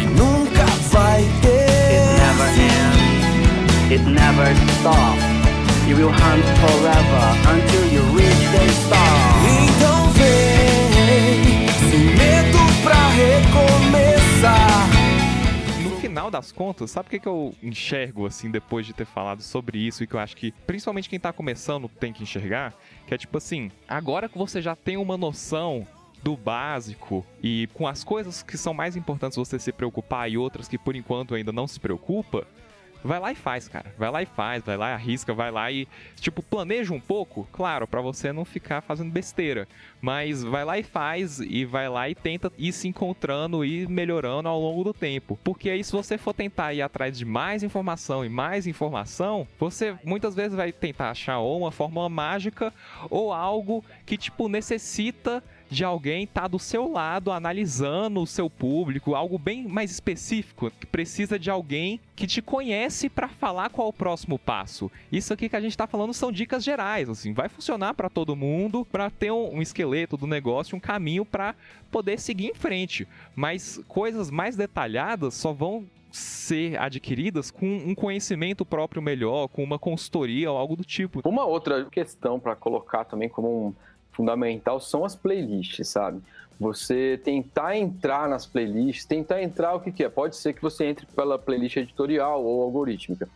E 0.02 0.06
nunca 0.06 0.66
vai 0.90 1.22
ter. 1.42 1.60
It 3.92 4.04
never 4.06 4.48
stops. 4.80 5.24
You 5.90 5.98
will 5.98 6.12
hunt 6.12 6.46
forever 6.62 7.09
final 16.30 16.42
das 16.42 16.52
contas, 16.52 16.92
sabe 16.92 17.08
o 17.08 17.10
que, 17.10 17.20
que 17.20 17.28
eu 17.28 17.56
enxergo, 17.62 18.26
assim, 18.26 18.50
depois 18.52 18.86
de 18.86 18.94
ter 18.94 19.06
falado 19.06 19.42
sobre 19.42 19.80
isso 19.80 20.04
e 20.04 20.08
que 20.08 20.14
eu 20.14 20.20
acho 20.20 20.38
que, 20.38 20.52
principalmente 20.66 21.10
quem 21.10 21.20
tá 21.20 21.34
começando, 21.34 21.90
tem 21.90 22.14
que 22.14 22.24
enxergar? 22.24 22.74
Que 23.08 23.16
é 23.16 23.18
tipo 23.18 23.38
assim, 23.38 23.72
agora 23.88 24.30
que 24.30 24.38
você 24.38 24.62
já 24.62 24.76
tem 24.76 24.96
uma 24.96 25.18
noção 25.18 25.88
do 26.22 26.38
básico 26.38 27.26
e 27.42 27.68
com 27.74 27.88
as 27.88 28.04
coisas 28.04 28.44
que 28.44 28.58
são 28.58 28.74
mais 28.74 28.96
importantes 28.96 29.38
você 29.38 29.58
se 29.58 29.72
preocupar 29.72 30.30
e 30.30 30.38
outras 30.38 30.68
que 30.68 30.78
por 30.78 30.96
enquanto 30.96 31.34
ainda 31.34 31.52
não 31.52 31.66
se 31.66 31.80
preocupa, 31.80 32.46
vai 33.04 33.20
lá 33.20 33.32
e 33.32 33.36
faz, 33.36 33.68
cara. 33.68 33.94
Vai 33.98 34.12
lá 34.12 34.22
e 34.22 34.26
faz, 34.26 34.64
vai 34.64 34.78
lá 34.78 34.92
e 34.92 34.94
arrisca, 34.94 35.34
vai 35.34 35.52
lá 35.52 35.72
e, 35.72 35.88
tipo, 36.20 36.42
planeja 36.42 36.94
um 36.94 37.00
pouco, 37.00 37.48
claro, 37.52 37.88
para 37.88 38.02
você 38.02 38.32
não 38.32 38.46
ficar 38.46 38.82
fazendo 38.82 39.12
besteira. 39.12 39.68
Mas 40.02 40.44
vai 40.44 40.64
lá 40.64 40.78
e 40.78 40.84
faz, 40.84 41.40
e 41.40 41.66
vai 41.66 41.90
lá 41.90 42.10
e 42.10 42.16
tenta 42.16 42.52
ir 42.58 42.72
se 42.72 42.88
encontrando 42.88 43.64
e 43.64 43.88
melhorando 43.88 44.48
ao 44.48 44.60
longo 44.60 44.84
do 44.84 44.94
tempo. 44.94 45.40
Porque 45.44 45.70
aí, 45.70 45.84
se 45.84 45.92
você 45.92 46.18
for 46.18 46.34
tentar 46.34 46.74
ir 46.74 46.82
atrás 46.82 47.18
de 47.18 47.26
mais 47.26 47.64
informação 47.64 48.24
e 48.24 48.30
mais 48.30 48.68
informação, 48.68 49.48
você 49.60 49.96
muitas 50.04 50.36
vezes 50.36 50.56
vai 50.56 50.72
tentar 50.72 51.12
achar 51.12 51.40
ou 51.40 51.60
uma 51.60 51.72
fórmula 51.72 52.10
mágica 52.10 52.74
ou 53.10 53.34
algo 53.34 53.84
que, 54.06 54.18
tipo, 54.18 54.48
necessita 54.48 55.44
de 55.70 55.84
alguém 55.84 56.24
estar 56.24 56.42
tá 56.42 56.48
do 56.48 56.58
seu 56.58 56.92
lado 56.92 57.32
analisando 57.32 58.22
o 58.22 58.28
seu 58.28 58.50
público, 58.50 59.16
algo 59.16 59.38
bem 59.38 59.68
mais 59.68 59.92
específico, 59.92 60.72
que 60.72 60.86
precisa 60.86 61.38
de 61.38 61.50
alguém 61.50 62.00
que 62.16 62.26
te 62.26 62.42
conhece 62.42 63.08
para 63.08 63.28
falar 63.28 63.70
qual 63.70 63.88
é 63.88 63.90
o 63.90 63.94
próximo 63.94 64.40
passo. 64.40 64.92
Isso 65.12 65.34
aqui 65.34 65.48
que 65.48 65.56
a 65.56 65.62
gente 65.62 65.72
está 65.72 65.88
falando 65.88 66.14
são 66.14 66.32
dicas 66.32 66.64
gerais, 66.64 67.08
assim, 67.08 67.34
vai 67.34 67.48
funcionar 67.48 67.94
para 67.94 68.10
todo 68.10 68.36
mundo, 68.36 68.86
para 68.92 69.10
ter 69.10 69.32
um, 69.32 69.58
um, 69.58 69.62
esqueleto 69.62 70.18
do 70.18 70.28
negócio, 70.28 70.76
um 70.76 70.80
caminho 70.80 71.24
para 71.24 71.56
poder 71.92 72.20
seguir 72.20 72.48
em 72.48 72.56
frente. 72.56 73.08
Mas 73.36 73.80
coisas 73.88 74.32
mais 74.32 74.56
detalhadas 74.56 75.36
só 75.36 75.54
vão 75.54 75.86
ser 76.12 76.80
adquiridas 76.80 77.52
com 77.52 77.66
um 77.66 77.94
conhecimento 77.94 78.66
próprio 78.66 79.02
melhor, 79.02 79.48
com 79.48 79.64
uma 79.64 79.78
consultoria 79.78 80.52
ou 80.52 80.58
algo 80.58 80.76
do 80.76 80.84
tipo. 80.84 81.22
Uma 81.28 81.46
outra 81.46 81.86
questão 81.86 82.40
para 82.40 82.56
colocar 82.56 83.06
também 83.06 83.30
como 83.30 83.68
um 83.68 83.74
fundamental 84.12 84.80
são 84.80 85.06
as 85.06 85.16
playlists, 85.16 85.88
sabe? 85.88 86.22
Você 86.60 87.20
tentar 87.24 87.78
entrar 87.78 88.28
nas 88.28 88.46
playlists, 88.46 89.06
tentar 89.06 89.42
entrar 89.42 89.76
o 89.76 89.80
que, 89.80 89.92
que 89.92 90.04
é? 90.04 90.10
Pode 90.10 90.36
ser 90.36 90.54
que 90.54 90.62
você 90.62 90.86
entre 90.86 91.06
pela 91.06 91.40
playlist 91.40 91.78
editorial 91.78 92.44
ou 92.44 92.64
algorítmica. 92.64 93.30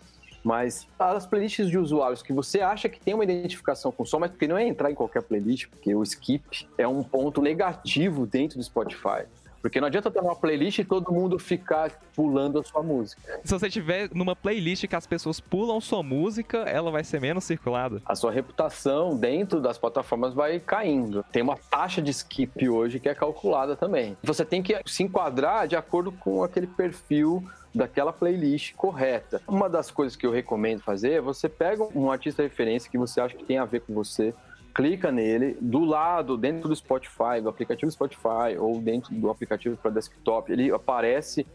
Mas 0.44 0.86
as 1.00 1.26
playlists 1.26 1.70
de 1.70 1.78
usuários 1.78 2.22
que 2.22 2.34
você 2.34 2.60
acha 2.60 2.90
que 2.90 3.00
tem 3.00 3.14
uma 3.14 3.24
identificação 3.24 3.94
com 3.94 4.04
o 4.04 4.06
som, 4.06 4.20
mas 4.20 4.32
porque 4.32 4.46
não 4.46 4.58
é 4.58 4.68
entrar 4.68 4.92
em 4.92 4.96
qualquer 4.96 5.24
playlist, 5.24 5.70
porque 5.70 5.96
o 5.96 6.04
skip 6.04 6.68
é 6.78 6.86
um 6.86 7.02
ponto 7.02 7.42
negativo 7.42 8.28
dentro 8.28 8.58
do 8.58 8.64
Spotify. 8.64 9.24
Porque 9.64 9.80
não 9.80 9.88
adianta 9.88 10.12
ter 10.12 10.20
uma 10.20 10.36
playlist 10.36 10.80
e 10.80 10.84
todo 10.84 11.10
mundo 11.10 11.40
ficar 11.40 11.90
pulando 12.14 12.60
a 12.60 12.64
sua 12.66 12.84
música. 12.84 13.40
Se 13.46 13.54
você 13.58 13.70
tiver 13.70 14.10
numa 14.14 14.36
playlist 14.36 14.86
que 14.86 14.96
as 14.96 15.08
pessoas 15.08 15.40
pulam 15.40 15.80
sua 15.80 16.04
música, 16.04 16.58
ela 16.64 16.92
vai 16.92 17.02
ser 17.02 17.22
menos 17.22 17.46
circulada. 17.46 18.02
A 18.06 18.14
sua 18.14 18.30
reputação 18.30 19.16
dentro 19.16 19.62
das 19.62 19.78
plataformas 19.78 20.34
vai 20.34 20.60
caindo. 20.60 21.24
Tem 21.32 21.42
uma 21.42 21.56
taxa 21.56 22.02
de 22.02 22.12
skip 22.12 22.68
hoje 22.68 23.00
que 23.00 23.08
é 23.08 23.16
calculada 23.16 23.74
também. 23.74 24.18
Você 24.22 24.44
tem 24.44 24.62
que 24.62 24.78
se 24.86 25.02
enquadrar 25.02 25.66
de 25.66 25.78
acordo 25.78 26.12
com 26.12 26.44
aquele 26.44 26.68
perfil 26.68 27.42
daquela 27.74 28.12
playlist 28.12 28.74
correta. 28.76 29.42
Uma 29.48 29.70
das 29.70 29.90
coisas 29.90 30.18
que 30.18 30.26
eu 30.28 30.32
recomendo 30.32 30.82
fazer 30.82 31.14
é 31.14 31.22
você 31.22 31.48
pega 31.48 31.88
um 31.98 32.12
artista 32.12 32.44
referência 32.44 32.92
que 32.92 32.98
você 32.98 33.22
acha 33.22 33.36
que 33.36 33.46
tem 33.46 33.58
a 33.58 33.66
ver 33.66 33.80
com 33.80 33.94
você, 33.94 34.34
clica 34.74 35.12
nele, 35.12 35.56
do 35.62 35.86
lado, 35.86 36.36
dentro 36.36 36.68
do 36.68 36.76
Spotify, 36.76 37.40
do 37.42 37.50
aplicativo 37.50 37.92
Spotify 37.92 38.58
ou 38.58 38.82
dentro 38.82 39.14
do 39.14 39.30
aplicativo 39.30 39.78
para 39.78 39.92
desktop, 39.92 40.52
ele 40.52 40.72
aparece 40.72 41.46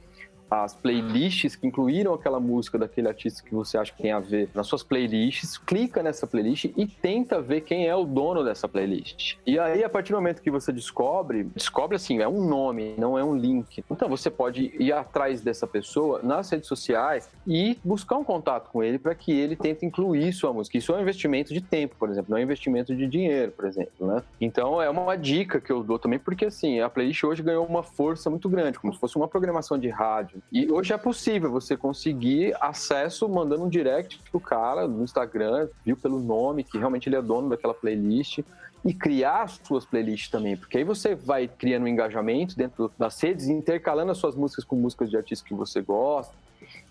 as 0.51 0.75
playlists 0.75 1.57
que 1.57 1.67
incluíram 1.67 2.15
aquela 2.15 2.41
música 2.41 2.79
daquele 2.79 3.09
artista 3.09 3.43
que 3.43 3.55
você 3.55 3.77
acha 3.77 3.93
que 3.93 4.03
tem 4.03 4.13
a 4.13 4.21
ver 4.21 4.51
nas 4.55 4.67
suas 4.67 4.83
playlists, 4.83 5.59
clica 5.59 6.03
nessa 6.03 6.27
playlist 6.27 6.67
e 6.77 6.87
tenta 6.87 7.41
ver 7.41 7.63
quem 7.63 7.87
é 7.87 7.95
o 7.95 8.05
dono 8.05 8.45
dessa 8.45 8.69
playlist. 8.69 9.37
E 9.47 9.59
aí, 9.59 9.85
a 9.85 9.89
partir 9.89 10.13
do 10.13 10.17
momento 10.17 10.43
que 10.43 10.51
você 10.51 10.73
descobre, 10.73 11.45
descobre 11.55 11.97
assim, 11.97 12.21
é 12.21 12.29
um 12.29 12.47
nome, 12.47 12.95
não 12.99 13.19
é 13.19 13.25
um 13.25 13.37
link. 13.37 13.85
Então 13.91 14.09
você 14.09 14.31
pode 14.31 14.75
ir 14.79 14.93
atrás 14.93 15.41
dessa 15.41 15.67
pessoa 15.67 16.21
nas 16.23 16.49
redes 16.51 16.69
sociais 16.69 17.29
e 17.47 17.79
buscar 17.85 18.17
um 18.17 18.25
contato 18.25 18.71
com 18.71 18.83
ele 18.83 18.99
para 18.99 19.15
que 19.15 19.33
ele 19.33 19.57
tente 19.57 19.85
incluir 19.85 20.33
sua 20.33 20.53
música. 20.53 20.79
Isso 20.79 20.93
é 20.93 20.97
um 20.97 21.01
investimento 21.01 21.53
de 21.53 21.61
tempo, 21.61 21.97
por 21.99 22.11
exemplo, 22.11 22.31
não 22.31 22.39
é 22.39 22.41
um 22.41 22.45
investimento 22.45 22.95
de 22.95 23.07
dinheiro, 23.07 23.53
por 23.53 23.67
exemplo, 23.67 24.07
né? 24.07 24.23
Então 24.41 24.81
é 24.81 24.89
uma 24.89 25.17
dica 25.17 25.61
que 25.61 25.71
eu 25.71 25.83
dou 25.83 25.99
também, 25.99 26.19
porque 26.19 26.47
assim, 26.47 26.81
a 26.81 26.89
playlist 26.89 27.25
hoje 27.25 27.43
ganhou 27.43 27.67
uma 27.67 27.83
força 27.83 28.31
muito 28.31 28.49
grande, 28.49 28.79
como 28.79 28.93
se 28.93 28.99
fosse 28.99 29.17
uma 29.17 29.29
programação 29.29 29.79
de 29.79 29.89
rádio 29.89 30.38
e 30.51 30.71
hoje 30.71 30.93
é 30.93 30.99
possível 30.99 31.51
você 31.51 31.77
conseguir 31.77 32.55
acesso 32.61 33.29
mandando 33.29 33.65
um 33.65 33.69
direct 33.69 34.21
pro 34.31 34.41
cara 34.41 34.87
no 34.87 35.05
Instagram, 35.05 35.69
viu 35.85 35.97
pelo 35.97 36.21
nome, 36.21 36.65
que 36.65 36.79
realmente 36.79 37.09
ele 37.09 37.17
é 37.17 37.23
dono 37.23 37.49
daquela 37.49 37.75
playlist 37.75 38.41
e 38.85 38.95
criar 38.95 39.49
suas 39.49 39.85
playlists 39.85 40.31
também, 40.31 40.57
porque 40.57 40.79
aí 40.79 40.85
você 40.85 41.15
vai 41.15 41.49
criando 41.49 41.85
um 41.85 41.89
engajamento 41.89 42.57
dentro 42.57 42.91
das 42.99 43.21
redes, 43.21 43.49
intercalando 43.49 44.13
as 44.13 44.19
suas 44.19 44.35
músicas 44.35 44.65
com 44.65 44.77
músicas 44.77 45.11
de 45.11 45.17
artistas 45.17 45.47
que 45.47 45.55
você 45.55 45.81
gosta, 45.81 46.35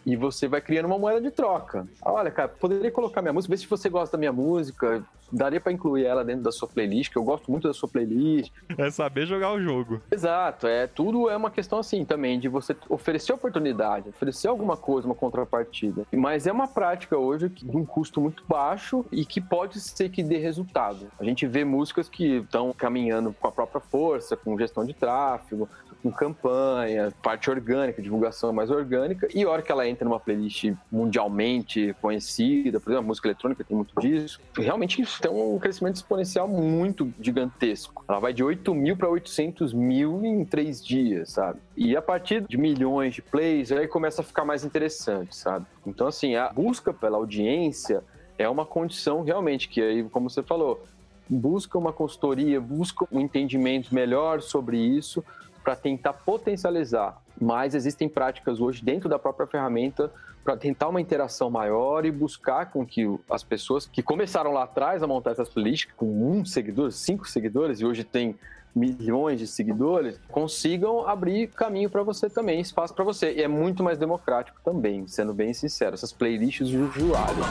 e 0.08 0.16
você 0.16 0.48
vai 0.48 0.62
criando 0.62 0.86
uma 0.86 0.98
moeda 0.98 1.20
de 1.20 1.30
troca. 1.30 1.86
Olha, 2.02 2.32
cara, 2.32 2.48
poderia 2.48 2.90
colocar 2.90 3.22
minha 3.22 3.34
música, 3.34 3.54
ver 3.54 3.58
se 3.58 3.68
você 3.68 3.90
gosta 3.90 4.16
da 4.16 4.18
minha 4.18 4.32
música, 4.32 5.04
daria 5.30 5.60
para 5.60 5.74
incluir 5.74 6.06
ela 6.06 6.24
dentro 6.24 6.44
da 6.44 6.52
sua 6.52 6.66
playlist, 6.66 7.12
que 7.12 7.18
eu 7.18 7.24
gosto 7.24 7.52
muito 7.52 7.68
da 7.68 7.74
sua 7.74 7.90
playlist. 7.90 8.50
É 8.78 8.90
saber 8.90 9.26
jogar 9.26 9.52
o 9.52 9.62
jogo. 9.62 10.02
Exato, 10.10 10.66
é 10.66 10.88
tudo 10.88 11.30
é 11.30 11.36
uma 11.36 11.52
questão 11.52 11.80
assim 11.80 12.06
também 12.06 12.40
de 12.40 12.48
você 12.48 12.74
oferecer 12.88 13.34
oportunidade, 13.34 14.08
oferecer 14.08 14.48
alguma 14.48 14.78
coisa, 14.78 15.06
uma 15.06 15.16
contrapartida. 15.16 16.06
Mas 16.14 16.48
é 16.48 16.54
uma 16.54 16.70
prática 16.70 17.18
hoje 17.18 17.50
de 17.50 17.76
um 17.76 17.86
custo 17.86 18.22
muito 18.22 18.46
baixo 18.48 19.06
e 19.12 19.26
que 19.26 19.42
pode 19.42 19.82
ser 19.82 20.08
que 20.08 20.24
dê 20.24 20.38
resultado. 20.38 21.08
A 21.20 21.26
gente 21.26 21.46
vê 21.46 21.66
músicas 21.66 22.08
que 22.08 22.38
estão 22.38 22.72
caminhando 22.72 23.34
com 23.34 23.48
a 23.48 23.52
própria 23.52 23.82
força, 23.82 24.38
com 24.38 24.58
gestão 24.58 24.86
de 24.86 24.94
tráfego, 24.94 25.68
com 26.02 26.12
campanha, 26.12 27.12
parte 27.22 27.50
orgânica, 27.50 28.02
divulgação 28.02 28.54
mais 28.54 28.70
orgânica, 28.70 29.28
e 29.34 29.44
a 29.44 29.50
hora 29.50 29.62
que 29.62 29.72
ela 29.72 29.88
entra 29.88 29.97
numa 30.04 30.20
playlist 30.20 30.74
mundialmente 30.92 31.96
conhecida, 32.02 32.80
por 32.80 32.92
exemplo, 32.92 33.08
música 33.08 33.28
eletrônica 33.28 33.64
tem 33.64 33.76
muito 33.76 34.00
disso, 34.00 34.40
realmente 34.58 35.04
tem 35.22 35.32
um 35.32 35.58
crescimento 35.60 35.96
exponencial 35.96 36.48
muito 36.48 37.14
gigantesco. 37.20 38.04
Ela 38.08 38.20
vai 38.20 38.34
de 38.34 38.44
8 38.44 38.74
mil 38.74 38.98
para 38.98 39.10
800 39.10 39.74
mil 39.74 40.24
em 40.26 40.46
três 40.46 40.84
dias, 40.84 41.32
sabe? 41.32 41.60
E 41.76 41.96
a 41.96 42.02
partir 42.02 42.46
de 42.48 42.58
milhões 42.58 43.14
de 43.14 43.22
plays, 43.22 43.72
aí 43.72 43.88
começa 43.88 44.22
a 44.22 44.24
ficar 44.24 44.46
mais 44.46 44.64
interessante, 44.64 45.36
sabe? 45.36 45.66
Então, 45.86 46.08
assim, 46.08 46.36
a 46.36 46.52
busca 46.52 46.94
pela 46.94 47.18
audiência 47.18 48.04
é 48.38 48.48
uma 48.48 48.66
condição 48.66 49.24
realmente 49.24 49.68
que 49.68 49.82
aí, 49.82 50.04
como 50.04 50.30
você 50.30 50.44
falou, 50.44 50.84
busca 51.30 51.78
uma 51.78 51.92
consultoria, 51.92 52.60
busca 52.62 53.06
um 53.12 53.20
entendimento 53.20 53.94
melhor 53.94 54.42
sobre 54.42 54.78
isso, 54.78 55.24
para 55.68 55.76
tentar 55.76 56.14
potencializar. 56.14 57.22
Mas 57.38 57.76
existem 57.76 58.08
práticas 58.08 58.62
hoje 58.62 58.82
dentro 58.82 59.10
da 59.10 59.20
própria 59.20 59.46
ferramenta 59.46 60.10
para 60.42 60.56
tentar 60.56 60.88
uma 60.88 61.02
interação 61.02 61.50
maior 61.50 62.06
e 62.06 62.12
buscar 62.12 62.72
com 62.72 62.86
que 62.86 63.06
as 63.30 63.44
pessoas 63.44 63.86
que 63.86 64.02
começaram 64.02 64.54
lá 64.54 64.64
atrás 64.64 65.04
a 65.04 65.08
montar 65.08 65.32
essas 65.32 65.50
playlists 65.50 65.92
com 65.98 66.06
um 66.06 66.46
seguidor, 66.46 66.94
cinco 66.94 67.28
seguidores, 67.28 67.82
e 67.82 67.86
hoje 67.86 68.06
tem 68.06 68.34
milhões 68.74 69.40
de 69.40 69.46
seguidores, 69.46 70.18
consigam 70.30 71.06
abrir 71.06 71.48
caminho 71.48 71.90
para 71.90 72.02
você 72.02 72.30
também, 72.30 72.62
espaço 72.62 72.94
para 72.94 73.04
você. 73.04 73.34
E 73.34 73.42
é 73.44 73.48
muito 73.50 73.84
mais 73.84 73.98
democrático 73.98 74.62
também, 74.64 75.06
sendo 75.06 75.34
bem 75.34 75.54
sincero. 75.54 75.96
Essas 75.96 76.14
playlists 76.14 76.72
do 76.72 76.86
usuário. 76.86 77.44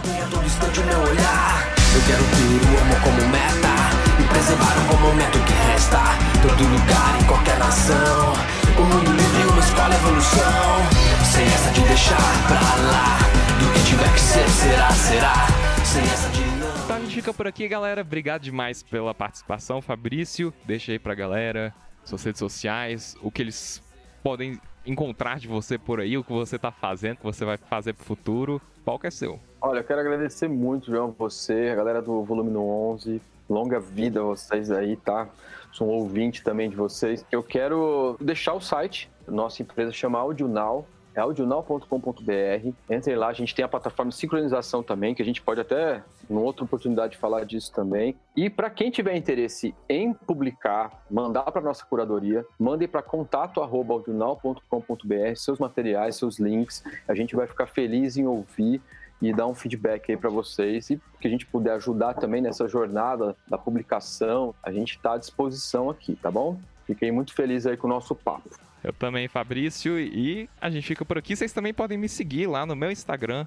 Eu 1.95 2.03
quero 2.07 2.25
ter 2.25 2.65
o 2.65 2.81
amor 2.81 3.01
como 3.05 3.29
meta 3.31 3.75
E 4.21 4.29
preservar 4.33 4.75
o 4.95 5.01
momento 5.03 5.39
que 5.45 5.53
resta 5.71 6.36
Todo 6.47 6.63
lugar, 6.63 7.21
em 7.21 7.27
qualquer 7.27 7.59
nação 7.59 8.33
O 8.79 8.83
mundo 8.83 9.11
livre, 9.11 9.51
uma 9.51 9.59
escola, 9.59 9.95
evolução 9.97 10.77
Sem 11.25 11.45
essa 11.45 11.73
de 11.73 11.81
deixar 11.81 12.47
pra 12.47 12.61
lá 12.87 13.19
Do 13.59 13.73
que 13.73 13.85
tiver 13.85 14.13
que 14.13 14.21
ser, 14.21 14.49
será, 14.49 14.91
será 14.93 15.47
Sem 15.85 16.03
essa 16.05 16.29
de 16.29 16.41
não 16.59 16.85
Então 16.85 16.97
a 16.97 17.01
gente 17.01 17.15
fica 17.17 17.35
por 17.35 17.49
aqui, 17.49 17.67
galera. 17.67 18.03
Obrigado 18.03 18.43
demais 18.43 18.81
pela 18.81 19.13
participação, 19.13 19.83
Fabrício. 19.83 20.55
Deixa 20.65 20.93
aí 20.93 21.01
pra 21.01 21.17
galera 21.17 21.75
suas 22.05 22.23
redes 22.23 22.39
sociais, 22.39 23.17
o 23.21 23.33
que 23.33 23.43
eles 23.43 23.83
podem 24.23 24.61
encontrar 24.87 25.41
de 25.41 25.49
você 25.49 25.77
por 25.77 25.99
aí, 25.99 26.17
o 26.17 26.23
que 26.23 26.33
você 26.33 26.57
tá 26.57 26.71
fazendo, 26.71 27.15
o 27.15 27.17
que 27.17 27.25
você 27.25 27.45
vai 27.45 27.57
fazer 27.57 27.93
pro 27.95 28.05
futuro. 28.05 28.63
Qual 28.85 29.01
que 29.01 29.09
é 29.09 29.11
seu? 29.11 29.41
Olha, 29.61 29.81
eu 29.81 29.85
quero 29.85 30.01
agradecer 30.01 30.49
muito, 30.49 30.93
João, 30.93 31.13
você, 31.19 31.71
a 31.73 31.75
galera 31.75 32.01
do 32.01 32.23
Volume 32.23 32.53
no 32.53 32.65
11. 32.93 33.21
Longa 33.51 33.81
vida 33.81 34.23
vocês 34.23 34.71
aí, 34.71 34.95
tá? 34.97 35.29
Sou 35.77 35.89
um 35.89 35.91
ouvinte 35.91 36.43
também 36.43 36.71
de 36.71 36.77
vocês. 36.77 37.23
Eu 37.31 37.43
quero 37.43 38.17
deixar 38.19 38.55
o 38.55 38.61
site, 38.63 39.11
nossa 39.29 39.61
empresa 39.61 39.93
chama 39.93 40.19
AudioNow, 40.19 40.87
é 41.15 41.21
audional.com.br. 41.21 42.71
Entrem 42.91 43.15
lá, 43.15 43.29
a 43.29 43.35
gente 43.35 43.55
tem 43.55 43.63
a 43.63 43.69
plataforma 43.69 44.11
de 44.11 44.17
sincronização 44.17 44.83
também, 44.83 45.15
que 45.15 45.21
a 45.21 45.25
gente 45.25 45.43
pode 45.43 45.61
até, 45.61 46.03
em 46.31 46.35
outra 46.35 46.65
oportunidade, 46.65 47.19
falar 47.19 47.45
disso 47.45 47.71
também. 47.75 48.17
E 48.35 48.49
para 48.49 48.71
quem 48.71 48.91
tiver 48.91 49.15
interesse 49.17 49.75
em 49.87 50.15
publicar, 50.15 51.05
mandar 51.11 51.53
para 51.53 51.61
nossa 51.61 51.85
curadoria, 51.85 52.43
mandem 52.59 52.89
para 52.89 53.03
contato@audional.com.br 53.03 55.37
seus 55.37 55.59
materiais, 55.59 56.17
seus 56.17 56.39
links. 56.39 56.83
A 57.07 57.15
gente 57.15 57.37
vai 57.37 57.47
ficar 57.47 57.67
feliz 57.67 58.17
em 58.17 58.27
ouvir 58.27 58.81
e 59.21 59.33
dar 59.33 59.47
um 59.47 59.55
feedback 59.55 60.11
aí 60.11 60.17
para 60.17 60.31
vocês 60.31 60.91
e 60.91 61.01
que 61.21 61.27
a 61.27 61.31
gente 61.31 61.47
puder 61.47 61.73
ajudar 61.75 62.15
também 62.15 62.41
nessa 62.43 62.69
jornada 62.69 63.37
da 63.49 63.57
publicação, 63.57 64.55
a 64.63 64.71
gente 64.71 64.97
está 64.97 65.15
à 65.15 65.19
disposição 65.19 65.89
aqui, 65.91 66.17
tá 66.17 66.31
bom? 66.31 66.59
Fiquei 66.87 67.11
muito 67.11 67.35
feliz 67.35 67.67
aí 67.67 67.77
com 67.77 67.87
o 67.87 67.91
nosso 67.91 68.15
papo. 68.15 68.51
Eu 68.85 68.93
também, 68.93 69.27
Fabrício, 69.27 69.99
e 69.99 70.49
a 70.61 70.71
gente 70.71 70.87
fica 70.87 71.05
por 71.05 71.19
aqui. 71.19 71.35
Vocês 71.35 71.53
também 71.53 71.75
podem 71.75 71.99
me 71.99 72.09
seguir 72.09 72.47
lá 72.47 72.65
no 72.65 72.77
meu 72.77 72.91
Instagram, 72.91 73.47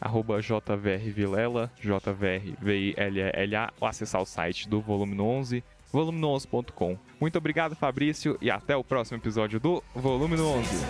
arroba 0.00 0.40
jvrvilela, 0.40 1.70
jvrvilla, 1.78 3.72
ou 3.78 3.86
acessar 3.86 4.22
o 4.22 4.26
site 4.26 4.66
do 4.66 4.80
Volume 4.80 5.20
11, 5.20 5.62
volume11.com. 5.92 6.96
Muito 7.20 7.36
obrigado, 7.36 7.76
Fabrício, 7.76 8.38
e 8.40 8.50
até 8.50 8.74
o 8.76 8.84
próximo 8.84 9.18
episódio 9.18 9.60
do 9.60 9.82
Volume 9.94 10.40
11. 10.40 10.86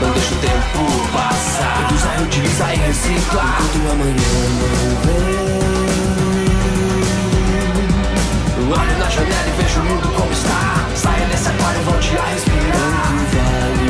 Não 0.00 0.10
deixa 0.10 0.34
o 0.34 0.38
tempo 0.38 1.08
passar. 1.12 1.76
Reduz, 1.82 2.02
reutiliza 2.02 2.72
e 2.72 2.76
recicla 2.76 3.42
Enquanto 3.60 3.90
amanhã 3.92 4.14
não 4.60 4.96
vem. 5.02 5.34
Olho 8.66 8.98
na 8.98 9.08
janela 9.08 9.48
e 9.48 9.62
vejo 9.62 9.80
o 9.80 9.84
mundo 9.84 10.08
como 10.16 10.32
está. 10.32 10.86
Saia 10.96 11.26
desse 11.26 11.48
aquário 11.48 11.80
e 11.80 11.84
volte 11.84 12.16
a 12.16 12.24
respirar. 12.26 13.14
Vale 13.34 13.88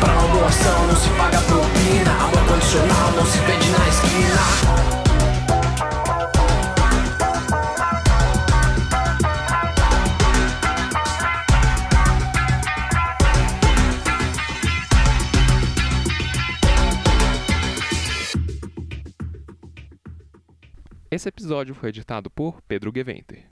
Pra 0.00 0.12
uma 0.12 0.28
boa 0.28 0.46
ação 0.46 0.86
não 0.86 0.96
se 0.96 1.08
paga 1.10 1.40
propina. 1.42 2.10
Amor 2.24 2.44
condicional 2.48 3.12
não 3.16 3.26
se 3.26 3.38
vende 3.38 3.70
na 3.70 3.88
esquina 3.88 4.99
Esse 21.12 21.28
episódio 21.28 21.74
foi 21.74 21.88
editado 21.88 22.30
por 22.30 22.62
Pedro 22.62 22.92
Geventer. 22.94 23.44